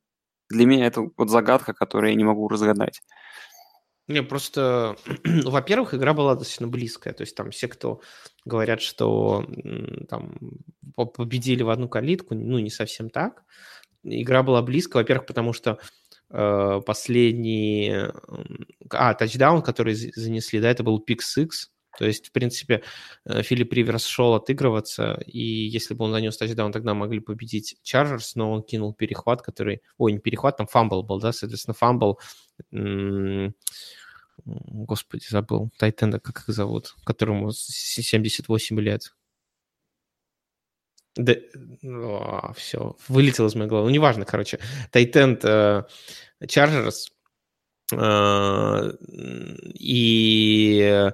для 0.49 0.67
меня 0.67 0.85
это 0.85 1.07
вот 1.17 1.29
загадка, 1.31 1.73
которую 1.73 2.11
я 2.11 2.15
не 2.15 2.23
могу 2.23 2.47
разгадать. 2.47 3.01
Не, 4.07 4.21
просто, 4.21 4.95
во-первых, 5.23 5.93
игра 5.93 6.13
была 6.13 6.35
достаточно 6.35 6.67
близкая. 6.67 7.13
То 7.13 7.21
есть 7.21 7.35
там 7.35 7.51
все, 7.51 7.67
кто 7.67 8.01
говорят, 8.45 8.81
что 8.81 9.45
там 10.09 10.37
победили 10.93 11.63
в 11.63 11.69
одну 11.69 11.89
калитку, 11.89 12.35
ну, 12.35 12.59
не 12.59 12.69
совсем 12.69 13.09
так. 13.09 13.43
Игра 14.03 14.43
была 14.43 14.61
близкая, 14.61 15.01
во-первых, 15.01 15.25
потому 15.25 15.53
что 15.53 15.79
э, 16.29 16.81
последний... 16.85 17.93
А, 18.91 19.13
тачдаун, 19.15 19.63
который 19.63 19.95
занесли, 19.95 20.59
да, 20.59 20.69
это 20.69 20.83
был 20.83 21.03
Six, 21.07 21.49
то 21.97 22.05
есть, 22.05 22.27
в 22.27 22.31
принципе, 22.31 22.83
э, 23.25 23.41
Филипп 23.41 23.73
Риверс 23.73 24.05
шел 24.05 24.33
отыгрываться, 24.33 25.19
и 25.25 25.39
если 25.39 25.93
бы 25.93 26.05
он 26.05 26.11
занес 26.11 26.37
тачдаун, 26.37 26.71
тогда 26.71 26.93
могли 26.93 27.19
победить 27.19 27.77
Чарджерс, 27.83 28.35
но 28.35 28.51
он 28.51 28.63
кинул 28.63 28.93
перехват, 28.93 29.41
который... 29.41 29.81
Ой, 29.97 30.11
не 30.13 30.19
перехват, 30.19 30.57
там 30.57 30.67
fumble 30.67 31.03
был, 31.03 31.19
да, 31.19 31.31
соответственно, 31.31 31.73
fumble... 31.73 32.19
Господи, 34.45 35.25
забыл. 35.29 35.71
Tight 35.77 35.98
end 35.98 36.11
а, 36.11 36.19
как 36.19 36.39
их 36.39 36.53
зовут? 36.53 36.95
Которому 37.05 37.51
78 37.51 38.79
лет. 38.81 39.13
Да, 41.15 41.33
о, 41.83 42.53
все, 42.53 42.97
вылетел 43.07 43.47
из 43.47 43.55
моей 43.55 43.69
головы. 43.69 43.87
Ну, 43.87 43.93
неважно, 43.93 44.25
короче. 44.25 44.59
Tight 44.91 45.22
end 45.23 45.41
Чарджерс 45.41 47.11
э, 47.93 47.95
э, 47.95 48.91
и 49.75 51.11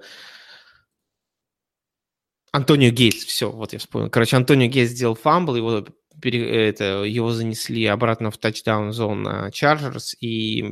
Антонио 2.52 2.92
Гейтс, 2.92 3.24
все, 3.26 3.50
вот 3.52 3.74
я 3.74 3.80
вспомнил. 3.80 4.10
Короче, 4.10 4.36
Антонио 4.36 4.68
Гейтс 4.68 4.92
сделал 4.92 5.16
fumble, 5.16 5.56
его, 5.56 5.86
это, 6.22 7.04
его 7.04 7.32
занесли 7.32 7.86
обратно 7.86 8.30
в 8.30 8.38
тачдаун 8.38 8.92
зону 8.92 9.52
Чарджерс, 9.52 10.16
и 10.20 10.64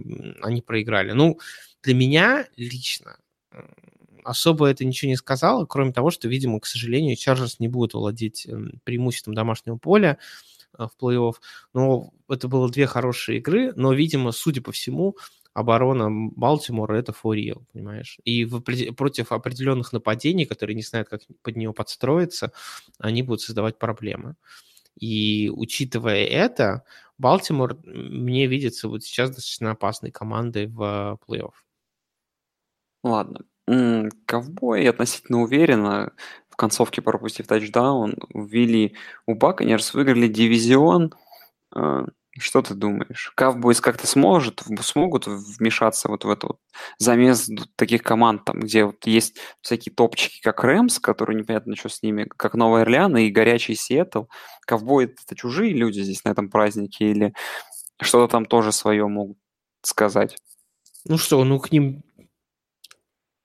они 0.41 0.61
проиграли. 0.61 1.13
Ну, 1.13 1.39
для 1.81 1.95
меня 1.95 2.47
лично 2.57 3.17
особо 4.23 4.67
это 4.67 4.85
ничего 4.85 5.09
не 5.09 5.15
сказало, 5.15 5.65
кроме 5.65 5.91
того, 5.91 6.11
что, 6.11 6.27
видимо, 6.27 6.59
к 6.59 6.65
сожалению, 6.65 7.15
Чарджерс 7.15 7.59
не 7.59 7.67
будет 7.67 7.93
владеть 7.93 8.45
эм, 8.47 8.79
преимуществом 8.83 9.33
домашнего 9.33 9.77
поля 9.77 10.17
э, 10.77 10.83
в 10.83 11.03
плей-офф. 11.03 11.35
Но 11.73 12.13
это 12.29 12.47
было 12.47 12.69
две 12.69 12.85
хорошие 12.87 13.39
игры, 13.39 13.73
но, 13.75 13.93
видимо, 13.93 14.31
судя 14.31 14.61
по 14.61 14.71
всему, 14.71 15.17
оборона 15.53 16.09
Балтимора 16.11 16.95
это 16.95 17.13
real, 17.23 17.63
понимаешь? 17.73 18.19
И 18.23 18.45
в, 18.45 18.61
против 18.61 19.31
определенных 19.31 19.93
нападений, 19.93 20.45
которые 20.45 20.75
не 20.75 20.83
знают, 20.83 21.09
как 21.09 21.21
под 21.41 21.55
него 21.55 21.73
подстроиться, 21.73 22.51
они 22.99 23.23
будут 23.23 23.41
создавать 23.41 23.77
проблемы. 23.77 24.35
И 24.99 25.49
учитывая 25.53 26.25
это, 26.25 26.83
Балтимор 27.17 27.77
мне 27.83 28.47
видится 28.47 28.87
вот 28.87 29.03
сейчас 29.03 29.29
достаточно 29.29 29.71
опасной 29.71 30.11
командой 30.11 30.67
в 30.67 31.19
плей-офф. 31.27 31.53
Ладно. 33.03 33.45
Ковбои 34.25 34.85
относительно 34.85 35.41
уверенно 35.41 36.13
в 36.49 36.55
концовке 36.55 37.01
пропустив 37.01 37.47
тачдаун, 37.47 38.15
ввели 38.33 38.95
у 39.27 39.35
Баконерс, 39.35 39.93
выиграли 39.93 40.27
дивизион, 40.27 41.13
а, 41.71 42.05
что 42.39 42.61
ты 42.61 42.73
думаешь? 42.73 43.33
Cowboys 43.37 43.81
как-то 43.81 44.07
сможет, 44.07 44.63
смогут 44.81 45.27
вмешаться 45.27 46.09
вот 46.09 46.25
в 46.25 46.29
эту 46.29 46.47
вот 46.47 46.59
замес 46.97 47.49
таких 47.75 48.01
команд, 48.01 48.45
там, 48.45 48.59
где 48.59 48.85
вот 48.85 49.05
есть 49.05 49.37
всякие 49.61 49.93
топчики, 49.93 50.41
как 50.41 50.63
Рэмс, 50.63 50.99
которые 50.99 51.37
непонятно, 51.37 51.75
что 51.75 51.89
с 51.89 52.01
ними, 52.01 52.27
как 52.37 52.55
Новая 52.55 52.81
Орлеан 52.81 53.17
и 53.17 53.29
горячий 53.29 53.75
Сиэтл. 53.75 54.23
Ковбои— 54.65 55.05
это 55.25 55.35
чужие 55.35 55.73
люди 55.73 56.01
здесь 56.01 56.23
на 56.23 56.29
этом 56.29 56.49
празднике 56.49 57.11
или 57.11 57.33
что-то 58.01 58.31
там 58.31 58.45
тоже 58.45 58.71
свое 58.71 59.07
могут 59.07 59.37
сказать? 59.81 60.37
Ну 61.05 61.17
что, 61.17 61.43
ну 61.43 61.59
к 61.59 61.71
ним... 61.71 62.03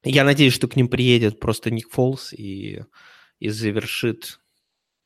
Я 0.03 0.24
надеюсь, 0.24 0.53
что 0.53 0.68
к 0.68 0.76
ним 0.76 0.88
приедет 0.88 1.40
просто 1.40 1.70
Ник 1.70 1.90
Фолс 1.90 2.32
и, 2.32 2.84
и 3.38 3.49
завершит 3.49 4.40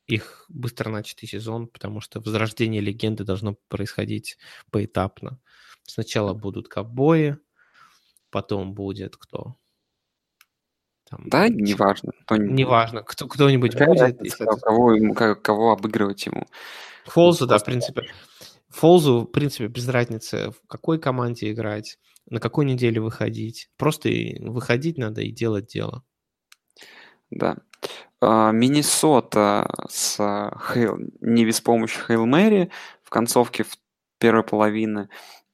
их 0.09 0.47
быстро 0.49 0.91
начатый 0.91 1.29
сезон, 1.29 1.69
потому 1.69 2.01
что 2.01 2.21
возрождение 2.21 2.81
легенды 2.81 3.25
должно 3.25 3.57
происходить 3.69 4.39
поэтапно. 4.71 5.39
Сначала 5.85 6.35
будут 6.35 6.69
ковбои, 6.69 7.39
потом 8.31 8.75
будет 8.75 9.17
кто? 9.17 9.57
Там, 11.09 11.23
да, 11.27 11.49
неважно. 11.49 12.13
Неважно, 12.31 13.03
кто, 13.03 13.27
кто-нибудь 13.27 13.73
Какая 13.73 13.89
будет. 13.89 14.01
Разница, 14.01 14.45
кого, 14.45 14.95
ему, 14.95 15.15
кого 15.15 15.73
обыгрывать 15.73 16.27
ему. 16.27 16.47
Фолзу, 17.07 17.47
да, 17.47 17.59
в 17.59 17.65
принципе. 17.65 18.03
Фолзу, 18.69 19.21
в 19.21 19.27
принципе, 19.27 19.69
без 19.69 19.89
разницы, 19.89 20.51
в 20.51 20.67
какой 20.67 21.01
команде 21.01 21.51
играть, 21.51 21.99
на 22.29 22.41
какой 22.41 22.67
неделе 22.67 23.01
выходить. 23.01 23.71
Просто 23.79 24.11
выходить 24.41 24.99
надо 24.99 25.23
и 25.23 25.31
делать 25.31 25.67
дело. 25.67 26.05
Да. 27.31 27.57
А, 28.21 28.51
Миннесота 28.53 29.69
с 29.89 30.17
Хейл, 30.73 30.99
не 31.21 31.45
без 31.45 31.61
помощи 31.61 31.99
Хейл 32.07 32.27
Мэри 32.27 32.71
в 33.05 33.11
концовке 33.11 33.63
в 33.65 33.77
первой 34.19 34.43
половины 34.43 35.09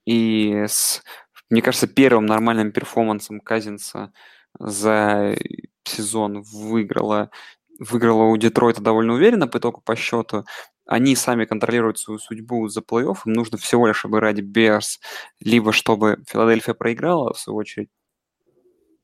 и 0.06 0.64
с, 0.66 1.02
мне 1.50 1.60
кажется, 1.62 1.86
первым 1.86 2.24
нормальным 2.26 2.72
перформансом 2.72 3.40
Казинса 3.40 4.12
за 4.58 5.36
сезон 5.84 6.42
выиграла, 6.42 7.30
выиграла 7.78 8.24
у 8.24 8.36
Детройта 8.38 8.80
довольно 8.82 9.14
уверенно 9.14 9.46
по 9.48 9.58
итогу 9.58 9.82
по 9.82 9.94
счету. 9.96 10.44
Они 10.86 11.16
сами 11.16 11.44
контролируют 11.44 11.98
свою 11.98 12.18
судьбу 12.18 12.68
за 12.68 12.80
плей-офф. 12.80 13.16
Им 13.26 13.32
нужно 13.34 13.58
всего 13.58 13.86
лишь 13.86 14.04
обыграть 14.04 14.40
Берс, 14.40 15.00
либо 15.40 15.72
чтобы 15.72 16.22
Филадельфия 16.28 16.74
проиграла, 16.74 17.32
в 17.34 17.38
свою 17.38 17.58
очередь. 17.58 17.88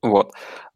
Вот. 0.03 0.33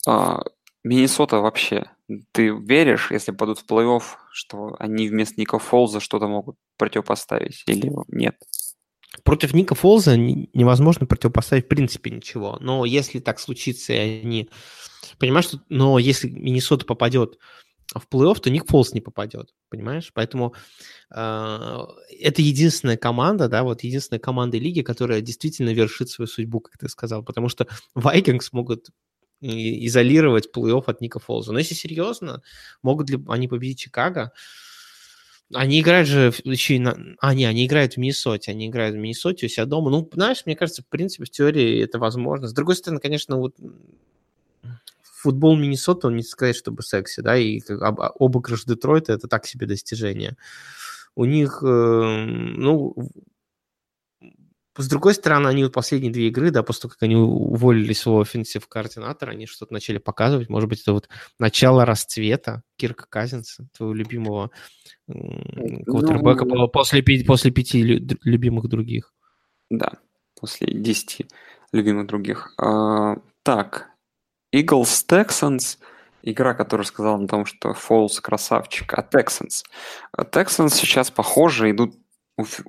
А, 0.06 0.42
Миннесота 0.82 1.38
вообще. 1.40 1.93
Ты 2.32 2.50
веришь, 2.50 3.10
если 3.10 3.32
падут 3.32 3.60
в 3.60 3.66
плей-офф, 3.66 4.02
что 4.30 4.76
они 4.78 5.08
вместо 5.08 5.40
Ника 5.40 5.58
Фолза 5.58 6.00
что-то 6.00 6.26
могут 6.26 6.56
противопоставить 6.76 7.62
или 7.66 7.90
нет? 8.08 8.36
Против 9.22 9.54
Ника 9.54 9.74
Фолза 9.74 10.16
невозможно 10.16 11.06
противопоставить 11.06 11.66
в 11.66 11.68
принципе 11.68 12.10
ничего. 12.10 12.58
Но 12.60 12.84
если 12.84 13.20
так 13.20 13.38
случится, 13.40 13.92
и 13.92 13.96
они... 13.96 14.50
Понимаешь, 15.18 15.46
что... 15.46 15.60
но 15.68 15.98
если 15.98 16.28
Миннесота 16.28 16.84
попадет 16.84 17.38
в 17.94 18.06
плей-офф, 18.10 18.40
то 18.40 18.50
Ник 18.50 18.66
Фолс 18.68 18.92
не 18.92 19.00
попадет, 19.00 19.54
понимаешь? 19.68 20.10
Поэтому 20.14 20.54
э, 21.14 21.78
это 22.20 22.42
единственная 22.42 22.96
команда, 22.96 23.48
да, 23.48 23.62
вот 23.62 23.84
единственная 23.84 24.20
команда 24.20 24.58
лиги, 24.58 24.82
которая 24.82 25.20
действительно 25.20 25.70
вершит 25.70 26.08
свою 26.10 26.26
судьбу, 26.26 26.60
как 26.60 26.76
ты 26.78 26.88
сказал, 26.88 27.22
потому 27.22 27.48
что 27.48 27.68
Vikings 27.96 28.48
могут 28.52 28.88
изолировать 29.44 30.48
плей-офф 30.54 30.84
от 30.86 31.00
Ника 31.00 31.18
Фолза. 31.18 31.52
Но 31.52 31.58
если 31.58 31.74
серьезно, 31.74 32.42
могут 32.82 33.10
ли 33.10 33.18
они 33.28 33.48
победить 33.48 33.80
Чикаго? 33.80 34.32
Они 35.52 35.80
играют 35.80 36.08
же 36.08 36.32
еще 36.44 36.76
и 36.76 36.78
на... 36.78 36.96
А, 37.20 37.34
не, 37.34 37.44
они 37.44 37.66
играют 37.66 37.94
в 37.94 37.96
Миннесоте. 37.98 38.50
Они 38.50 38.68
играют 38.68 38.96
в 38.96 38.98
Миннесоте 38.98 39.46
у 39.46 39.48
себя 39.48 39.66
дома. 39.66 39.90
Ну, 39.90 40.08
знаешь, 40.12 40.42
мне 40.46 40.56
кажется, 40.56 40.82
в 40.82 40.86
принципе, 40.86 41.26
в 41.26 41.30
теории 41.30 41.82
это 41.82 41.98
возможно. 41.98 42.48
С 42.48 42.54
другой 42.54 42.76
стороны, 42.76 43.00
конечно, 43.00 43.36
вот 43.36 43.54
футбол 45.02 45.56
Миннесоты, 45.56 46.06
он 46.06 46.16
не 46.16 46.22
сказать, 46.22 46.56
чтобы 46.56 46.82
секси, 46.82 47.20
да, 47.20 47.36
и 47.36 47.60
обыгрыш 47.68 48.64
Детройта– 48.64 49.12
это 49.14 49.26
так 49.26 49.46
себе 49.46 49.66
достижение. 49.66 50.36
У 51.14 51.24
них, 51.24 51.62
э, 51.62 51.66
ну, 51.66 52.94
с 54.76 54.88
другой 54.88 55.14
стороны, 55.14 55.48
они 55.48 55.62
вот 55.62 55.72
последние 55.72 56.12
две 56.12 56.28
игры, 56.28 56.50
да, 56.50 56.62
после 56.62 56.82
того, 56.82 56.92
как 56.92 57.02
они 57.04 57.16
уволили 57.16 57.92
своего 57.92 58.20
offensive 58.20 58.66
координатора, 58.68 59.32
они 59.32 59.46
что-то 59.46 59.72
начали 59.72 59.98
показывать. 59.98 60.48
Может 60.48 60.68
быть, 60.68 60.82
это 60.82 60.92
вот 60.92 61.08
начало 61.38 61.84
расцвета 61.84 62.62
Кирка 62.76 63.06
Казинса, 63.08 63.68
твоего 63.76 63.94
любимого 63.94 64.50
квотербека, 65.06 66.44
ну, 66.44 66.68
после, 66.68 67.02
после 67.24 67.50
пяти 67.50 67.82
любимых 67.82 68.68
других. 68.68 69.12
Да, 69.70 69.92
после 70.40 70.72
десяти 70.72 71.26
любимых 71.72 72.06
других. 72.06 72.52
А, 72.58 73.16
так, 73.42 73.90
Eagles 74.54 75.06
Texans 75.08 75.78
игра, 76.22 76.54
которая 76.54 76.86
сказала 76.86 77.16
на 77.18 77.28
том, 77.28 77.44
что 77.44 77.74
Фолс 77.74 78.20
красавчик, 78.20 78.92
а 78.94 79.02
Texans. 79.02 79.62
Texans 80.16 80.70
сейчас, 80.70 81.10
похоже, 81.10 81.70
идут 81.70 81.94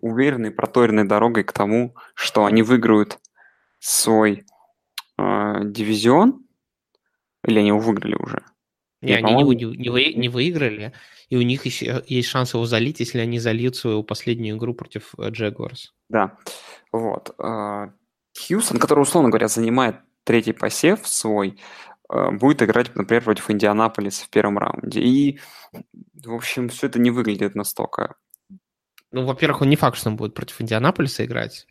уверенной, 0.01 0.51
проторенной 0.51 1.05
дорогой 1.05 1.43
к 1.43 1.51
тому, 1.51 1.95
что 2.13 2.45
они 2.45 2.61
выиграют 2.61 3.19
свой 3.79 4.45
э, 5.17 5.53
дивизион, 5.63 6.45
или 7.43 7.59
они 7.59 7.69
его 7.69 7.79
выиграли 7.79 8.15
уже? 8.15 8.43
Не, 9.01 9.13
они 9.13 9.33
не, 9.33 9.65
не, 9.75 9.89
вы, 9.89 10.13
не 10.13 10.29
выиграли, 10.29 10.93
и 11.29 11.37
у 11.37 11.41
них 11.41 11.65
еще 11.65 12.03
есть 12.07 12.29
шанс 12.29 12.53
его 12.53 12.65
залить, 12.65 12.99
если 12.99 13.19
они 13.19 13.39
зальют 13.39 13.75
свою 13.75 14.03
последнюю 14.03 14.57
игру 14.57 14.73
против 14.73 15.13
Джегуарс. 15.19 15.93
Да, 16.09 16.37
вот. 16.91 17.35
А, 17.37 17.91
Хьюстон, 18.37 18.79
который, 18.79 19.01
условно 19.01 19.29
говоря, 19.29 19.47
занимает 19.47 19.97
третий 20.23 20.53
посев 20.53 21.07
свой, 21.07 21.59
э, 22.09 22.31
будет 22.31 22.63
играть, 22.63 22.95
например, 22.95 23.23
против 23.23 23.49
Индианаполиса 23.49 24.25
в 24.25 24.29
первом 24.29 24.57
раунде. 24.57 25.01
И, 25.01 25.39
в 26.23 26.33
общем, 26.33 26.69
все 26.69 26.87
это 26.87 26.99
не 26.99 27.11
выглядит 27.11 27.55
настолько 27.55 28.15
ну, 29.15 29.25
во-первых, 29.25 29.61
он 29.61 29.69
не 29.69 29.77
факт, 29.77 29.97
что 29.97 30.09
он 30.09 30.17
будет 30.17 30.33
против 30.33 30.61
Индианаполиса 30.61 31.23
играть. 31.23 31.67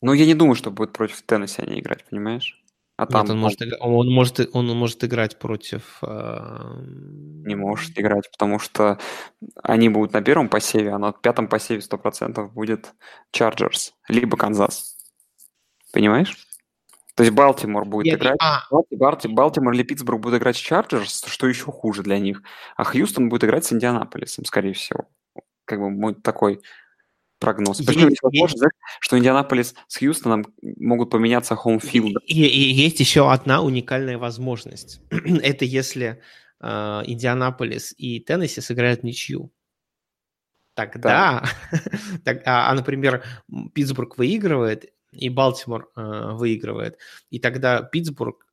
Ну, 0.00 0.14
я 0.14 0.24
не 0.24 0.34
думаю, 0.34 0.54
что 0.54 0.70
будет 0.70 0.92
против 0.92 1.20
Теннесси 1.20 1.60
они 1.60 1.80
играть, 1.80 2.04
понимаешь? 2.08 2.64
А 2.96 3.06
там 3.06 3.22
Нет, 3.22 3.30
он, 3.30 3.38
может, 3.38 3.60
он, 3.80 4.08
может, 4.08 4.50
он 4.54 4.66
может 4.68 5.04
играть 5.04 5.38
против... 5.38 5.98
Э... 6.02 6.80
Не 7.44 7.56
может 7.56 7.98
играть, 7.98 8.30
потому 8.30 8.58
что 8.58 8.98
они 9.62 9.90
будут 9.90 10.14
на 10.14 10.22
первом 10.22 10.48
посеве, 10.48 10.92
а 10.92 10.98
на 10.98 11.12
пятом 11.12 11.46
посеве 11.46 11.80
100% 11.80 12.48
будет 12.48 12.94
Чарджерс, 13.32 13.92
либо 14.08 14.38
Канзас. 14.38 14.96
Понимаешь? 15.92 16.48
То 17.16 17.22
есть 17.22 17.34
Балтимор 17.34 17.84
будет 17.84 18.06
Нет, 18.06 18.18
играть... 18.18 18.38
А. 18.40 18.62
Балтимор 18.90 19.74
или 19.74 19.82
Питтсбург 19.82 20.20
будет 20.20 20.40
играть 20.40 20.56
с 20.56 20.60
Чарджерс, 20.60 21.26
что 21.26 21.46
еще 21.48 21.66
хуже 21.66 22.02
для 22.02 22.18
них. 22.18 22.42
А 22.76 22.84
Хьюстон 22.84 23.28
будет 23.28 23.44
играть 23.44 23.66
с 23.66 23.72
Индианаполисом, 23.74 24.46
скорее 24.46 24.72
всего 24.72 25.06
как 25.72 25.80
бы 25.80 25.90
мой 25.90 26.14
такой 26.14 26.60
прогноз. 27.38 27.78
Причем 27.78 28.08
есть, 28.08 28.22
возможно, 28.22 28.64
есть. 28.64 28.74
что 29.00 29.18
Индианаполис 29.18 29.74
с 29.88 29.98
Хьюстоном 29.98 30.46
могут 30.60 31.10
поменяться 31.10 31.56
home 31.56 31.78
field 31.78 32.05
ом. 32.05 32.22
И, 32.26 32.42
и, 32.42 32.70
и 32.70 32.72
есть 32.72 33.00
еще 33.00 33.32
одна 33.32 33.62
уникальная 33.62 34.18
возможность. 34.18 35.00
Это 35.10 35.64
если 35.64 36.22
э, 36.60 37.02
Индианаполис 37.06 37.94
и 37.96 38.20
Теннесси 38.20 38.60
сыграют 38.60 39.02
ничью. 39.02 39.50
Тогда, 40.74 41.42
да. 41.72 41.80
так, 42.24 42.42
а, 42.46 42.70
а, 42.70 42.74
например, 42.74 43.24
Питтсбург 43.74 44.18
выигрывает, 44.18 44.92
и 45.10 45.30
Балтимор 45.30 45.90
э, 45.96 46.32
выигрывает, 46.32 46.98
и 47.30 47.38
тогда 47.38 47.82
Питтсбург, 47.82 48.46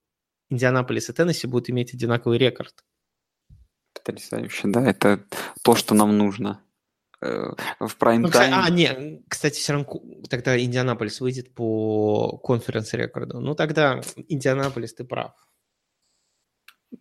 Индианаполис 0.49 1.09
и 1.09 1.13
Теннесси 1.13 1.47
будут 1.47 1.69
иметь 1.69 1.93
одинаковый 1.93 2.37
рекорд. 2.37 2.85
Потрясающе, 3.93 4.67
да, 4.69 4.89
это 4.89 5.23
то, 5.61 5.75
что 5.75 5.93
нам 5.93 6.17
нужно. 6.17 6.61
Э, 7.21 7.51
в 7.79 7.97
прайм-тайм. 7.97 8.51
Ну, 8.51 8.57
а, 8.63 8.69
не, 8.69 9.21
кстати, 9.27 9.59
все 9.59 9.73
равно 9.73 10.01
тогда 10.29 10.59
Индианаполис 10.59 11.19
выйдет 11.21 11.53
по 11.53 12.37
конференц-рекорду. 12.37 13.39
Ну, 13.39 13.55
тогда 13.55 14.01
Индианаполис, 14.27 14.93
ты 14.93 15.03
прав. 15.03 15.33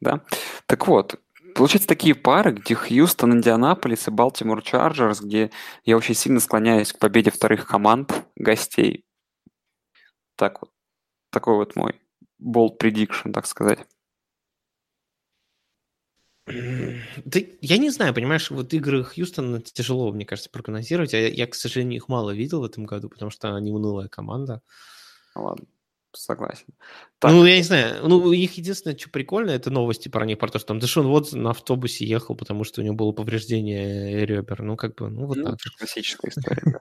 Да. 0.00 0.24
Так 0.66 0.86
вот, 0.86 1.20
получается 1.54 1.88
такие 1.88 2.14
пары, 2.14 2.52
где 2.52 2.74
Хьюстон, 2.74 3.34
Индианаполис 3.34 4.08
и 4.08 4.10
Балтимор 4.10 4.62
Чарджерс, 4.62 5.20
где 5.20 5.50
я 5.84 5.96
очень 5.96 6.14
сильно 6.14 6.40
склоняюсь 6.40 6.92
к 6.92 6.98
победе 6.98 7.30
вторых 7.30 7.66
команд, 7.66 8.12
гостей. 8.36 9.04
Так 10.36 10.60
вот. 10.60 10.70
Такой 11.30 11.56
вот 11.56 11.76
мой 11.76 12.00
bold 12.42 12.78
prediction, 12.80 13.32
так 13.32 13.46
сказать. 13.46 13.80
Да, 17.24 17.40
я 17.60 17.78
не 17.78 17.90
знаю, 17.90 18.14
понимаешь, 18.14 18.50
вот 18.50 18.72
игры 18.72 19.04
Хьюстона 19.04 19.60
тяжело, 19.60 20.12
мне 20.12 20.24
кажется, 20.24 20.50
прогнозировать. 20.50 21.12
Я, 21.12 21.28
я, 21.28 21.46
к 21.46 21.54
сожалению, 21.54 21.96
их 21.96 22.08
мало 22.08 22.30
видел 22.30 22.60
в 22.60 22.64
этом 22.64 22.84
году, 22.84 23.08
потому 23.08 23.30
что 23.30 23.54
они 23.54 23.70
унылая 23.70 24.08
команда. 24.08 24.62
Ладно, 25.34 25.66
согласен. 26.12 26.66
Так. 27.18 27.32
Ну, 27.32 27.44
я 27.44 27.56
не 27.56 27.62
знаю. 27.62 28.08
Ну, 28.08 28.18
у 28.18 28.32
них 28.32 28.54
единственное, 28.54 28.96
что 28.96 29.10
прикольно, 29.10 29.50
это 29.50 29.70
новости 29.70 30.08
про 30.08 30.24
них, 30.24 30.38
про 30.38 30.48
то, 30.48 30.58
что 30.58 30.68
там 30.68 30.78
Дэшон 30.78 31.06
вот 31.06 31.32
на 31.32 31.50
автобусе 31.50 32.06
ехал, 32.06 32.34
потому 32.34 32.64
что 32.64 32.80
у 32.80 32.84
него 32.84 32.94
было 32.94 33.12
повреждение 33.12 34.24
ребер. 34.24 34.62
Ну, 34.62 34.76
как 34.76 34.94
бы, 34.94 35.10
ну, 35.10 35.26
вот 35.26 35.36
ну, 35.36 35.44
так. 35.44 35.58
Классическая 35.78 36.30
история, 36.30 36.80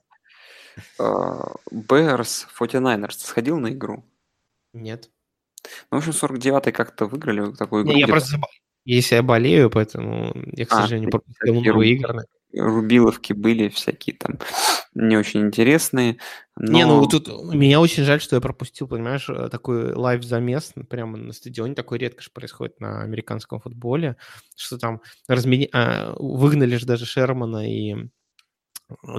Берс, 1.71 2.47
49ers, 2.59 3.11
сходил 3.17 3.59
на 3.59 3.71
игру? 3.71 4.05
Нет. 4.73 5.09
Ну, 5.91 5.99
в 5.99 6.07
общем, 6.07 6.11
49-й 6.11 6.71
как-то 6.71 7.07
выиграли 7.07 7.53
такую 7.53 7.83
игру. 7.83 7.97
Я 7.97 8.07
просто 8.07 8.37
если 8.95 9.15
я 9.15 9.23
болею, 9.23 9.69
поэтому 9.69 10.33
я, 10.53 10.65
к 10.65 10.73
а, 10.73 10.81
сожалению, 10.81 11.11
пропустил 11.11 11.53
много 11.55 11.81
игр. 11.81 12.23
Рубиловки 12.53 13.33
были 13.33 13.67
всякие 13.67 14.15
там 14.15 14.39
не 14.95 15.17
очень 15.17 15.41
интересные. 15.41 16.17
Но... 16.55 16.71
Не, 16.71 16.85
ну 16.85 17.05
тут 17.05 17.27
меня 17.53 17.81
очень 17.81 18.03
жаль, 18.03 18.21
что 18.21 18.37
я 18.37 18.41
пропустил, 18.41 18.87
понимаешь, 18.87 19.29
э, 19.29 19.49
такой 19.49 19.93
лайв-замес 19.93 20.73
прямо 20.89 21.17
на 21.17 21.33
стадионе. 21.33 21.75
Такое 21.75 21.99
редко 21.99 22.21
же 22.21 22.31
происходит 22.31 22.79
на 22.79 23.01
американском 23.01 23.59
футболе, 23.59 24.15
что 24.55 24.77
там 24.77 25.01
размени... 25.27 25.69
а, 25.73 26.15
выгнали 26.17 26.77
же 26.77 26.85
даже 26.85 27.05
Шермана 27.05 27.69
и 27.69 28.09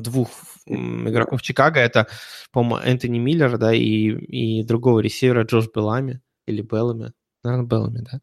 двух 0.00 0.30
игроков 0.66 1.42
Чикаго. 1.42 1.80
Это, 1.80 2.06
по-моему, 2.52 2.78
Энтони 2.78 3.18
Миллер, 3.18 3.58
да, 3.58 3.74
и, 3.74 3.80
и 3.82 4.64
другого 4.64 5.00
ресивера 5.00 5.44
Джош 5.44 5.66
Беллами 5.74 6.20
или 6.46 6.62
Беллами. 6.62 7.12
Наверное, 7.44 7.66
Беллами, 7.66 8.04
да. 8.10 8.20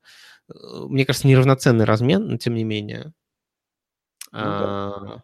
Э, 0.49 0.85
мне 0.87 1.05
кажется, 1.05 1.27
неравноценный 1.27 1.85
размен, 1.85 2.27
но 2.27 2.37
тем 2.37 2.55
не 2.55 2.63
менее. 2.63 3.13
Ну, 4.31 4.39
да. 4.39 4.47
а, 4.51 5.23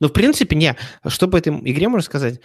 Ну, 0.00 0.08
в 0.08 0.12
принципе, 0.12 0.56
не. 0.56 0.76
Что 1.06 1.28
по 1.28 1.36
этой 1.36 1.52
игре 1.52 1.88
можно 1.88 2.04
сказать? 2.04 2.40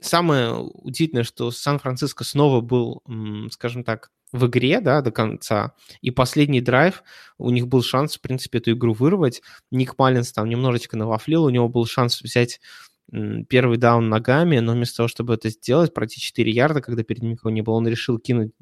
Самое 0.00 0.52
удивительное, 0.52 1.24
что 1.24 1.50
Сан-Франциско 1.50 2.24
снова 2.24 2.60
был, 2.60 3.02
скажем 3.50 3.84
так, 3.84 4.10
в 4.32 4.46
игре, 4.46 4.80
да, 4.80 5.00
до 5.00 5.12
конца. 5.12 5.74
И 6.00 6.10
последний 6.10 6.60
драйв, 6.60 7.02
у 7.38 7.50
них 7.50 7.68
был 7.68 7.82
шанс, 7.82 8.16
в 8.16 8.20
принципе, 8.20 8.58
эту 8.58 8.72
игру 8.72 8.92
вырвать. 8.92 9.42
Ник 9.70 9.96
Маллинс 9.96 10.32
там 10.32 10.48
немножечко 10.48 10.96
навафлил, 10.96 11.44
у 11.44 11.50
него 11.50 11.68
был 11.68 11.86
шанс 11.86 12.20
взять 12.20 12.60
первый 13.48 13.78
даун 13.78 14.08
ногами, 14.08 14.58
но 14.58 14.72
вместо 14.72 14.98
того, 14.98 15.08
чтобы 15.08 15.34
это 15.34 15.50
сделать, 15.50 15.94
пройти 15.94 16.20
4 16.20 16.50
ярда, 16.50 16.80
когда 16.80 17.02
перед 17.02 17.22
ним 17.22 17.32
никого 17.32 17.50
не 17.50 17.62
было, 17.62 17.74
он 17.74 17.86
решил 17.86 18.18
кинуть 18.18 18.52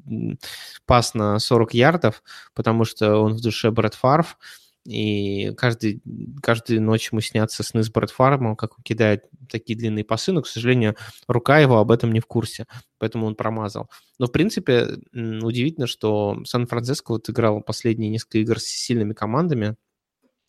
пас 0.85 1.13
на 1.13 1.39
40 1.39 1.73
ярдов, 1.73 2.23
потому 2.53 2.85
что 2.85 3.17
он 3.17 3.33
в 3.33 3.41
душе 3.41 3.71
Брэд 3.71 3.95
Фарф, 3.95 4.37
и 4.85 5.53
каждый, 5.55 6.01
каждую 6.41 6.81
ночь 6.81 7.09
ему 7.11 7.21
снятся 7.21 7.63
сны 7.63 7.83
с 7.83 7.89
Брэд 7.89 8.11
Фармом, 8.11 8.57
как 8.57 8.77
он 8.77 8.83
кидает 8.83 9.23
такие 9.49 9.79
длинные 9.79 10.03
пасы, 10.03 10.33
но, 10.33 10.41
к 10.41 10.47
сожалению, 10.47 10.97
рука 11.27 11.59
его 11.59 11.77
об 11.77 11.89
этом 11.89 12.11
не 12.11 12.19
в 12.19 12.25
курсе, 12.25 12.65
поэтому 12.99 13.25
он 13.25 13.35
промазал. 13.35 13.89
Но, 14.19 14.27
в 14.27 14.33
принципе, 14.33 14.97
удивительно, 15.13 15.87
что 15.87 16.37
Сан-Франциско 16.45 17.13
вот 17.13 17.29
играл 17.29 17.61
последние 17.61 18.09
несколько 18.09 18.39
игр 18.39 18.59
с 18.59 18.65
сильными 18.65 19.13
командами, 19.13 19.77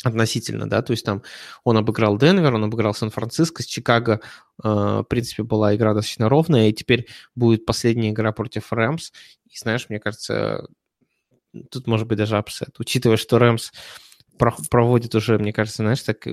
относительно, 0.04 0.68
да, 0.68 0.82
то 0.82 0.92
есть 0.92 1.04
там 1.04 1.22
он 1.64 1.76
обыграл 1.76 2.18
Денвер, 2.18 2.54
он 2.54 2.64
обыграл 2.64 2.94
Сан-Франциско, 2.94 3.62
с 3.62 3.66
Чикаго, 3.66 4.20
э, 4.62 4.68
в 4.68 5.06
принципе, 5.08 5.42
была 5.42 5.74
игра 5.74 5.94
достаточно 5.94 6.28
ровная, 6.28 6.68
и 6.68 6.72
теперь 6.72 7.08
будет 7.34 7.66
последняя 7.66 8.10
игра 8.10 8.32
против 8.32 8.72
Рэмс, 8.72 9.10
и 9.50 9.58
знаешь, 9.58 9.86
мне 9.88 9.98
кажется, 9.98 10.68
тут 11.70 11.86
может 11.86 12.06
быть 12.06 12.18
даже 12.18 12.36
upset, 12.36 12.78
учитывая, 12.78 13.16
что 13.16 13.38
Рэмс 13.38 13.70
проводит 14.38 15.14
уже, 15.14 15.38
мне 15.38 15.52
кажется, 15.52 15.82
знаешь, 15.82 16.02
так 16.02 16.26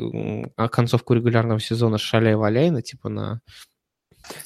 концовку 0.72 1.13
регулярного 1.13 1.59
сезона 1.59 1.97
шаляй-валяй, 1.97 2.67
ну, 2.67 2.82
типа 2.82 3.09
на... 3.09 3.41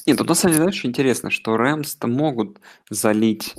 Нет, 0.05 0.17
тут 0.17 0.29
на 0.29 0.35
самом 0.35 0.53
деле, 0.53 0.63
знаешь, 0.63 0.85
интересно, 0.85 1.29
что 1.31 1.57
Рэмс-то 1.57 2.07
могут 2.07 2.59
залить 2.89 3.55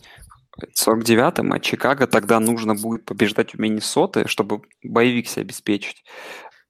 49-м, 0.58 1.52
а 1.52 1.60
Чикаго 1.60 2.06
тогда 2.06 2.40
нужно 2.40 2.74
будет 2.74 3.04
побеждать 3.04 3.54
у 3.54 3.62
Миннесоты, 3.62 4.28
чтобы 4.28 4.62
bye 4.82 5.02
week 5.02 5.28
себе 5.28 5.42
обеспечить. 5.42 6.04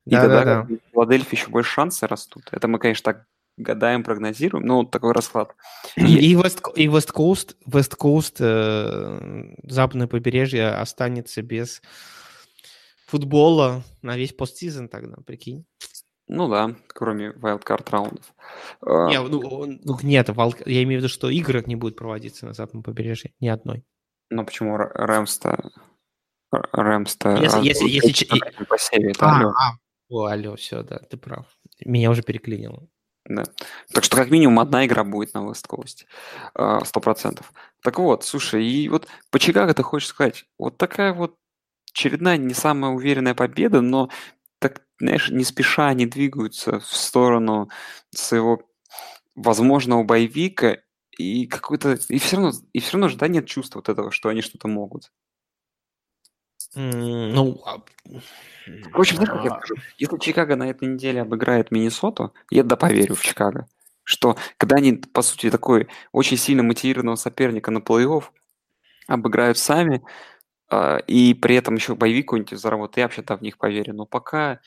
И 0.07 0.11
да, 0.11 0.21
тогда 0.21 0.45
да, 0.45 0.63
да. 0.63 0.63
в 0.63 0.93
Филадельфии 0.93 1.37
еще 1.37 1.49
больше 1.49 1.73
шансы 1.73 2.07
растут. 2.07 2.45
Это 2.53 2.69
мы, 2.69 2.79
конечно, 2.79 3.13
так 3.13 3.27
гадаем, 3.57 4.05
прогнозируем, 4.05 4.67
но 4.67 4.79
вот 4.79 4.91
такой 4.91 5.13
расклад. 5.13 5.55
И 5.97 6.35
West 6.35 6.61
Coast 7.99 8.37
э, 8.39 9.55
западное 9.65 10.07
побережье 10.07 10.69
останется 10.69 11.43
без 11.43 11.83
футбола 13.07 13.83
на 14.03 14.17
весь 14.17 14.33
постсезон 14.33 14.89
тогда, 14.89 15.17
прикинь. 15.25 15.65
Ну 16.29 16.49
да, 16.49 16.75
кроме 16.89 17.31
wildcard 17.31 17.89
раундов. 17.91 18.35
А, 18.81 19.09
не, 19.09 19.21
ну, 19.21 19.67
ну, 19.67 19.99
нет, 20.03 20.29
я 20.29 20.83
имею 20.83 21.01
в 21.01 21.05
виду, 21.05 21.09
что 21.09 21.31
игры 21.31 21.63
не 21.67 21.77
будут 21.77 21.97
проводиться 21.97 22.47
на 22.47 22.53
западном 22.53 22.83
побережье, 22.83 23.33
ни 23.41 23.49
одной. 23.49 23.85
Ну 24.31 24.45
почему 24.45 24.77
Рэмс-то... 24.77 25.71
Рэмс-то... 26.51 27.37
Если, 27.37 27.61
если, 27.61 27.89
если... 27.89 29.13
По 29.15 29.27
а, 29.27 29.39
алло. 29.39 29.51
А, 29.51 29.79
о, 30.09 30.25
алло, 30.25 30.57
все, 30.57 30.83
да, 30.83 30.99
ты 30.99 31.17
прав. 31.17 31.47
Меня 31.85 32.11
уже 32.11 32.23
переклинило. 32.23 32.89
Да. 33.25 33.45
Так 33.93 34.05
что 34.05 34.17
как 34.17 34.31
минимум 34.31 34.61
одна 34.61 34.87
игра 34.87 35.05
будет 35.05 35.35
на 35.35 35.39
West 35.39 35.67
Coast. 35.69 36.07
А, 36.55 36.85
сто 36.85 37.01
процентов. 37.01 37.53
Так 37.83 37.99
вот, 37.99 38.25
слушай, 38.25 38.65
и 38.65 38.89
вот 38.89 39.07
по 39.31 39.39
Чикаго 39.39 39.75
ты 39.75 39.83
хочешь 39.83 40.09
сказать, 40.09 40.45
вот 40.59 40.77
такая 40.77 41.13
вот 41.13 41.37
очередная 41.93 42.37
не 42.37 42.55
самая 42.55 42.93
уверенная 42.93 43.35
победа, 43.35 43.81
но 43.81 44.11
знаешь, 44.99 45.31
не 45.31 45.45
спеша 45.45 45.89
они 45.89 46.07
двигаются 46.07 46.81
в 46.81 46.87
сторону 46.87 47.71
своего 48.11 48.63
возможного 49.35 50.03
боевика, 50.03 50.79
и 51.19 51.47
какой-то... 51.47 51.99
И 52.09 52.19
все 52.19 52.37
равно, 52.37 52.53
и 52.73 52.81
все 52.81 52.93
равно 52.93 53.09
же, 53.09 53.17
да, 53.17 53.29
нет 53.29 53.47
чувства 53.47 53.79
вот 53.79 53.89
этого, 53.89 54.11
что 54.11 54.29
они 54.29 54.43
что-то 54.43 54.69
могут. 54.69 55.11
Ну, 56.75 57.63
а... 57.65 57.83
Общем, 58.93 59.17
знаешь, 59.17 59.31
как 59.31 59.45
я 59.45 59.51
скажу? 59.51 59.75
Если 59.99 60.19
Чикаго 60.19 60.57
на 60.57 60.69
этой 60.69 60.89
неделе 60.89 61.23
обыграет 61.23 61.71
Миннесоту, 61.71 62.35
я 62.51 62.63
да 62.65 62.77
поверю 62.77 63.15
в 63.15 63.23
Чикаго, 63.23 63.67
что 64.03 64.37
когда 64.59 64.77
они, 64.77 64.95
по 64.95 65.23
сути, 65.23 65.51
такой 65.51 65.89
очень 66.13 66.37
сильно 66.37 66.63
мотивированного 66.63 67.17
соперника 67.17 67.71
на 67.71 67.79
плей-офф 67.79 68.25
обыграют 69.07 69.57
сами, 69.57 70.03
а, 70.03 70.07
и 71.07 71.35
при 71.35 71.55
этом 71.55 71.77
еще 71.77 71.95
боевик 71.95 72.27
какой-нибудь 72.27 72.59
заработает, 72.59 72.97
я 72.97 73.05
вообще-то 73.05 73.37
в 73.37 73.43
них 73.43 73.59
поверю, 73.59 73.95
но 73.95 74.07
пока 74.07 74.61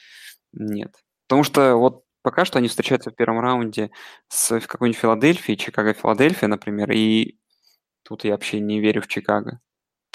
нет. 0.54 0.95
Потому 1.28 1.43
что 1.43 1.76
вот 1.76 2.06
пока 2.22 2.45
что 2.45 2.60
они 2.60 2.68
встречаются 2.68 3.12
в 3.12 3.16
первом 3.16 3.39
раунде 3.39 3.91
с 4.28 4.60
какой-нибудь 4.62 5.00
Филадельфией, 5.00 5.58
Чикаго-Филадельфия, 5.58 6.47
например, 6.47 6.91
и 6.91 7.39
тут 8.04 8.24
я 8.24 8.32
вообще 8.32 8.60
не 8.60 8.80
верю 8.80 9.02
в 9.02 9.08
Чикаго. 9.08 9.60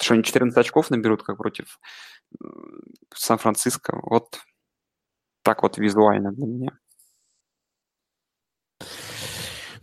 Что 0.01 0.13
они 0.15 0.23
14 0.23 0.57
очков 0.57 0.89
наберут, 0.89 1.23
как 1.23 1.37
против 1.37 1.79
Сан-Франциско. 3.13 3.97
Вот 4.03 4.39
так 5.41 5.63
вот 5.63 5.77
визуально 5.77 6.31
для 6.33 6.45
меня. 6.45 6.79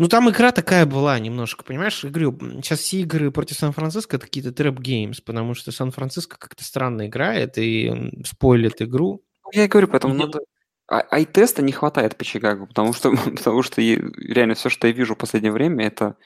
Ну, 0.02 0.08
там 0.08 0.28
игра 0.28 0.50
такая 0.50 0.84
была 0.84 1.16
немножко, 1.20 1.62
понимаешь? 1.62 2.02
Игры, 2.02 2.32
сейчас 2.56 2.80
все 2.80 3.02
игры 3.02 3.30
против 3.30 3.56
Сан-Франциско 3.56 4.16
это 4.16 4.26
какие-то 4.26 4.50
trap 4.50 4.78
games, 4.78 5.20
потому 5.20 5.54
что 5.54 5.70
Сан-Франциско 5.70 6.36
как-то 6.40 6.64
странно 6.64 7.06
играет 7.06 7.56
и 7.56 8.10
спойлит 8.24 8.82
игру. 8.82 9.22
Ну, 9.44 9.50
я 9.52 9.66
и 9.66 9.68
говорю, 9.68 9.86
поэтому 9.86 10.14
надо... 10.14 10.40
А, 10.88 11.06
eye 11.12 11.31
test 11.31 11.56
а 11.56 11.62
не 11.62 11.70
хватает 11.70 12.16
по 12.16 12.24
Чикаго, 12.24 12.66
потому 12.66 12.92
что, 12.94 13.12
потому 13.36 13.62
что 13.62 13.80
реально 13.80 14.56
все, 14.56 14.70
что 14.70 14.88
я 14.88 14.92
вижу 14.92 15.14
в 15.14 15.18
последнее 15.18 15.52
время, 15.52 15.86
это 15.86 16.16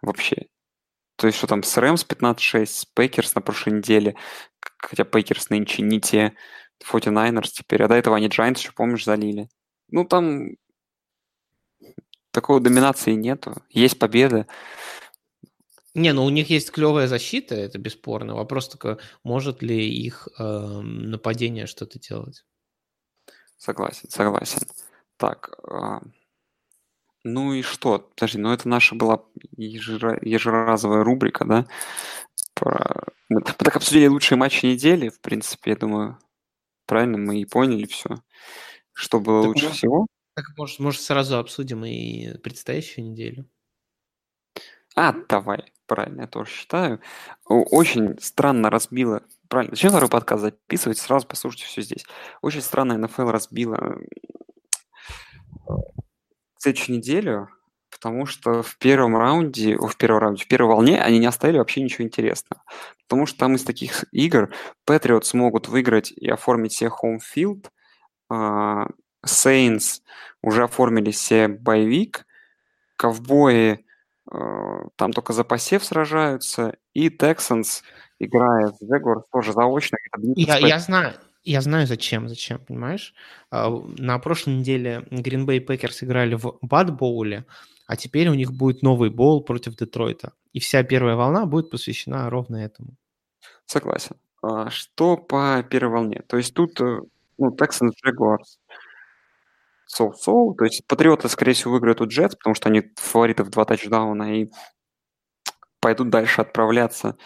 вообще... 0.00 0.46
То 1.16 1.26
есть, 1.26 1.36
что 1.36 1.48
там 1.48 1.64
с 1.64 1.76
Рэмс 1.76 2.06
15-6, 2.06 2.66
с 2.66 2.84
Пейкерс 2.84 3.34
на 3.34 3.40
прошлой 3.40 3.78
неделе, 3.78 4.14
хотя 4.78 5.02
Пейкерс 5.02 5.50
нынче 5.50 5.82
не 5.82 6.00
те, 6.00 6.34
49ers 6.88 7.48
теперь, 7.52 7.82
а 7.82 7.88
до 7.88 7.96
этого 7.96 8.14
они 8.14 8.28
Giants 8.28 8.58
еще, 8.58 8.70
помнишь, 8.70 9.04
залили. 9.04 9.48
Ну, 9.88 10.04
там 10.04 10.50
такой 12.34 12.60
доминации 12.60 13.12
нету. 13.12 13.62
Есть 13.70 13.98
победы. 13.98 14.46
Не, 15.94 16.12
ну 16.12 16.24
у 16.24 16.30
них 16.30 16.50
есть 16.50 16.72
клевая 16.72 17.06
защита, 17.06 17.54
это 17.54 17.78
бесспорно. 17.78 18.34
Вопрос 18.34 18.68
только, 18.68 18.98
может 19.22 19.62
ли 19.62 19.88
их 19.88 20.28
э, 20.38 20.42
нападение 20.42 21.66
что-то 21.66 22.00
делать. 22.00 22.44
Согласен, 23.56 24.10
согласен. 24.10 24.62
Так, 25.16 25.50
э, 25.62 26.00
ну 27.22 27.52
и 27.54 27.62
что? 27.62 28.00
Подожди, 28.00 28.38
ну 28.38 28.52
это 28.52 28.68
наша 28.68 28.96
была 28.96 29.22
ежера, 29.56 30.18
ежеразовая 30.20 31.04
рубрика, 31.04 31.44
да? 31.44 31.66
Про... 32.54 33.04
Мы 33.28 33.42
так 33.42 33.76
обсудили 33.76 34.08
лучшие 34.08 34.36
матчи 34.36 34.66
недели, 34.66 35.08
в 35.08 35.20
принципе, 35.20 35.70
я 35.70 35.76
думаю, 35.76 36.18
правильно 36.86 37.18
мы 37.18 37.40
и 37.40 37.44
поняли 37.44 37.86
все, 37.86 38.16
что 38.92 39.20
было 39.20 39.42
так 39.42 39.48
лучше 39.48 39.66
мы... 39.66 39.72
всего. 39.72 40.06
Так, 40.34 40.46
может, 40.56 40.80
может, 40.80 41.00
сразу 41.00 41.38
обсудим 41.38 41.84
и 41.84 42.36
предстоящую 42.38 43.10
неделю? 43.10 43.48
А, 44.96 45.12
давай, 45.28 45.72
правильно, 45.86 46.22
я 46.22 46.26
тоже 46.26 46.50
считаю. 46.50 47.00
Очень 47.46 48.18
странно 48.20 48.70
разбила... 48.70 49.22
Правильно, 49.48 49.74
зачем 49.74 49.90
второй 49.90 50.10
подкаст 50.10 50.42
записывать? 50.42 50.98
Сразу 50.98 51.26
послушайте 51.26 51.66
все 51.66 51.82
здесь. 51.82 52.04
Очень 52.42 52.62
странно 52.62 52.98
НФЛ 52.98 53.28
разбила 53.28 53.98
следующую 56.58 56.96
неделю, 56.96 57.48
потому 57.90 58.26
что 58.26 58.62
в 58.62 58.76
первом 58.78 59.16
раунде, 59.16 59.76
в 59.76 59.96
первом 59.96 60.18
раунде, 60.18 60.44
в 60.44 60.48
первой 60.48 60.68
волне 60.68 61.00
они 61.00 61.18
не 61.18 61.26
оставили 61.26 61.58
вообще 61.58 61.82
ничего 61.82 62.04
интересного. 62.04 62.62
Потому 63.06 63.26
что 63.26 63.38
там 63.38 63.54
из 63.54 63.64
таких 63.64 64.04
игр 64.12 64.52
Patriots 64.88 65.24
смогут 65.24 65.68
выиграть 65.68 66.10
и 66.10 66.28
оформить 66.28 66.72
себе 66.72 66.90
home 66.90 67.18
field, 67.18 67.68
а, 68.30 68.86
Saints 69.26 70.00
уже 70.42 70.64
оформили 70.64 71.10
себе 71.10 71.48
боевик, 71.48 72.26
ковбои 72.96 73.84
э, 74.30 74.36
там 74.96 75.12
только 75.12 75.32
за 75.32 75.44
посев 75.44 75.84
сражаются, 75.84 76.76
и 76.92 77.08
Texans, 77.08 77.82
играя 78.18 78.68
в 78.68 78.82
Jaguars, 78.82 79.22
тоже 79.32 79.52
заочно. 79.52 79.98
Я, 80.36 80.58
я 80.58 80.78
знаю, 80.78 81.14
я 81.44 81.60
знаю 81.60 81.86
зачем, 81.86 82.28
зачем, 82.28 82.58
понимаешь? 82.58 83.14
А, 83.50 83.70
на 83.98 84.18
прошлой 84.18 84.54
неделе 84.54 85.06
Green 85.10 85.44
Bay 85.44 85.64
Packers 85.64 86.02
играли 86.02 86.34
в 86.34 86.58
Бад 86.62 86.96
Боуле, 86.96 87.44
а 87.86 87.96
теперь 87.96 88.28
у 88.28 88.34
них 88.34 88.52
будет 88.52 88.82
новый 88.82 89.10
боул 89.10 89.44
против 89.44 89.76
Детройта. 89.76 90.32
И 90.54 90.60
вся 90.60 90.82
первая 90.82 91.16
волна 91.16 91.44
будет 91.44 91.70
посвящена 91.70 92.30
ровно 92.30 92.56
этому. 92.56 92.96
Согласен. 93.66 94.16
А 94.42 94.70
что 94.70 95.16
по 95.16 95.62
первой 95.68 95.92
волне? 95.92 96.22
То 96.26 96.38
есть 96.38 96.54
тут 96.54 96.80
э, 96.80 97.00
ну, 97.38 97.50
Texans 97.50 97.92
Jaguars 98.06 98.58
соу-соу. 99.94 100.54
То 100.54 100.64
есть 100.64 100.86
Патриоты, 100.86 101.28
скорее 101.28 101.52
всего, 101.54 101.72
выиграют 101.72 102.00
у 102.00 102.06
Джетс, 102.06 102.36
потому 102.36 102.54
что 102.54 102.68
они 102.68 102.82
фавориты 102.96 103.44
в 103.44 103.50
два 103.50 103.64
тачдауна. 103.64 104.40
И 104.40 104.50
пойдут 105.84 106.08
дальше 106.08 106.40
отправляться, 106.40 107.18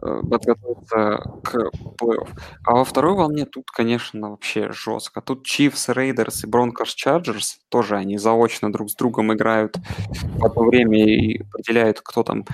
э, 0.00 0.20
подготовиться 0.30 1.18
к 1.42 1.56
плей-офф. 2.00 2.28
А 2.64 2.74
во 2.76 2.84
второй 2.84 3.14
волне 3.14 3.44
тут, 3.44 3.70
конечно, 3.72 4.30
вообще 4.30 4.70
жестко. 4.70 5.20
Тут 5.20 5.44
Chiefs, 5.48 5.92
Raiders 5.92 6.44
и 6.44 6.48
Broncos 6.48 6.94
Chargers 6.96 7.56
тоже 7.68 7.96
они 7.96 8.16
заочно 8.16 8.72
друг 8.72 8.88
с 8.90 8.94
другом 8.94 9.32
играют 9.32 9.78
в 10.10 10.44
одно 10.44 10.64
время 10.64 11.04
и 11.04 11.42
определяют, 11.42 12.00
кто 12.00 12.22
там 12.22 12.44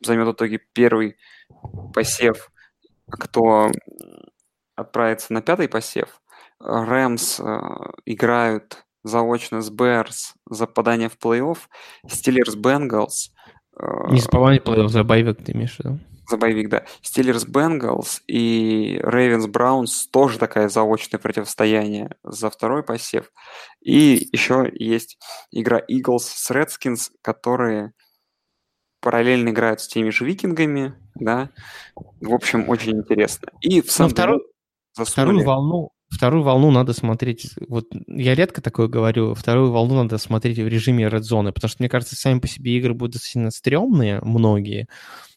займет 0.00 0.26
в 0.26 0.32
итоге 0.32 0.58
первый 0.72 1.16
посев, 1.94 2.50
кто 3.08 3.70
отправится 4.74 5.32
на 5.32 5.42
пятый 5.42 5.68
посев. 5.68 6.20
Рэмс 6.58 7.40
играют 8.04 8.84
заочно 9.02 9.60
с 9.62 9.70
Берс 9.70 10.34
за 10.48 10.66
попадание 10.66 11.08
в 11.08 11.16
плей-офф, 11.18 11.58
Стиллерс 12.08 12.54
Бенгалс. 12.54 13.32
Э, 13.78 14.10
Не 14.10 14.20
за 14.20 14.28
попадание 14.28 14.60
в 14.60 14.64
плей-офф, 14.64 14.88
за 14.88 15.04
боевик 15.04 15.44
ты 15.44 15.52
имеешь 15.52 15.76
в 15.76 15.80
виду? 15.80 15.98
За 16.28 16.36
боевик, 16.36 16.68
да. 16.68 16.84
Стиллерс 17.00 17.46
Бенгалс 17.46 18.22
и 18.26 19.00
Рейвенс 19.02 19.46
Браунс 19.46 20.08
тоже 20.08 20.38
такое 20.38 20.68
заочное 20.68 21.18
противостояние 21.18 22.16
за 22.22 22.50
второй 22.50 22.82
посев. 22.82 23.32
И 23.80 24.28
еще 24.30 24.70
есть 24.74 25.18
игра 25.50 25.80
Eagles 25.90 26.18
с 26.18 26.50
Redskins, 26.50 27.10
которые 27.22 27.92
параллельно 29.00 29.48
играют 29.48 29.80
с 29.80 29.88
теми 29.88 30.10
же 30.10 30.26
викингами, 30.26 30.94
да. 31.14 31.48
В 32.20 32.34
общем, 32.34 32.68
очень 32.68 32.98
интересно. 32.98 33.48
И 33.60 33.80
в 33.80 33.90
самом 33.90 34.10
вторую, 34.10 34.42
вторую 34.92 35.44
волну 35.44 35.92
Вторую 36.08 36.42
волну 36.42 36.70
надо 36.70 36.94
смотреть, 36.94 37.52
вот 37.68 37.88
я 38.06 38.34
редко 38.34 38.62
такое 38.62 38.88
говорю, 38.88 39.34
вторую 39.34 39.70
волну 39.70 40.02
надо 40.02 40.16
смотреть 40.16 40.58
в 40.58 40.66
режиме 40.66 41.06
Red 41.06 41.20
Zone, 41.20 41.52
потому 41.52 41.68
что, 41.68 41.82
мне 41.82 41.90
кажется, 41.90 42.16
сами 42.16 42.40
по 42.40 42.48
себе 42.48 42.78
игры 42.78 42.94
будут 42.94 43.14
достаточно 43.14 43.50
стрёмные, 43.50 44.20
многие, 44.22 44.88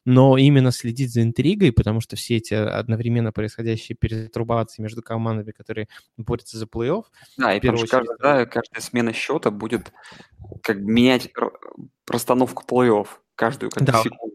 но 0.05 0.38
именно 0.38 0.72
следить 0.72 1.11
за 1.11 1.24
интригой, 1.24 1.74
потому 1.74 1.99
что 1.99 2.15
все 2.15 2.38
эти 2.38 2.53
одновременно 2.53 3.32
происходящие 3.32 3.97
перетрубации 3.97 4.82
между 4.82 5.01
командами, 5.01 5.51
которые 5.51 5.88
борются 6.17 6.57
за 6.57 6.65
плей-офф... 6.65 7.03
Да, 7.38 7.53
и 7.53 7.59
потому 7.59 7.78
что 7.78 7.88
каждая, 7.88 8.17
да, 8.17 8.45
каждая 8.45 8.82
смена 8.82 9.13
счета 9.13 9.51
будет 9.51 9.91
как 10.63 10.78
менять 10.78 11.30
расстановку 12.07 12.63
плей-офф 12.67 13.07
каждую 13.36 13.72
как 13.72 13.84
да. 13.84 14.01
секунду. 14.01 14.31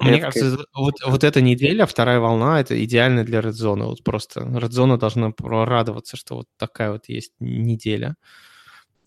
Мне 0.00 0.20
кажется, 0.20 0.58
вот, 0.74 0.94
вот 1.04 1.24
эта 1.24 1.40
неделя, 1.40 1.84
вторая 1.86 2.20
волна, 2.20 2.60
это 2.60 2.82
идеально 2.84 3.24
для 3.24 3.40
Zone. 3.40 3.84
Вот 3.84 4.04
просто 4.04 4.40
Zone 4.40 4.96
должна 4.96 5.32
радоваться, 5.40 6.16
что 6.16 6.36
вот 6.36 6.46
такая 6.56 6.92
вот 6.92 7.08
есть 7.08 7.32
неделя. 7.40 8.16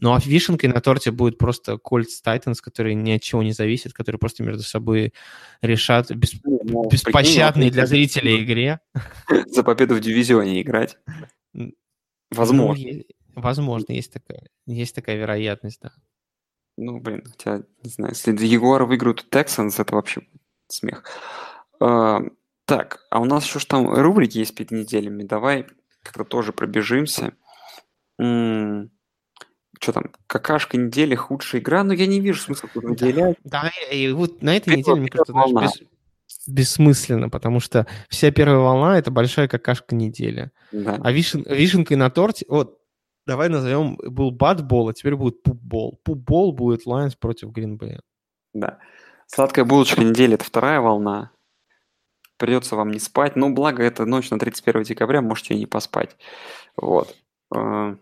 Ну 0.01 0.13
а 0.13 0.19
вишенкой 0.19 0.69
на 0.69 0.81
торте 0.81 1.11
будет 1.11 1.37
просто 1.37 1.73
Colts 1.73 2.23
Titans, 2.25 2.55
которые 2.61 2.95
ни 2.95 3.11
от 3.11 3.21
чего 3.21 3.43
не 3.43 3.51
зависят, 3.51 3.93
которые 3.93 4.17
просто 4.19 4.43
между 4.43 4.63
собой 4.63 5.13
решат 5.61 6.09
бес... 6.11 6.33
ну, 6.43 6.89
беспощадной 6.89 7.69
для 7.69 7.85
зрителей 7.85 8.43
игре. 8.43 8.79
За 9.47 9.63
победу 9.63 9.95
в 9.95 9.99
дивизионе 9.99 10.61
играть. 10.61 10.97
Возможно. 12.31 12.87
Ну, 12.91 13.03
возможно, 13.35 13.93
есть 13.93 14.11
такая, 14.11 14.49
есть 14.65 14.95
такая 14.95 15.17
вероятность, 15.17 15.79
да. 15.81 15.91
Ну, 16.77 16.99
блин, 16.99 17.23
хотя, 17.23 17.63
не 17.83 17.89
знаю, 17.91 18.13
если 18.13 18.35
Егор 18.45 18.83
выиграют 18.85 19.27
Texans, 19.29 19.79
это 19.79 19.93
вообще 19.93 20.21
смех. 20.73 21.03
А, 21.79 22.21
так, 22.65 23.05
а 23.09 23.19
у 23.19 23.25
нас 23.25 23.45
еще 23.45 23.59
что 23.59 23.77
там 23.77 23.93
рубрики 23.93 24.37
есть 24.37 24.55
перед 24.55 24.71
неделями. 24.71 25.23
Давай 25.23 25.67
как-то 26.03 26.23
тоже 26.23 26.53
пробежимся. 26.53 27.33
Что 28.17 29.93
там, 29.93 30.11
какашка 30.27 30.77
недели, 30.77 31.15
худшая 31.15 31.59
игра, 31.59 31.83
но 31.83 31.93
я 31.93 32.05
не 32.05 32.19
вижу 32.19 32.39
смысла 32.39 32.69
тут 32.71 32.83
выделять. 32.83 33.37
Да, 33.43 33.71
и 33.91 34.11
вот 34.11 34.43
на 34.43 34.55
этой 34.55 34.77
неделе, 34.77 35.01
мне 35.01 35.09
кажется, 35.09 35.33
знаешь, 35.33 35.71
без, 36.27 36.47
бессмысленно, 36.47 37.29
потому 37.29 37.59
что 37.59 37.87
вся 38.07 38.31
первая 38.31 38.59
волна— 38.59 38.97
это 38.99 39.09
большая 39.09 39.47
какашка 39.47 39.95
недели. 39.95 40.51
Да. 40.71 40.99
А 41.03 41.11
вишен, 41.11 41.43
вишенкой 41.49 41.97
на 41.97 42.11
торте, 42.11 42.45
вот, 42.47 42.79
давай 43.25 43.49
назовем, 43.49 43.95
был 43.95 44.29
бадбол, 44.29 44.89
а 44.89 44.93
теперь 44.93 45.15
будет 45.15 45.41
пупбол. 45.41 45.99
Пупбол 46.03 46.51
будет 46.53 46.85
Lions 46.85 47.17
против 47.19 47.49
Гринбея. 47.49 48.01
Да. 48.53 48.77
Сладкая 49.33 49.63
булочка 49.63 50.03
недели– 50.03 50.33
это 50.35 50.43
вторая 50.43 50.81
волна. 50.81 51.31
Придется 52.35 52.75
вам 52.75 52.91
не 52.91 52.99
спать. 52.99 53.37
Но 53.37 53.49
благо 53.49 53.81
это 53.81 54.05
ночь 54.05 54.29
на 54.29 54.37
31 54.37 54.83
декабря, 54.83 55.21
можете 55.21 55.53
и 55.53 55.59
не 55.59 55.67
поспать. 55.67 56.17
Вот. 56.75 57.15
Э, 57.55 57.95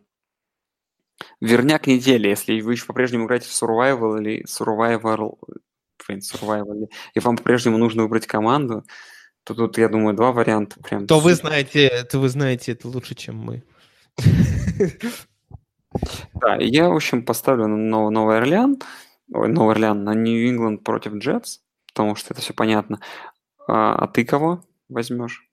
верняк 1.39 1.86
недели, 1.86 2.30
если 2.30 2.59
вы 2.61 2.71
еще 2.71 2.86
по-прежнему 2.88 3.25
играете 3.25 3.47
в 3.47 3.51
Survival 3.51 4.19
или 4.19 4.43
Survival, 4.45 5.38
блин, 6.07 6.19
Survivor, 6.20 6.89
и 7.13 7.19
вам 7.19 7.38
по-прежнему 7.38 7.77
нужно 7.77 8.03
выбрать 8.03 8.25
команду, 8.25 8.84
то 9.43 9.53
тут, 9.53 9.77
я 9.77 9.88
думаю, 9.88 10.15
два 10.15 10.32
варианта. 10.32 10.80
Прям 10.82 11.05
то 11.05 11.19
вы 11.19 11.36
знаете, 11.36 12.07
то 12.09 12.17
вы 12.17 12.30
знаете 12.30 12.71
это 12.71 12.88
лучше, 12.88 13.13
чем 13.13 13.38
мы. 13.38 13.63
Да, 16.34 16.55
я, 16.55 16.89
в 16.89 16.95
общем, 16.95 17.23
поставлю 17.23 17.67
на 17.67 18.09
Новый 18.09 18.38
Орлеан 18.38 18.80
ой, 19.34 19.49
Новый 19.49 19.73
Орлеан 19.73 20.03
на 20.03 20.13
Нью-Ингланд 20.13 20.84
против 20.84 21.15
Джетс, 21.15 21.59
потому 21.88 22.15
что 22.15 22.34
это 22.34 22.41
все 22.41 22.53
понятно. 22.53 22.99
А, 23.67 23.95
а 23.95 24.07
ты 24.07 24.25
кого 24.25 24.63
возьмешь? 24.88 25.49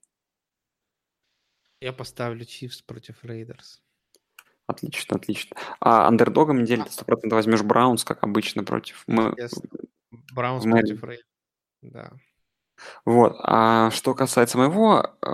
Я 1.81 1.93
поставлю 1.93 2.45
Чифс 2.45 2.83
против 2.83 3.23
Рейдерс. 3.23 3.83
Отлично, 4.67 5.17
отлично. 5.17 5.57
А 5.81 6.09
андердогом 6.09 6.63
недели 6.63 6.83
ты 6.83 6.89
100% 6.89 7.29
возьмешь 7.31 7.63
Браунс, 7.63 8.05
как 8.05 8.25
обычно, 8.25 8.65
против... 8.65 9.05
Браунс 9.07 10.65
против 10.65 11.05
Рейдерс, 11.05 11.27
да. 11.83 12.13
Вот. 13.05 13.37
А 13.43 13.91
что 13.91 14.15
касается 14.15 14.59
моего 14.59 15.17
э, 15.23 15.29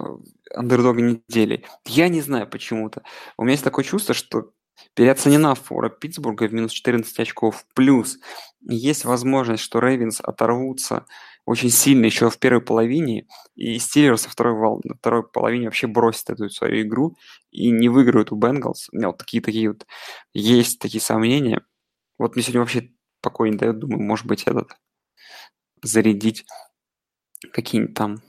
андердога 0.55 1.01
недели, 1.01 1.65
я 1.87 2.09
не 2.09 2.21
знаю 2.21 2.49
почему-то. 2.49 3.03
У 3.37 3.43
меня 3.43 3.53
есть 3.53 3.65
такое 3.65 3.85
чувство, 3.85 4.15
что 4.15 4.53
Переоценена 4.95 5.55
фора 5.55 5.89
Питтсбурга 5.89 6.49
в 6.49 6.53
минус 6.53 6.73
14 6.73 7.19
очков. 7.21 7.65
Плюс 7.75 8.19
есть 8.61 9.05
возможность, 9.05 9.63
что 9.63 9.81
Рейвенс 9.81 10.21
оторвутся 10.21 11.07
очень 11.45 11.71
сильно 11.71 12.07
еще 12.07 12.31
в 12.31 12.39
первой 12.39 12.61
половине, 12.61 13.27
и 13.57 13.79
Стиллерс 13.79 14.27
во 14.27 14.31
второй, 14.31 14.55
вол... 14.55 14.81
на 14.85 14.95
второй 14.95 15.25
половине 15.27 15.67
вообще 15.67 15.87
бросят 15.87 16.31
эту 16.31 16.49
свою 16.51 16.83
игру 16.83 17.17
и 17.51 17.71
не 17.71 17.89
выиграют 17.89 18.31
у 18.33 18.37
Бенгалс. 18.37 18.89
У 18.93 18.97
меня 18.97 19.09
вот 19.09 19.19
такие, 19.19 19.43
такие 19.43 19.69
вот 19.69 19.87
есть 20.35 20.79
такие 20.79 21.01
сомнения. 21.01 21.63
Вот 22.19 22.37
мне 22.37 22.43
сегодня 22.45 22.61
вообще 22.61 22.93
покой 23.21 23.51
не 23.51 23.57
дает, 23.57 23.79
думаю, 23.79 24.03
может 24.03 24.27
быть, 24.27 24.45
этот 24.45 24.77
зарядить 25.83 26.45
какие-нибудь 27.53 27.95
там 27.95 28.23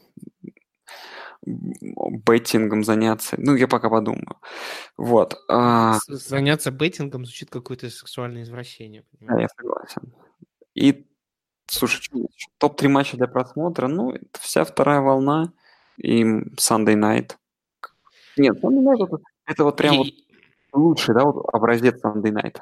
беттингом 1.45 2.83
заняться. 2.83 3.35
Ну, 3.37 3.55
я 3.55 3.67
пока 3.67 3.89
подумаю. 3.89 4.37
Вот. 4.97 5.37
А... 5.49 5.97
Заняться 6.07 6.71
беттингом 6.71 7.25
звучит 7.25 7.49
какое-то 7.49 7.89
сексуальное 7.89 8.43
извращение. 8.43 9.03
Да, 9.19 9.39
я 9.39 9.47
согласен. 9.49 10.13
И, 10.75 11.05
слушай, 11.67 12.01
топ-3 12.57 12.87
матча 12.89 13.17
для 13.17 13.27
просмотра, 13.27 13.87
ну, 13.87 14.13
вся 14.33 14.63
вторая 14.63 15.01
волна 15.01 15.51
и 15.97 16.23
Sunday 16.23 16.95
Night. 16.95 17.35
Нет, 18.37 18.57
Sunday 18.63 18.83
Night 18.83 19.05
это, 19.05 19.17
это 19.45 19.63
вот 19.63 19.77
прям 19.77 19.95
и... 19.95 19.97
вот 19.97 20.07
лучший, 20.73 21.13
да, 21.13 21.23
вот 21.23 21.45
образец 21.53 22.03
Sunday 22.03 22.31
Night. 22.31 22.59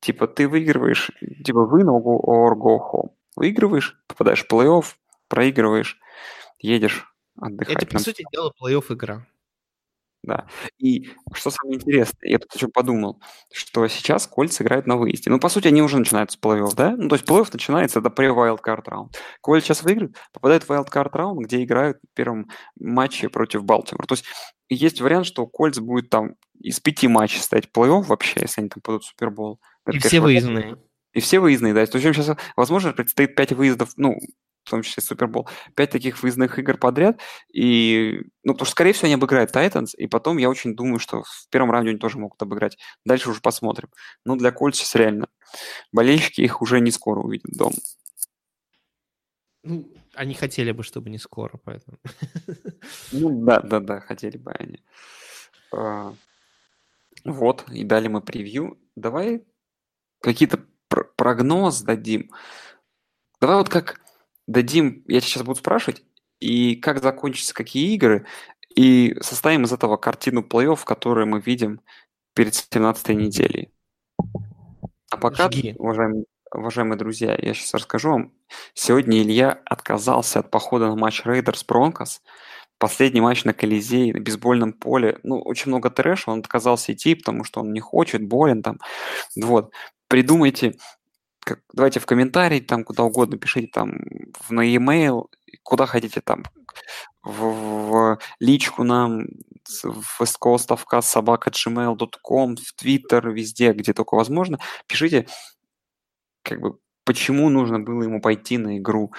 Типа 0.00 0.26
ты 0.26 0.48
выигрываешь, 0.48 1.10
типа 1.44 1.64
вы 1.64 1.82
or 1.82 2.54
go 2.54 2.78
home. 2.78 3.10
Выигрываешь, 3.36 3.98
попадаешь 4.06 4.44
в 4.44 4.52
плей-офф, 4.52 4.84
проигрываешь, 5.28 5.98
едешь 6.58 7.13
отдыхать. 7.36 7.82
Это, 7.82 7.86
по 7.86 7.98
сути 7.98 8.24
дела, 8.32 8.52
плей-офф 8.60 8.92
игра. 8.94 9.26
Да. 10.22 10.46
И 10.78 11.10
что 11.34 11.50
самое 11.50 11.76
интересное, 11.76 12.30
я 12.30 12.38
тут 12.38 12.54
еще 12.54 12.68
подумал, 12.68 13.20
что 13.52 13.86
сейчас 13.88 14.26
Кольц 14.26 14.58
играют 14.60 14.86
на 14.86 14.96
выезде. 14.96 15.30
Ну, 15.30 15.38
по 15.38 15.50
сути, 15.50 15.68
они 15.68 15.82
уже 15.82 15.98
начинают 15.98 16.30
с 16.30 16.38
плей-офф, 16.38 16.74
да? 16.74 16.96
Ну, 16.96 17.10
то 17.10 17.16
есть 17.16 17.28
плей-офф 17.28 17.50
начинается, 17.52 18.00
это 18.00 18.08
pre-wildcard 18.08 18.84
раунд. 18.86 19.18
Кольц 19.42 19.64
сейчас 19.64 19.82
выиграет, 19.82 20.16
попадает 20.32 20.64
в 20.64 20.70
wildcard 20.70 21.10
раунд, 21.12 21.46
где 21.46 21.62
играют 21.62 21.98
в 21.98 22.14
первом 22.14 22.48
матче 22.80 23.28
против 23.28 23.64
Балтимора. 23.64 24.06
То 24.06 24.14
есть 24.14 24.24
есть 24.70 25.02
вариант, 25.02 25.26
что 25.26 25.46
Кольц 25.46 25.78
будет 25.78 26.08
там 26.08 26.36
из 26.58 26.80
пяти 26.80 27.06
матчей 27.06 27.40
стать 27.40 27.68
плей-офф 27.74 28.04
вообще, 28.04 28.40
если 28.40 28.62
они 28.62 28.70
там 28.70 28.80
пойдут 28.80 29.04
в 29.04 29.08
Супербол. 29.08 29.60
И 29.92 29.98
все 29.98 30.20
выездные. 30.20 30.78
И 31.12 31.20
все 31.20 31.38
выездные, 31.38 31.74
да. 31.74 31.84
То 31.84 31.98
есть 31.98 32.16
сейчас, 32.16 32.34
возможно, 32.56 32.94
предстоит 32.94 33.36
пять 33.36 33.52
выездов, 33.52 33.90
ну, 33.96 34.16
в 34.64 34.70
том 34.70 34.82
числе 34.82 35.02
Супербол, 35.02 35.48
пять 35.74 35.90
таких 35.90 36.22
выездных 36.22 36.58
игр 36.58 36.76
подряд, 36.78 37.20
и, 37.52 38.22
ну, 38.42 38.54
потому 38.54 38.66
что, 38.66 38.72
скорее 38.72 38.92
всего, 38.92 39.06
они 39.06 39.14
обыграют 39.14 39.52
Тайтанс, 39.52 39.94
и 39.94 40.06
потом 40.06 40.38
я 40.38 40.48
очень 40.48 40.74
думаю, 40.74 40.98
что 40.98 41.22
в 41.22 41.48
первом 41.50 41.70
раунде 41.70 41.90
они 41.90 41.98
тоже 41.98 42.18
могут 42.18 42.40
обыграть. 42.42 42.78
Дальше 43.04 43.30
уже 43.30 43.40
посмотрим. 43.40 43.90
Но 44.24 44.36
для 44.36 44.50
Кольц 44.50 44.76
сейчас 44.76 44.94
реально 44.94 45.28
болельщики 45.92 46.40
их 46.40 46.62
уже 46.62 46.80
не 46.80 46.90
скоро 46.90 47.20
увидят 47.20 47.52
дома. 47.52 47.76
Ну, 49.62 49.90
они 50.14 50.34
хотели 50.34 50.72
бы, 50.72 50.82
чтобы 50.82 51.10
не 51.10 51.18
скоро, 51.18 51.58
поэтому. 51.64 51.98
Ну, 53.12 53.44
да, 53.44 53.60
да, 53.60 53.80
да, 53.80 54.00
хотели 54.00 54.36
бы 54.36 54.52
они. 54.52 54.82
А, 55.72 56.14
вот, 57.24 57.64
и 57.70 57.84
дали 57.84 58.08
мы 58.08 58.20
превью. 58.20 58.78
Давай 58.94 59.44
какие-то 60.20 60.64
прогноз 61.16 61.82
дадим. 61.82 62.30
Давай 63.40 63.56
вот 63.56 63.68
как 63.68 64.00
дадим, 64.46 65.02
я 65.06 65.20
сейчас 65.20 65.42
буду 65.42 65.58
спрашивать, 65.58 66.02
и 66.40 66.76
как 66.76 67.02
закончатся 67.02 67.54
какие 67.54 67.94
игры, 67.94 68.26
и 68.74 69.16
составим 69.20 69.64
из 69.64 69.72
этого 69.72 69.96
картину 69.96 70.42
плей-офф, 70.42 70.80
которую 70.84 71.26
мы 71.26 71.40
видим 71.40 71.80
перед 72.34 72.54
17 72.54 73.08
неделей. 73.10 73.70
А 75.10 75.16
пока, 75.16 75.48
уважаемые, 75.76 76.24
уважаемые 76.52 76.98
друзья, 76.98 77.36
я 77.40 77.54
сейчас 77.54 77.74
расскажу 77.74 78.10
вам. 78.10 78.32
Сегодня 78.74 79.22
Илья 79.22 79.60
отказался 79.64 80.40
от 80.40 80.50
похода 80.50 80.88
на 80.88 80.96
матч 80.96 81.24
Рейдерс 81.24 81.64
Бронкос. 81.64 82.20
Последний 82.78 83.20
матч 83.20 83.44
на 83.44 83.54
Колизее, 83.54 84.12
на 84.12 84.20
бейсбольном 84.20 84.72
поле. 84.72 85.20
Ну, 85.22 85.40
очень 85.40 85.68
много 85.68 85.90
трэша, 85.90 86.32
он 86.32 86.40
отказался 86.40 86.92
идти, 86.92 87.14
потому 87.14 87.44
что 87.44 87.60
он 87.60 87.72
не 87.72 87.80
хочет, 87.80 88.26
болен 88.26 88.62
там. 88.62 88.80
Вот. 89.36 89.72
Придумайте, 90.08 90.74
как, 91.44 91.60
давайте 91.72 92.00
в 92.00 92.06
комментарии, 92.06 92.60
там 92.60 92.84
куда 92.84 93.02
угодно 93.02 93.36
пишите, 93.36 93.68
там 93.68 93.98
в, 94.40 94.50
на 94.50 94.62
e-mail, 94.62 95.26
куда 95.62 95.86
хотите, 95.86 96.20
там 96.20 96.44
в, 97.22 97.42
в 97.42 98.18
личку 98.40 98.82
нам, 98.82 99.26
в 99.82 100.20
westcoastavcast, 100.20 101.02
собака, 101.02 101.50
gmail.com, 101.50 102.56
в 102.56 102.82
Twitter, 102.82 103.32
везде, 103.32 103.72
где 103.72 103.92
только 103.92 104.14
возможно, 104.14 104.58
пишите, 104.86 105.26
как 106.42 106.60
бы, 106.60 106.78
почему 107.04 107.48
нужно 107.50 107.78
было 107.78 108.02
ему 108.02 108.20
пойти 108.20 108.58
на 108.58 108.78
игру 108.78 109.12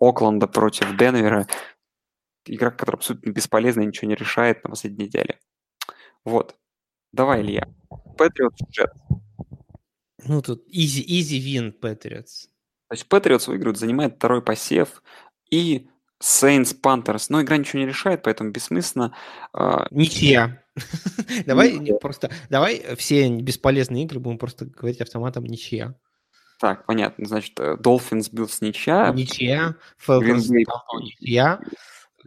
Окленда 0.00 0.46
против 0.46 0.96
Денвера, 0.96 1.46
игра, 2.46 2.70
которая 2.70 2.96
абсолютно 2.96 3.30
бесполезна 3.30 3.82
ничего 3.82 4.08
не 4.08 4.14
решает 4.14 4.62
на 4.64 4.70
последней 4.70 5.06
неделе. 5.06 5.38
Вот. 6.24 6.56
Давай, 7.12 7.40
Илья. 7.40 7.68
Patriots 8.18 8.60
Jets. 8.70 9.25
Ну, 10.24 10.42
тут 10.42 10.66
easy, 10.68 11.04
easy 11.06 11.38
win 11.38 11.78
Patriots. 11.78 12.48
То 12.88 12.94
есть 12.94 13.06
Patriots 13.08 13.48
выиграют, 13.48 13.78
занимает 13.78 14.16
второй 14.16 14.42
посев, 14.42 15.02
и 15.50 15.88
Saints 16.22 16.74
Panthers. 16.80 17.26
Но 17.28 17.42
игра 17.42 17.56
ничего 17.56 17.80
не 17.80 17.86
решает, 17.86 18.22
поэтому 18.22 18.50
бессмысленно. 18.50 19.14
А, 19.52 19.86
ничья. 19.90 20.62
давай 21.46 21.80
просто, 22.00 22.30
давай 22.48 22.96
все 22.96 23.28
бесполезные 23.30 24.04
игры 24.04 24.20
будем 24.20 24.38
просто 24.38 24.66
говорить 24.66 25.00
автоматом 25.00 25.44
ничья. 25.44 25.94
Так, 26.58 26.86
понятно. 26.86 27.26
Значит, 27.26 27.58
э, 27.60 27.76
Dolphins 27.78 28.32
Bills 28.32 28.58
ничья. 28.60 29.12
Ничья. 29.14 29.76
Falcons 30.06 30.48
ничья. 30.48 31.60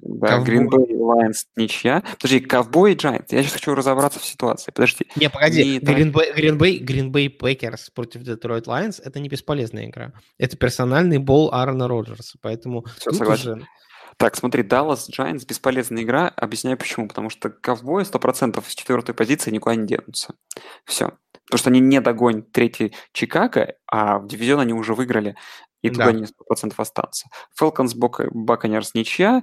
Да, 0.02 0.40
Green 0.44 0.68
Bay 0.68 0.88
Lions 0.90 1.46
ничья. 1.56 2.04
Подожди, 2.20 2.40
Ковбой 2.40 2.94
и 2.94 2.96
Giants. 2.96 3.28
Я 3.30 3.44
сейчас 3.44 3.54
хочу 3.54 3.76
разобраться 3.76 4.20
в 4.20 4.26
ситуации. 4.26 4.72
Подожди. 4.72 5.06
Не, 5.16 5.30
погоди. 5.30 5.80
Green 5.80 6.12
Bay, 6.12 6.36
Green, 6.36 6.58
Bay, 6.58 6.80
Green 6.80 7.12
Bay 7.12 7.30
Packers 7.36 7.90
против 7.94 8.22
Detroit 8.22 8.66
Lions– 8.66 9.02
это 9.04 9.20
не 9.20 9.30
бесполезная 9.30 9.86
игра. 9.86 10.14
Это 10.38 10.58
персональный 10.58 11.18
бол 11.18 11.52
Аарона 11.52 11.88
Роджерса. 11.88 12.38
Поэтому 12.42 12.86
Все, 12.98 13.12
согласен. 13.12 13.52
Уже... 13.54 13.68
Так, 14.18 14.36
смотри, 14.36 14.64
Dallas 14.64 15.10
Giants 15.10 15.46
бесполезная 15.48 16.04
игра. 16.04 16.28
Объясняю 16.28 16.78
почему. 16.78 17.08
Потому 17.08 17.30
что 17.30 17.50
ковбои 17.50 18.04
100% 18.04 18.62
с 18.68 18.76
четвертой 18.76 19.16
позиции 19.16 19.52
никуда 19.52 19.76
не 19.76 19.88
денутся. 19.88 20.34
Все. 20.86 21.14
Потому 21.46 21.58
что 21.58 21.70
они 21.70 21.80
не 21.80 22.00
догонят 22.02 22.52
третий 22.52 22.94
Чикаго, 23.12 23.74
а 23.88 24.20
в 24.20 24.28
дивизион 24.28 24.60
они 24.60 24.74
уже 24.74 24.94
выиграли, 24.94 25.36
и 25.82 25.90
туда 25.90 26.06
да. 26.08 26.12
не 26.12 26.24
100% 26.24 26.74
останутся. 26.78 27.30
Falcons 27.60 27.96
Buccaneers 27.96 28.90
ничья, 28.94 29.42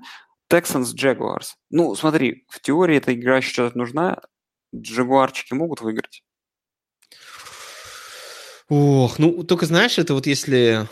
Texans 0.50 0.94
Jaguars. 0.94 1.54
Ну, 1.70 1.94
смотри, 1.94 2.44
в 2.48 2.60
теории 2.60 2.96
эта 2.96 3.14
игра 3.14 3.40
сейчас 3.40 3.74
нужна. 3.74 4.20
Джагуарчики 4.74 5.54
могут 5.54 5.80
выиграть. 5.80 6.22
Ох, 8.68 9.18
ну, 9.18 9.44
только 9.44 9.66
знаешь, 9.66 9.98
это 9.98 10.14
вот 10.14 10.26
если 10.26 10.88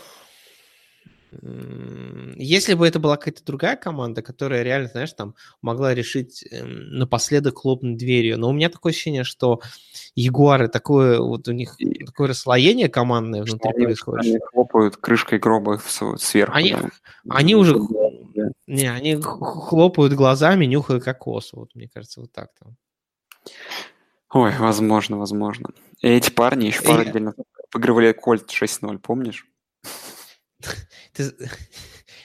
если 2.37 2.73
бы 2.75 2.87
это 2.87 2.99
была 2.99 3.17
какая-то 3.17 3.43
другая 3.43 3.75
команда, 3.75 4.21
которая 4.21 4.63
реально, 4.63 4.89
знаешь, 4.89 5.13
там 5.13 5.35
могла 5.61 5.93
решить 5.93 6.45
эм, 6.51 6.97
напоследок 6.97 7.59
хлопнуть 7.59 7.97
дверью, 7.97 8.37
но 8.39 8.49
у 8.49 8.53
меня 8.53 8.69
такое 8.69 8.91
ощущение, 8.91 9.23
что 9.23 9.61
Ягуары 10.15 10.67
такое, 10.67 11.19
вот 11.19 11.47
у 11.47 11.51
них 11.51 11.75
такое 12.05 12.29
расслоение 12.29 12.89
командное 12.89 13.43
внутри 13.43 13.71
они, 13.75 13.85
происходит. 13.85 14.25
Они 14.25 14.39
хлопают 14.39 14.97
крышкой 14.97 15.39
гроба 15.39 15.81
сверху. 16.17 16.55
Они, 16.55 16.71
да. 16.71 16.89
они 17.29 17.55
уже, 17.55 17.75
не, 18.67 18.87
они 18.87 19.15
хлопают 19.21 20.13
глазами, 20.13 20.65
нюхая 20.65 20.99
кокос, 20.99 21.53
вот 21.53 21.73
мне 21.75 21.87
кажется, 21.87 22.21
вот 22.21 22.31
так 22.31 22.49
там. 22.59 22.75
Ой, 24.31 24.53
возможно, 24.57 25.17
возможно. 25.17 25.69
И 26.01 26.07
эти 26.07 26.29
парни 26.29 26.65
еще 26.65 26.81
пару 26.81 27.01
отдельно 27.01 27.33
выигрывали 27.73 28.11
Кольт 28.11 28.51
6-0, 28.51 28.99
помнишь? 28.99 29.47
Ты, 31.13 31.31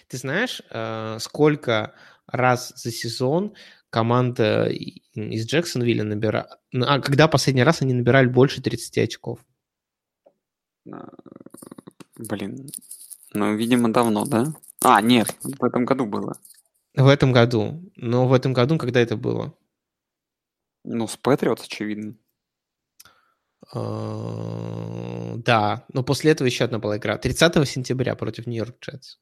ты 0.08 0.16
знаешь, 0.16 0.60
э, 0.70 1.18
сколько 1.20 1.94
раз 2.26 2.72
за 2.74 2.90
сезон 2.90 3.54
команда 3.90 4.68
из 4.68 5.46
Джексонвилля 5.46 6.02
набирает... 6.02 6.48
А 6.72 7.00
когда 7.00 7.28
последний 7.28 7.62
раз 7.62 7.82
они 7.82 7.94
набирали 7.94 8.26
больше 8.26 8.60
30 8.60 8.98
очков? 8.98 9.38
А, 10.90 11.08
блин, 12.16 12.70
ну, 13.32 13.54
видимо, 13.54 13.92
давно, 13.92 14.24
да? 14.24 14.52
А, 14.82 15.00
нет, 15.00 15.36
в 15.42 15.64
этом 15.64 15.84
году 15.84 16.06
было. 16.06 16.34
В 16.94 17.06
этом 17.06 17.32
году. 17.32 17.92
Но 17.96 18.26
в 18.26 18.32
этом 18.32 18.52
году, 18.52 18.78
когда 18.78 19.00
это 19.00 19.16
было? 19.16 19.54
Ну, 20.84 21.06
с 21.06 21.16
Патриот, 21.16 21.60
очевидно. 21.60 22.16
А, 23.72 25.34
да, 25.36 25.84
но 25.92 26.02
после 26.02 26.32
этого 26.32 26.46
еще 26.46 26.64
одна 26.64 26.78
была 26.78 26.96
игра. 26.96 27.18
30 27.18 27.68
сентября 27.68 28.14
против 28.14 28.46
Нью-Йорк 28.46 28.76
Джетс. 28.80 29.18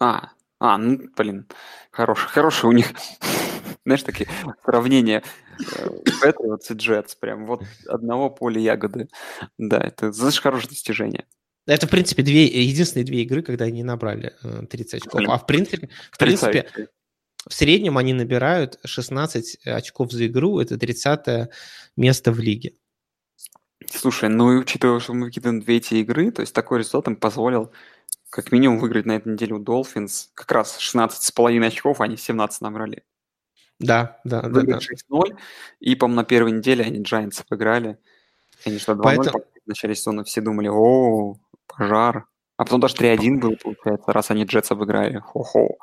А, 0.00 0.30
а, 0.58 0.78
ну, 0.78 1.08
блин, 1.16 1.46
хороший, 1.90 2.28
хороший 2.28 2.66
у 2.66 2.72
них, 2.72 2.92
знаешь, 3.84 4.02
такие 4.02 4.28
сравнения 4.64 5.22
Патриотс 6.20 6.70
и 6.70 6.74
Джетс, 6.74 7.14
прям 7.14 7.46
вот 7.46 7.62
одного 7.86 8.30
поля 8.30 8.60
ягоды. 8.60 9.08
Да, 9.58 9.78
это, 9.78 10.12
знаешь, 10.12 10.40
хорошее 10.40 10.70
достижение. 10.70 11.26
Это, 11.66 11.86
в 11.86 11.90
принципе, 11.90 12.22
две, 12.22 12.44
единственные 12.46 13.04
две 13.04 13.22
игры, 13.22 13.42
когда 13.42 13.64
они 13.64 13.82
набрали 13.82 14.34
30 14.70 14.94
э, 14.94 14.96
очков. 14.98 15.20
А 15.28 15.38
в 15.38 15.46
принципе, 15.46 15.88
в 16.12 16.18
принципе, 16.18 16.68
в 17.48 17.54
среднем 17.54 17.98
они 17.98 18.12
набирают 18.12 18.78
16 18.84 19.66
очков 19.66 20.12
за 20.12 20.26
игру. 20.26 20.60
Это 20.60 20.78
30 20.78 21.50
место 21.96 22.32
в 22.32 22.38
лиге. 22.38 22.74
Слушай, 23.90 24.28
ну 24.28 24.52
и 24.52 24.56
учитывая, 24.56 25.00
что 25.00 25.14
мы 25.14 25.26
выкидываем 25.26 25.60
две 25.60 25.76
эти 25.76 25.94
игры, 25.94 26.30
то 26.30 26.40
есть 26.40 26.52
такой 26.52 26.78
результат 26.78 27.08
им 27.08 27.16
позволил 27.16 27.72
как 28.30 28.52
минимум 28.52 28.78
выиграть 28.78 29.06
на 29.06 29.12
этой 29.12 29.32
неделе 29.32 29.54
у 29.54 29.62
Dolphins 29.62 30.28
как 30.34 30.50
раз 30.52 30.78
16,5 30.78 31.66
очков, 31.66 32.00
а 32.00 32.04
они 32.04 32.16
17 32.16 32.60
набрали. 32.60 33.04
Да, 33.78 34.18
да, 34.24 34.42
да. 34.42 34.62
да. 34.62 34.78
6-0, 34.78 35.36
и, 35.80 35.94
по-моему, 35.94 36.20
на 36.20 36.24
первой 36.24 36.52
неделе 36.52 36.84
они 36.84 37.00
Giants 37.00 37.44
обыграли. 37.46 37.98
Они 38.64 38.78
что, 38.78 38.92
2-0 38.92 39.02
Поэтому... 39.02 39.44
в 39.64 39.68
начале 39.68 39.94
сезона 39.94 40.24
все 40.24 40.40
думали, 40.40 40.68
о, 40.68 41.36
пожар. 41.66 42.26
А 42.56 42.64
потом 42.64 42.80
даже 42.80 42.94
3-1 42.94 43.38
был, 43.38 43.56
получается, 43.56 44.12
раз 44.12 44.30
они 44.30 44.44
Джетс 44.44 44.70
обыграли. 44.70 45.18
Хо-хо. 45.18 45.76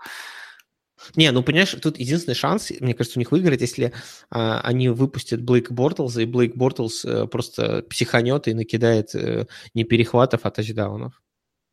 Не, 1.16 1.32
ну 1.32 1.44
понимаешь, 1.44 1.76
тут 1.82 1.98
единственный 1.98 2.36
шанс, 2.36 2.72
мне 2.80 2.94
кажется, 2.94 3.20
у 3.20 3.22
них 3.22 3.32
выиграть, 3.32 3.62
если 3.62 3.94
а, 4.30 4.62
они 4.62 4.90
выпустят 4.90 5.42
Блейк 5.42 5.72
Бортлза, 5.72 6.22
и 6.22 6.26
Блейк 6.26 6.56
Бортлз 6.56 7.06
а, 7.06 7.28
просто 7.28 7.84
психанет 7.84 8.48
и 8.48 8.54
накидает 8.54 9.14
а, 9.16 9.46
не 9.74 9.84
перехватов, 9.84 10.42
а 10.44 10.52
тачдаунов. 10.52 11.22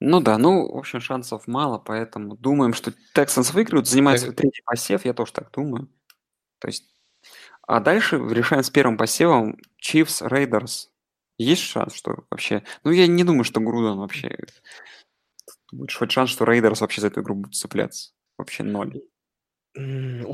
Ну 0.00 0.20
да, 0.20 0.38
ну, 0.38 0.72
в 0.72 0.78
общем, 0.78 1.00
шансов 1.00 1.46
мало, 1.46 1.78
поэтому 1.78 2.36
думаем, 2.36 2.72
что 2.72 2.92
Texans 3.14 3.52
выиграют, 3.52 3.86
занимают 3.86 4.22
свой 4.22 4.34
третий 4.34 4.62
посев, 4.64 5.04
я 5.04 5.12
тоже 5.12 5.32
так 5.32 5.50
думаю. 5.52 5.88
То 6.58 6.68
есть, 6.68 6.86
а 7.66 7.80
дальше 7.80 8.16
решаем 8.16 8.62
с 8.62 8.70
первым 8.70 8.96
посевом 8.96 9.58
Chiefs, 9.80 10.26
Raiders. 10.26 10.88
Есть 11.40 11.62
шанс, 11.62 11.94
что 11.94 12.24
вообще... 12.28 12.62
Ну, 12.84 12.90
я 12.90 13.06
не 13.06 13.24
думаю, 13.24 13.44
что 13.44 13.60
Груден 13.60 13.98
вообще... 13.98 14.36
Будет 15.72 15.94
хоть 15.94 16.10
шанс, 16.10 16.28
что 16.28 16.44
Рейдерс 16.44 16.82
вообще 16.82 17.00
за 17.00 17.06
эту 17.06 17.22
игру 17.22 17.34
будет 17.34 17.54
цепляться. 17.54 18.10
Вообще 18.36 18.62
ноль. 18.62 19.00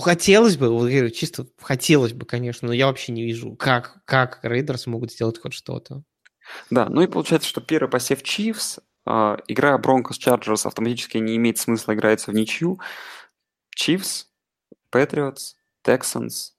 Хотелось 0.00 0.56
бы, 0.56 0.68
вот, 0.68 0.90
чисто 1.12 1.46
хотелось 1.60 2.12
бы, 2.12 2.26
конечно, 2.26 2.66
но 2.66 2.74
я 2.74 2.88
вообще 2.88 3.12
не 3.12 3.22
вижу, 3.22 3.54
как, 3.54 4.02
как 4.04 4.40
Рейдерс 4.42 4.88
могут 4.88 5.12
сделать 5.12 5.38
хоть 5.38 5.52
что-то. 5.52 6.02
Да, 6.70 6.88
ну 6.88 7.02
и 7.02 7.06
получается, 7.06 7.48
что 7.48 7.60
первый 7.60 7.88
посев 7.88 8.24
Чивс, 8.24 8.80
э, 9.06 9.36
игра 9.46 9.78
Бронкос 9.78 10.18
Чарджерс 10.18 10.66
автоматически 10.66 11.18
не 11.18 11.36
имеет 11.36 11.58
смысла 11.58 11.94
играется 11.94 12.32
в 12.32 12.34
ничью. 12.34 12.80
Чивс, 13.70 14.28
Патриотс, 14.90 15.54
Texans, 15.84 16.54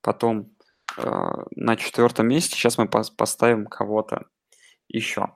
потом 0.00 0.53
на 0.96 1.76
четвертом 1.76 2.28
месте 2.28 2.56
сейчас 2.56 2.78
мы 2.78 2.88
пос 2.88 3.10
поставим 3.10 3.66
кого-то 3.66 4.26
еще. 4.88 5.34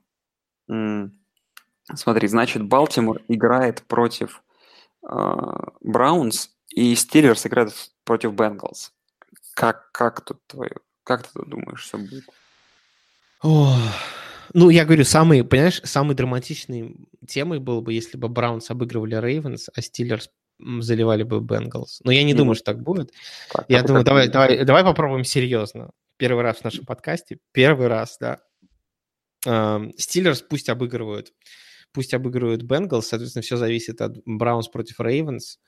Смотри, 1.94 2.28
значит, 2.28 2.62
Балтимор 2.64 3.22
играет 3.28 3.82
против 3.82 4.42
Браунс 5.02 6.50
и 6.68 6.94
Стиллерс 6.94 7.46
играют 7.46 7.72
против 8.04 8.34
Бенгалс. 8.34 8.92
Как, 9.54 9.90
как 9.92 10.20
тут 10.20 10.46
твое, 10.46 10.76
как 11.02 11.26
ты 11.26 11.44
думаешь, 11.44 11.82
все 11.82 11.98
будет? 11.98 12.24
О, 13.42 13.74
Ну, 14.54 14.70
я 14.70 14.84
говорю, 14.84 15.04
самый, 15.04 15.44
понимаешь, 15.44 15.80
самой 15.84 16.14
драматичной 16.14 16.96
темой 17.26 17.58
было 17.58 17.80
бы, 17.80 17.92
если 17.92 18.16
бы 18.16 18.28
Браунс 18.28 18.70
обыгрывали 18.70 19.16
Рейвенс, 19.16 19.68
а 19.74 19.82
Стиллерс 19.82 20.30
заливали 20.58 21.22
бы 21.22 21.40
Бенгалс. 21.40 22.00
Но 22.04 22.10
я 22.12 22.24
не 22.24 22.34
думаю, 22.34 22.54
что 22.54 22.64
так 22.64 22.82
будет. 22.82 23.12
Так, 23.52 23.66
я 23.68 23.82
думаю, 23.82 24.04
давай, 24.04 24.28
давай, 24.28 24.64
давай 24.64 24.84
попробуем 24.84 25.24
серьезно. 25.24 25.90
Первый 26.16 26.42
раз 26.42 26.58
в 26.58 26.64
нашем 26.64 26.84
подкасте. 26.84 27.38
Первый 27.52 27.86
раз, 27.86 28.18
да. 28.20 28.40
Стиллерс 29.96 30.42
пусть 30.42 30.68
обыгрывают. 30.68 31.32
Пусть 31.92 32.12
обыгрывают 32.12 32.62
Бенгалс. 32.62 33.08
Соответственно, 33.08 33.42
все 33.42 33.56
зависит 33.56 34.00
от 34.00 34.18
Браунс 34.24 34.68
против 34.68 35.00
Рейвенс. 35.00 35.58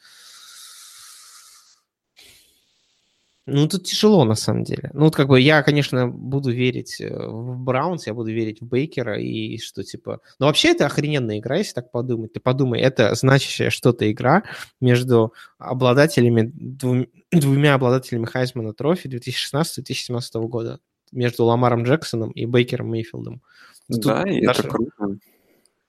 Ну, 3.52 3.66
тут 3.66 3.84
тяжело, 3.84 4.24
на 4.24 4.36
самом 4.36 4.62
деле. 4.62 4.90
Ну, 4.92 5.04
вот 5.04 5.16
как 5.16 5.26
бы 5.28 5.40
я, 5.40 5.62
конечно, 5.62 6.08
буду 6.08 6.50
верить 6.52 7.00
э, 7.00 7.08
в 7.08 7.58
Браунс, 7.58 8.06
я 8.06 8.14
буду 8.14 8.30
верить 8.30 8.60
в 8.60 8.66
Бейкера 8.66 9.20
и 9.20 9.58
что, 9.58 9.82
типа... 9.82 10.20
Ну, 10.38 10.46
вообще, 10.46 10.68
это 10.68 10.86
охрененная 10.86 11.38
игра, 11.38 11.56
если 11.56 11.74
так 11.74 11.90
подумать. 11.90 12.32
Ты 12.32 12.40
подумай, 12.40 12.80
это 12.80 13.14
значащая 13.14 13.70
что-то 13.70 14.10
игра 14.10 14.44
между 14.80 15.34
обладателями, 15.58 16.52
двум, 16.54 17.08
двумя 17.32 17.74
обладателями 17.74 18.26
Хайзмана 18.26 18.72
трофи 18.72 19.08
2016-2017 19.08 20.20
года. 20.46 20.78
Между 21.12 21.44
Ламаром 21.44 21.82
Джексоном 21.82 22.30
и 22.30 22.46
Бейкером 22.46 22.90
Мейфилдом. 22.90 23.42
Да, 23.88 24.22
и 24.22 24.46
даже... 24.46 24.60
это 24.60 24.68
круто. 24.68 25.18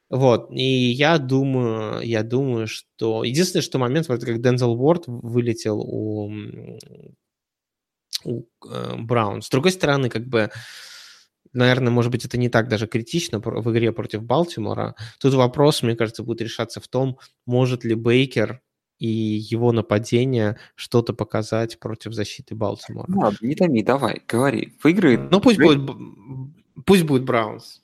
Вот, 0.09 0.49
и 0.51 0.91
я 0.91 1.19
думаю, 1.19 2.01
я 2.01 2.23
думаю, 2.23 2.67
что... 2.67 3.23
Единственное, 3.23 3.61
что 3.61 3.77
момент, 3.77 4.09
вот 4.09 4.25
как 4.25 4.41
Дензел 4.41 4.73
Уорд 4.73 5.03
вылетел 5.05 5.79
у 5.79 6.29
у 8.23 8.43
э, 8.67 8.95
Браун. 8.97 9.41
С 9.41 9.49
другой 9.49 9.71
стороны, 9.71 10.09
как 10.09 10.25
бы, 10.27 10.51
наверное, 11.53 11.91
может 11.91 12.11
быть, 12.11 12.25
это 12.25 12.37
не 12.37 12.49
так 12.49 12.67
даже 12.67 12.87
критично 12.87 13.39
в 13.39 13.71
игре 13.71 13.91
против 13.91 14.23
Балтимора. 14.23 14.95
Тут 15.19 15.33
вопрос, 15.33 15.83
мне 15.83 15.95
кажется, 15.95 16.23
будет 16.23 16.41
решаться 16.41 16.79
в 16.79 16.87
том, 16.87 17.17
может 17.45 17.83
ли 17.83 17.95
Бейкер 17.95 18.61
и 18.99 19.07
его 19.07 19.71
нападение 19.71 20.59
что-то 20.75 21.13
показать 21.13 21.79
против 21.79 22.13
защиты 22.13 22.53
Балтимора. 22.53 23.05
Ну, 23.07 23.31
не 23.41 23.55
томи, 23.55 23.81
давай, 23.81 24.21
говори. 24.27 24.77
Выиграет... 24.83 25.31
Ну, 25.31 25.41
пусть 25.41 25.57
будет, 25.57 25.89
пусть 26.85 27.03
будет 27.03 27.23
Браунс. 27.23 27.81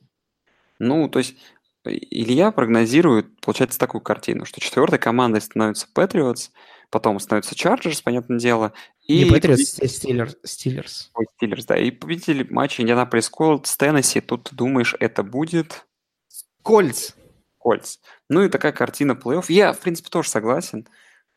Ну, 0.78 1.10
то 1.10 1.18
есть 1.18 1.36
Илья 1.84 2.52
прогнозирует, 2.52 3.40
получается, 3.42 3.80
такую 3.80 4.02
картину, 4.02 4.46
что 4.46 4.62
четвертой 4.62 5.00
командой 5.00 5.42
становится 5.42 5.88
Патриотс, 5.92 6.52
потом 6.90 7.20
становится 7.20 7.56
Чарджерс, 7.56 8.02
понятное 8.02 8.40
дело. 8.40 8.74
И 9.06 9.24
Не 9.24 9.32
Патриотс, 9.32 9.62
Стиллерс. 9.62 10.38
Стиллерс. 10.44 11.12
Ой, 11.14 11.26
Стиллерс, 11.36 11.66
да. 11.66 11.78
И 11.78 11.92
победитель 11.92 12.52
матча 12.52 12.82
Индианаполис 12.82 13.30
Колтс 13.30 13.68
с 13.68 13.78
Теннесси. 13.78 14.22
Тут 14.22 14.46
ты 14.50 14.56
думаешь, 14.56 14.96
это 15.00 15.24
будет... 15.24 15.86
Колтс. 16.62 17.14
Колтс. 17.58 17.98
Ну 18.30 18.44
и 18.44 18.50
такая 18.50 18.74
картина 18.74 19.14
плей-офф. 19.14 19.46
Я, 19.50 19.74
в 19.74 19.80
принципе, 19.80 20.10
тоже 20.10 20.30
согласен. 20.30 20.88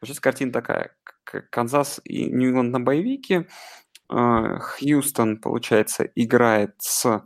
Сейчас 0.03 0.21
картина 0.21 0.53
такая. 0.53 0.97
Канзас 1.51 2.01
и 2.05 2.25
Нью-Ингланд 2.25 2.73
на 2.73 2.81
bye 2.81 3.03
week 3.03 3.32
е. 3.32 3.47
А, 4.09 4.59
Хьюстон, 4.59 5.37
получается, 5.37 6.05
играет 6.17 6.75
с 6.79 7.23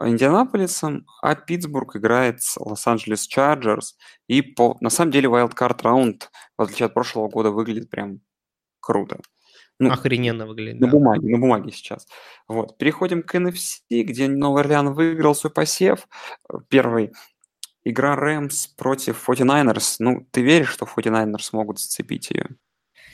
Индианаполисом, 0.00 1.06
а 1.22 1.34
Питтсбург 1.34 1.96
играет 1.96 2.42
с 2.42 2.58
Лос-Анджелес 2.58 3.26
Чарджерс. 3.26 3.96
И 4.28 4.42
по, 4.42 4.76
на 4.80 4.90
самом 4.90 5.10
деле 5.10 5.28
wildcard 5.28 5.82
раунд, 5.82 6.30
в 6.58 6.62
отличие 6.62 6.86
от 6.86 6.94
прошлого 6.94 7.28
года, 7.28 7.50
выглядит 7.50 7.88
прям 7.88 8.20
круто. 8.80 9.20
Ну, 9.78 9.90
Охрененно 9.90 10.46
выглядит. 10.46 10.80
На 10.80 10.86
да. 10.86 10.92
бумаге, 10.92 11.28
на 11.28 11.38
бумаге 11.38 11.70
сейчас. 11.70 12.06
Вот. 12.48 12.78
Переходим 12.78 13.22
к 13.22 13.34
NFC, 13.34 14.02
где 14.02 14.28
Новый 14.28 14.62
Орлеан 14.62 14.94
выиграл 14.94 15.34
свой 15.34 15.52
посев. 15.52 16.08
Первый 16.68 17.12
игра 17.84 18.16
Рэмс 18.16 18.68
против 18.68 19.28
49ers. 19.28 19.96
Ну, 19.98 20.26
ты 20.30 20.42
веришь, 20.42 20.70
что 20.70 20.86
49ers 20.86 21.50
могут 21.52 21.78
зацепить 21.78 22.30
ее? 22.30 22.48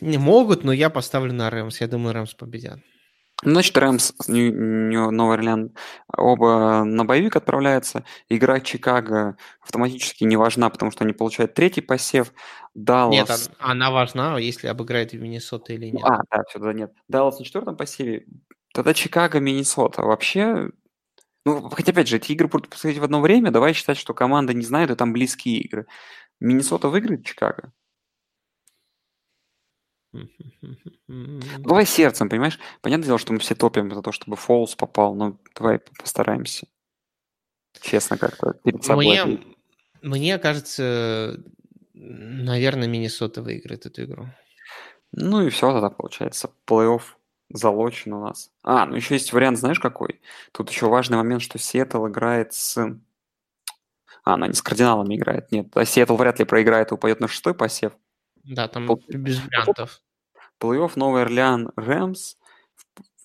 Не 0.00 0.18
могут, 0.18 0.64
но 0.64 0.72
я 0.72 0.88
поставлю 0.88 1.32
на 1.32 1.50
Рэмс. 1.50 1.80
Я 1.80 1.88
думаю, 1.88 2.14
Рэмс 2.14 2.34
победят. 2.34 2.78
Значит, 3.44 3.76
Рэмс, 3.76 4.12
Новый 4.28 5.34
Орлеан, 5.34 5.72
оба 6.16 6.84
на 6.84 7.04
боевик 7.04 7.34
отправляются. 7.34 8.04
Игра 8.28 8.60
Чикаго 8.60 9.36
автоматически 9.60 10.22
не 10.22 10.36
важна, 10.36 10.70
потому 10.70 10.92
что 10.92 11.02
они 11.02 11.12
получают 11.12 11.54
третий 11.54 11.80
посев. 11.80 12.32
Даллас... 12.74 13.48
Нет, 13.48 13.56
она 13.58 13.90
важна, 13.90 14.38
если 14.38 14.68
обыграет 14.68 15.12
Миннесота 15.12 15.72
или 15.72 15.86
нет. 15.86 16.04
А, 16.04 16.20
да, 16.30 16.44
все, 16.48 16.60
да, 16.60 16.72
нет. 16.72 16.92
Даллас 17.08 17.40
на 17.40 17.44
четвертом 17.44 17.76
посеве. 17.76 18.26
Тогда 18.72 18.94
Чикаго, 18.94 19.40
Миннесота. 19.40 20.02
Вообще, 20.02 20.70
ну, 21.44 21.68
хотя, 21.68 21.90
опять 21.90 22.08
же, 22.08 22.18
эти 22.18 22.32
игры 22.32 22.46
будут 22.46 22.68
происходить 22.68 22.98
в 22.98 23.04
одно 23.04 23.20
время. 23.20 23.50
Давай 23.50 23.72
считать, 23.72 23.98
что 23.98 24.14
команда 24.14 24.54
не 24.54 24.64
знает, 24.64 24.90
и 24.90 24.94
там 24.94 25.12
близкие 25.12 25.58
игры. 25.58 25.86
Миннесота 26.38 26.88
выиграет 26.88 27.26
Чикаго? 27.26 27.72
Давай 31.08 31.86
сердцем, 31.86 32.28
понимаешь? 32.28 32.58
Понятное 32.80 33.06
дело, 33.06 33.18
что 33.18 33.32
мы 33.32 33.38
все 33.38 33.54
топим 33.54 33.92
за 33.92 34.02
то, 34.02 34.12
чтобы 34.12 34.36
Фолс 34.36 34.74
попал, 34.74 35.14
но 35.14 35.38
давай 35.56 35.78
постараемся. 35.78 36.66
Честно 37.80 38.18
как-то 38.18 38.54
перед 38.64 38.84
собой. 38.84 39.06
Мне, 39.06 39.40
мне 40.02 40.38
кажется, 40.38 41.42
наверное, 41.94 42.88
Миннесота 42.88 43.42
выиграет 43.42 43.86
эту 43.86 44.04
игру. 44.04 44.26
Ну 45.12 45.46
и 45.46 45.50
все 45.50 45.72
тогда 45.72 45.90
получается. 45.90 46.50
Плей-офф 46.66 47.02
залочен 47.50 48.12
у 48.14 48.20
нас. 48.20 48.50
А, 48.62 48.86
ну 48.86 48.96
еще 48.96 49.14
есть 49.14 49.32
вариант, 49.32 49.58
знаешь 49.58 49.80
какой? 49.80 50.20
Тут 50.52 50.70
еще 50.70 50.88
важный 50.88 51.16
момент, 51.16 51.42
что 51.42 51.58
Сиэтл 51.58 52.06
играет 52.08 52.52
с... 52.54 52.78
А, 54.24 54.34
она 54.34 54.46
не 54.46 54.54
с 54.54 54.62
кардиналами 54.62 55.16
играет, 55.16 55.52
нет. 55.52 55.68
А 55.76 55.84
Сиэтл 55.84 56.16
вряд 56.16 56.38
ли 56.38 56.44
проиграет 56.44 56.90
и 56.90 56.94
упадет 56.94 57.20
на 57.20 57.28
шестой 57.28 57.54
посев. 57.54 57.92
Да, 58.44 58.68
там 58.68 58.86
Пол... 58.86 59.02
без 59.08 59.40
вариантов. 59.40 60.00
Плей-офф 60.60 60.92
Новый 60.96 61.22
Орлеан 61.22 61.72
Рэмс 61.76 62.36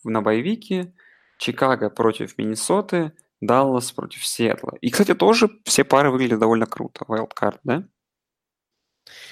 на 0.04 0.22
боевике, 0.22 0.94
Чикаго 1.38 1.90
против 1.90 2.38
Миннесоты, 2.38 3.14
Даллас 3.42 3.92
против 3.92 4.26
Сиэтла. 4.26 4.78
И, 4.82 4.90
кстати, 4.90 5.14
тоже 5.14 5.50
все 5.66 5.84
пары 5.84 6.10
выглядят 6.10 6.40
довольно 6.40 6.66
круто. 6.66 7.06
Wildcard, 7.08 7.60
да? 7.64 7.88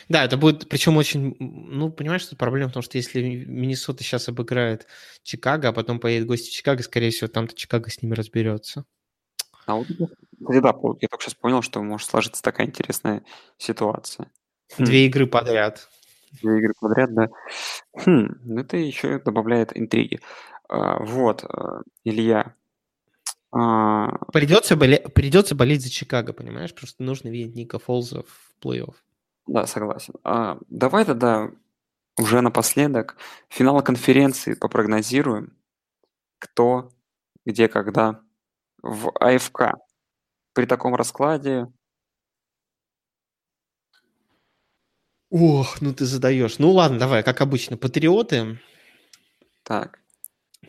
Да, 0.08 0.24
это 0.24 0.38
будет, 0.38 0.70
причем 0.70 0.98
очень, 0.98 1.36
ну, 1.40 1.92
понимаешь, 1.92 2.22
что 2.22 2.36
проблема 2.36 2.70
в 2.70 2.74
том, 2.74 2.82
что 2.82 2.98
если 2.98 3.22
Миннесота 3.22 4.04
сейчас 4.04 4.30
обыграет 4.30 4.88
Чикаго, 5.24 5.70
а 5.70 5.74
потом 5.74 6.00
поедет 6.00 6.28
гости 6.28 6.50
в 6.50 6.54
Чикаго, 6.54 6.84
скорее 6.84 7.10
всего, 7.10 7.28
там-то 7.28 7.56
Чикаго 7.56 7.90
с 7.90 8.02
ними 8.02 8.14
разберется. 8.14 8.86
А 9.66 9.76
вот, 9.76 9.88
кстати, 9.88 10.62
да, 10.62 10.74
я 11.02 11.08
только 11.08 11.24
сейчас 11.24 11.34
понял, 11.34 11.62
что 11.62 11.82
может 11.82 12.08
сложиться 12.08 12.42
такая 12.44 12.68
интересная 12.68 13.26
ситуация. 13.58 14.32
Две 14.78 15.06
хм. 15.06 15.10
игры 15.10 15.28
подряд. 15.28 15.90
Две 16.42 16.60
игры 16.60 16.74
подряд, 16.80 17.14
да. 17.14 17.28
Хм, 17.94 18.40
ну 18.44 18.62
это 18.62 18.78
еще 18.78 19.20
добавляет 19.20 19.76
интриги. 19.78 20.20
А, 20.68 21.04
вот, 21.04 21.44
а, 21.44 21.82
Илья. 22.04 22.54
А... 23.52 24.10
Придется, 24.34 24.76
боле... 24.76 25.00
Придется 25.00 25.56
болеть 25.56 25.82
за 25.82 25.90
Чикаго, 25.90 26.34
понимаешь? 26.34 26.74
Просто 26.74 27.04
нужно 27.04 27.30
видеть 27.30 27.56
Ника 27.56 27.80
Фолза 27.80 28.24
в 28.24 28.56
плей-офф. 28.62 28.96
Да, 29.48 29.66
согласен. 29.66 30.16
А, 30.24 30.58
давай 30.70 31.06
тогда 31.06 31.52
уже 32.18 32.42
напоследок 32.42 33.18
финал 33.50 33.82
конференции 33.82 34.56
попрогнозируем. 34.56 35.56
Кто, 36.40 36.92
где, 37.46 37.68
когда 37.68 38.22
в 38.82 39.12
АФК. 39.20 39.76
При 40.54 40.66
таком 40.66 40.96
раскладе 40.96 41.68
Ох, 45.38 45.82
ну 45.82 45.94
ты 45.94 46.06
задаешь. 46.06 46.60
Ну 46.60 46.72
ладно, 46.72 46.98
давай, 46.98 47.22
как 47.22 47.42
обычно, 47.42 47.76
патриоты. 47.76 48.58
Так. 49.64 50.00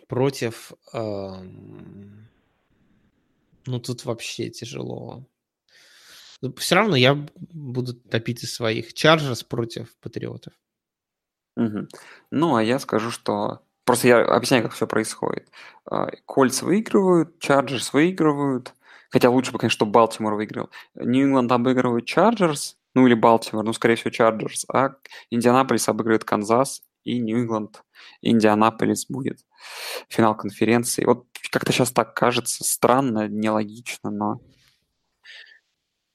Против... 0.08 0.72
Эм... 0.92 2.28
Ну 3.64 3.78
тут 3.78 4.04
вообще 4.04 4.50
тяжело. 4.50 5.24
Ну, 6.42 6.52
Все 6.54 6.74
равно 6.74 6.96
я 6.96 7.14
буду 7.14 7.94
топить 7.94 8.42
из 8.42 8.54
своих. 8.54 8.92
Чарджерс 8.92 9.44
против 9.44 9.96
патриотов. 10.00 10.52
Угу. 11.56 11.86
Ну, 12.32 12.56
а 12.56 12.62
я 12.64 12.80
скажу, 12.80 13.12
что... 13.12 13.60
Просто 13.84 14.08
я 14.08 14.24
объясняю, 14.24 14.64
как 14.64 14.72
все 14.72 14.88
происходит. 14.88 15.48
А, 15.88 16.08
Колтс 16.24 16.62
выигрывают, 16.62 17.38
Чарджерс 17.38 17.92
выигрывают. 17.92 18.74
Хотя 19.10 19.30
лучше 19.30 19.52
бы, 19.52 19.60
конечно, 19.60 19.76
чтобы 19.76 19.92
Балтимор 19.92 20.34
выиграл. 20.34 20.70
Нью-Ингланд 20.96 21.52
обыгрывают 21.52 22.04
Чарджерс, 22.04 22.76
ну 22.96 23.06
или 23.06 23.12
Балтимор, 23.12 23.62
ну, 23.62 23.74
скорее 23.74 23.96
всего, 23.96 24.08
Чарджерс, 24.10 24.64
а 24.72 24.94
Индианаполис 25.28 25.86
обыгрывает 25.86 26.24
Канзас, 26.24 26.82
и 27.04 27.18
Нью-Ингланд, 27.18 27.84
Индианаполис 28.22 29.04
будет 29.06 29.40
финал 30.08 30.34
конференции. 30.34 31.04
Вот 31.04 31.26
как-то 31.50 31.72
сейчас 31.72 31.92
так 31.92 32.14
кажется 32.14 32.64
странно, 32.64 33.28
нелогично, 33.28 34.10
но 34.10 34.40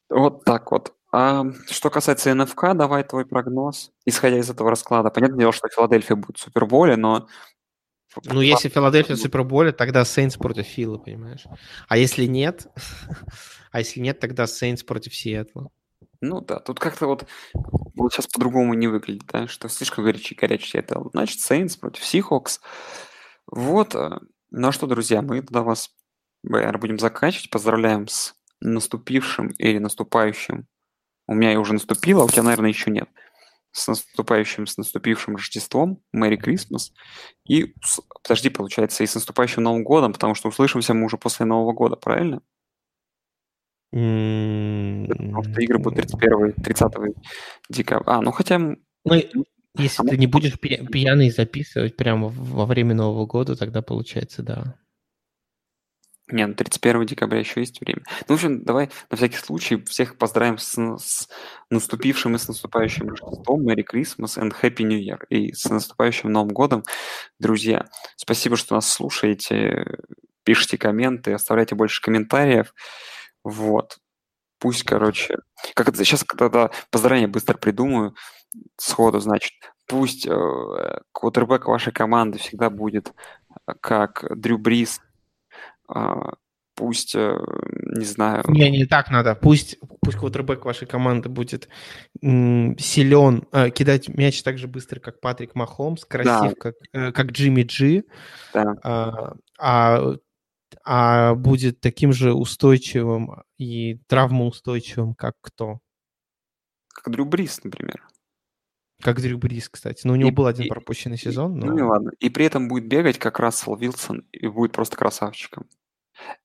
вот 0.09 0.43
так 0.43 0.71
вот. 0.71 0.95
А 1.11 1.43
что 1.69 1.91
касается 1.91 2.33
НФК, 2.33 2.73
давай 2.73 3.03
твой 3.03 3.27
прогноз, 3.27 3.91
исходя 4.05 4.39
из 4.39 4.49
этого 4.49 4.71
расклада. 4.71 5.11
Понятное 5.11 5.37
дело, 5.37 5.53
что 5.53 5.67
Филадельфия 5.69 6.15
будет 6.15 6.37
в 6.37 6.41
Суперболе, 6.41 6.95
но 6.97 7.27
Ну, 8.23 8.41
если 8.41 8.69
Филадельфия 8.69 9.15
в 9.15 9.19
Суперболе, 9.19 9.71
тогда 9.71 10.03
Сейнс 10.03 10.35
против 10.35 10.65
Фила, 10.65 10.97
понимаешь? 10.97 11.43
А 11.87 11.97
если 11.97 12.25
нет, 12.25 12.65
а 13.71 13.79
если 13.79 13.99
нет, 13.99 14.19
тогда 14.19 14.47
Сейнс 14.47 14.81
против 14.81 15.13
Сиэтла. 15.13 15.69
Ну 16.21 16.39
да, 16.41 16.59
тут 16.59 16.79
как-то 16.79 17.07
вот, 17.07 17.25
вот 17.95 18.13
сейчас 18.13 18.27
по-другому 18.27 18.75
не 18.75 18.87
выглядит, 18.87 19.23
да, 19.31 19.47
что 19.47 19.67
слишком 19.69 20.03
горячий, 20.03 20.35
горячий 20.35 20.77
это. 20.77 21.01
Значит, 21.13 21.39
Сейнс 21.39 21.75
против 21.75 22.05
Сихокс. 22.05 22.61
Вот. 23.47 23.95
Э, 23.95 24.19
ну 24.51 24.67
а 24.67 24.71
что, 24.71 24.85
друзья, 24.85 25.23
мы 25.23 25.41
тогда 25.41 25.63
вас, 25.63 25.89
будем 26.43 26.99
заканчивать. 26.99 27.49
Поздравляем 27.49 28.07
с 28.07 28.35
наступившим 28.61 29.49
или 29.57 29.79
наступающим. 29.79 30.67
У 31.27 31.33
меня 31.33 31.53
и 31.53 31.57
уже 31.57 31.73
наступило, 31.73 32.21
а 32.21 32.25
у 32.25 32.29
тебя, 32.29 32.43
наверное, 32.43 32.69
еще 32.69 32.91
нет 32.91 33.09
с 33.71 33.87
наступающим, 33.87 34.67
с 34.67 34.77
наступившим 34.77 35.35
Рождеством, 35.35 36.01
Мэри 36.11 36.35
Крисмас, 36.35 36.91
и, 37.47 37.73
подожди, 38.23 38.49
получается, 38.49 39.03
и 39.03 39.07
с 39.07 39.15
наступающим 39.15 39.63
Новым 39.63 39.83
годом, 39.83 40.13
потому 40.13 40.35
что 40.35 40.49
услышимся 40.49 40.93
мы 40.93 41.05
уже 41.05 41.17
после 41.17 41.45
Нового 41.45 41.73
года, 41.73 41.95
правильно? 41.95 42.41
Потому 43.91 45.43
что 45.43 45.61
игры 45.61 45.79
будут 45.79 45.99
31 45.99 46.53
30 46.53 46.93
декабря. 47.69 48.13
А, 48.13 48.21
ну 48.21 48.31
хотя... 48.31 48.59
Ну, 48.59 48.75
если 49.77 50.05
а 50.05 50.09
ты 50.09 50.17
не 50.17 50.27
будешь 50.27 50.59
пьяный 50.59 51.29
записывать 51.29 51.95
прямо 51.95 52.27
во 52.27 52.65
время 52.65 52.93
Нового 52.93 53.25
года, 53.25 53.55
тогда 53.55 53.81
получается, 53.81 54.43
да. 54.43 54.75
Не, 56.31 56.47
ну 56.47 56.53
31 56.53 57.05
декабря 57.05 57.39
еще 57.39 57.59
есть 57.59 57.81
время. 57.81 58.03
Ну, 58.27 58.35
в 58.35 58.37
общем, 58.37 58.63
давай 58.63 58.89
на 59.09 59.17
всякий 59.17 59.37
случай 59.37 59.83
всех 59.83 60.17
поздравим 60.17 60.57
с, 60.57 60.77
с 60.97 61.29
наступившим 61.69 62.35
и 62.35 62.37
с 62.37 62.47
наступающим 62.47 63.09
Рождеством, 63.09 63.67
Merry 63.67 63.83
Christmas 63.83 64.37
and 64.37 64.53
Happy 64.61 64.83
New 64.83 64.99
Year. 64.99 65.25
И 65.29 65.53
с 65.53 65.69
наступающим 65.69 66.31
Новым 66.31 66.53
годом, 66.53 66.83
друзья. 67.39 67.85
Спасибо, 68.15 68.55
что 68.55 68.75
нас 68.75 68.89
слушаете, 68.89 69.97
пишите 70.43 70.77
комменты, 70.77 71.33
оставляйте 71.33 71.75
больше 71.75 72.01
комментариев. 72.01 72.73
Вот. 73.43 73.97
Пусть, 74.59 74.83
короче... 74.83 75.37
Как 75.75 75.89
это, 75.89 75.97
сейчас, 76.03 76.23
когда 76.23 76.69
поздравления 76.91 77.27
быстро 77.27 77.57
придумаю, 77.57 78.15
сходу, 78.77 79.19
значит, 79.19 79.53
пусть 79.87 80.27
э, 80.27 80.99
квотербек 81.11 81.65
вашей 81.65 81.93
команды 81.93 82.37
всегда 82.37 82.69
будет 82.69 83.13
как 83.81 84.25
Дрю 84.39 84.57
Брис, 84.57 85.01
а, 85.87 86.33
пусть, 86.75 87.15
э, 87.15 87.37
не 87.97 88.05
знаю... 88.05 88.43
Не, 88.47 88.69
не 88.71 88.85
так 88.85 89.11
надо. 89.11 89.35
Пусть, 89.35 89.77
пусть 90.01 90.17
квотербек 90.17 90.65
вашей 90.65 90.87
команды 90.87 91.29
будет 91.29 91.67
силен, 92.21 93.47
э, 93.51 93.69
кидать 93.69 94.09
мяч 94.09 94.41
так 94.41 94.57
же 94.57 94.67
быстро, 94.67 94.99
как 94.99 95.19
Патрик 95.19 95.53
Махомс, 95.53 96.05
красив, 96.05 96.53
да. 96.53 96.55
как, 96.57 96.75
э, 96.93 97.11
как 97.11 97.27
Джимми 97.27 97.63
Джи, 97.63 98.05
да. 98.53 98.75
а, 98.83 99.33
а, 99.59 100.15
а 100.83 101.35
будет 101.35 101.79
таким 101.79 102.13
же 102.13 102.33
устойчивым 102.33 103.43
и 103.57 103.95
травмоустойчивым, 104.07 105.15
как 105.15 105.35
кто? 105.41 105.79
Как 106.93 107.13
Дрю 107.13 107.25
Брис, 107.25 107.63
например. 107.63 108.07
Как 109.01 109.19
Дрю 109.19 109.37
Брис, 109.37 109.69
кстати. 109.69 110.05
Но 110.05 110.13
у 110.13 110.15
него 110.15 110.29
и, 110.29 110.33
был 110.33 110.45
один 110.45 110.65
и, 110.65 110.69
пропущенный 110.69 111.17
сезон. 111.17 111.57
Но... 111.57 111.67
Ну, 111.67 111.73
не 111.73 111.81
ладно. 111.81 112.11
И 112.19 112.29
при 112.29 112.45
этом 112.45 112.67
будет 112.67 112.87
бегать 112.87 113.17
как 113.17 113.39
Рассел 113.39 113.75
Вилсон 113.75 114.27
и 114.31 114.47
будет 114.47 114.73
просто 114.73 114.95
красавчиком. 114.97 115.67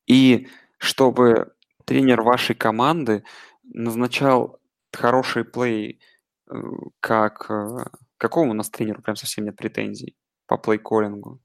И 0.07 0.47
чтобы 0.77 1.53
тренер 1.85 2.21
вашей 2.21 2.55
команды 2.55 3.23
назначал 3.63 4.59
хороший 4.91 5.45
плей, 5.45 5.99
э, 6.49 6.55
как... 6.99 7.49
Э, 7.49 7.89
какому 8.17 8.51
у 8.51 8.53
нас 8.53 8.69
тренеру 8.69 9.01
прям 9.01 9.15
совсем 9.15 9.45
нет 9.45 9.55
претензий 9.55 10.15
по 10.47 10.55
плей-коллингу? 10.55 11.39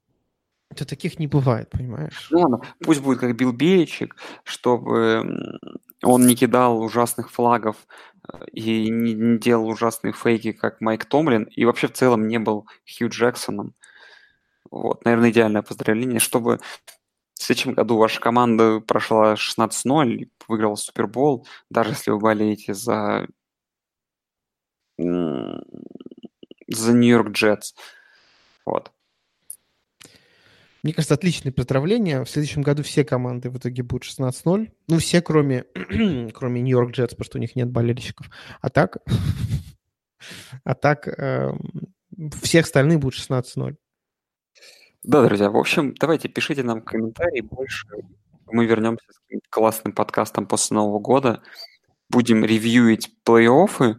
Это 0.73 0.85
таких 0.85 1.19
не 1.19 1.27
бывает, 1.27 1.69
понимаешь? 1.69 2.27
Ну 2.31 2.39
ладно, 2.39 2.61
пусть 2.79 3.01
будет 3.01 3.19
как 3.19 3.35
Билл 3.35 3.53
Бейчик, 3.53 4.15
чтобы 4.43 5.59
он 6.01 6.25
не 6.25 6.35
кидал 6.35 6.81
ужасных 6.81 7.29
флагов 7.31 7.75
э, 8.27 8.45
и 8.53 8.89
не 8.89 9.37
делал 9.37 9.67
ужасные 9.67 10.13
фейки, 10.13 10.51
как 10.51 10.81
Майк 10.81 11.05
Томлин, 11.05 11.43
и 11.43 11.63
вообще 11.65 11.87
в 11.87 11.93
целом 11.93 12.27
не 12.27 12.39
был 12.39 12.67
Хью 12.89 13.09
Джексоном. 13.09 13.75
Вот, 14.71 15.05
наверное, 15.05 15.29
идеальное 15.29 15.61
поздравление, 15.61 16.19
чтобы 16.19 16.59
в 17.35 17.43
следующем 17.43 17.73
году 17.73 17.97
ваша 17.97 18.19
команда 18.19 18.79
прошла 18.79 19.35
16-0, 19.35 20.27
выиграла 20.47 20.75
Супербол, 20.75 21.45
даже 21.69 21.91
если 21.91 22.09
вы 22.09 22.19
болеете 22.19 22.73
за 22.73 23.27
за 24.97 26.93
Нью-Йорк 26.93 27.29
Джетс. 27.31 27.73
Вот. 28.65 28.91
Мне 30.83 30.93
кажется, 30.93 31.13
отличное 31.13 31.53
поздравление. 31.53 32.25
В 32.25 32.29
следующем 32.29 32.61
году 32.61 32.83
все 32.83 33.05
команды 33.05 33.49
в 33.49 33.57
итоге 33.57 33.83
будут 33.83 34.03
16-0. 34.03 34.69
Ну, 34.89 34.97
все, 34.97 35.21
кроме, 35.21 35.63
кроме 36.33 36.61
Нью-Йорк 36.61 36.91
Джетс, 36.91 37.13
потому 37.13 37.25
что 37.25 37.37
у 37.37 37.41
них 37.41 37.55
нет 37.55 37.69
болельщиков. 37.71 38.29
А 38.59 38.69
так, 38.69 38.97
а 40.65 40.75
так 40.75 41.07
э, 41.07 41.53
все 42.41 42.59
остальные 42.59 42.97
будут 42.97 43.17
16-0. 43.17 43.77
Да, 45.03 45.25
друзья, 45.25 45.49
в 45.49 45.57
общем, 45.57 45.93
давайте 45.95 46.27
пишите 46.27 46.63
нам 46.63 46.81
комментарии 46.81 47.41
больше. 47.41 47.87
Мы 48.47 48.65
вернемся 48.65 49.05
с 49.09 49.19
классным 49.49 49.93
подкастом 49.93 50.47
после 50.47 50.75
Нового 50.75 50.99
года. 50.99 51.41
Будем 52.09 52.43
ревьюить 52.43 53.09
плей-оффы, 53.25 53.95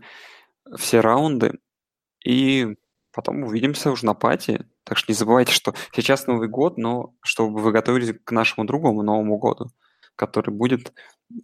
все 0.76 1.00
раунды. 1.00 1.58
И 2.24 2.76
потом 3.14 3.44
увидимся 3.44 3.90
уже 3.90 4.06
на 4.06 4.14
пати. 4.14 4.66
Так 4.84 4.98
что 4.98 5.10
не 5.10 5.14
забывайте, 5.14 5.52
что 5.52 5.74
сейчас 5.92 6.26
Новый 6.26 6.48
год, 6.48 6.76
но 6.78 7.14
чтобы 7.22 7.60
вы 7.60 7.72
готовились 7.72 8.14
к 8.24 8.30
нашему 8.32 8.66
другому 8.66 9.02
Новому 9.02 9.38
году, 9.38 9.70
который 10.16 10.50
будет 10.50 10.92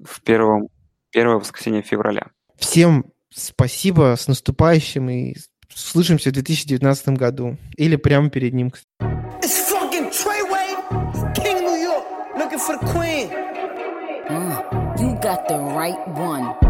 в 0.04 0.20
первом, 0.22 0.68
первое 1.10 1.36
воскресенье 1.36 1.82
февраля. 1.82 2.28
Всем 2.56 3.06
спасибо, 3.30 4.16
с 4.18 4.28
наступающим 4.28 5.08
и 5.08 5.34
слышимся 5.74 6.30
в 6.30 6.34
2019 6.34 7.08
году. 7.10 7.56
Или 7.76 7.96
прямо 7.96 8.30
перед 8.30 8.52
ним. 8.52 8.72
for 12.60 12.76
the 12.76 12.86
queen. 12.92 13.30
Uh, 14.28 14.96
you 14.98 15.16
got 15.22 15.48
the 15.48 15.58
right 15.58 16.06
one. 16.08 16.69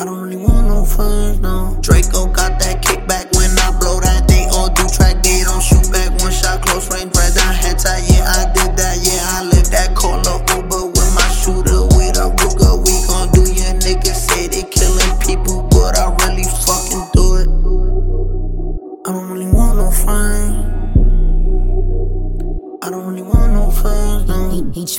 I 0.00 0.04
don't 0.06 0.18
really 0.18 0.38
want 0.38 0.66
no 0.66 0.82
friends, 0.82 1.40
no. 1.40 1.76
Draco 1.82 2.24
got 2.32 2.58
that 2.58 2.80
kickback 2.80 3.36
when 3.36 3.52
I 3.58 3.68
blow 3.78 4.00
that. 4.00 4.26
They 4.26 4.48
all 4.48 4.72
do 4.72 4.88
track, 4.88 5.22
they 5.22 5.44
don't 5.44 5.60
shoot 5.60 5.92
back. 5.92 6.18
One 6.22 6.32
shot, 6.32 6.62
close 6.62 6.88
range, 6.88 7.12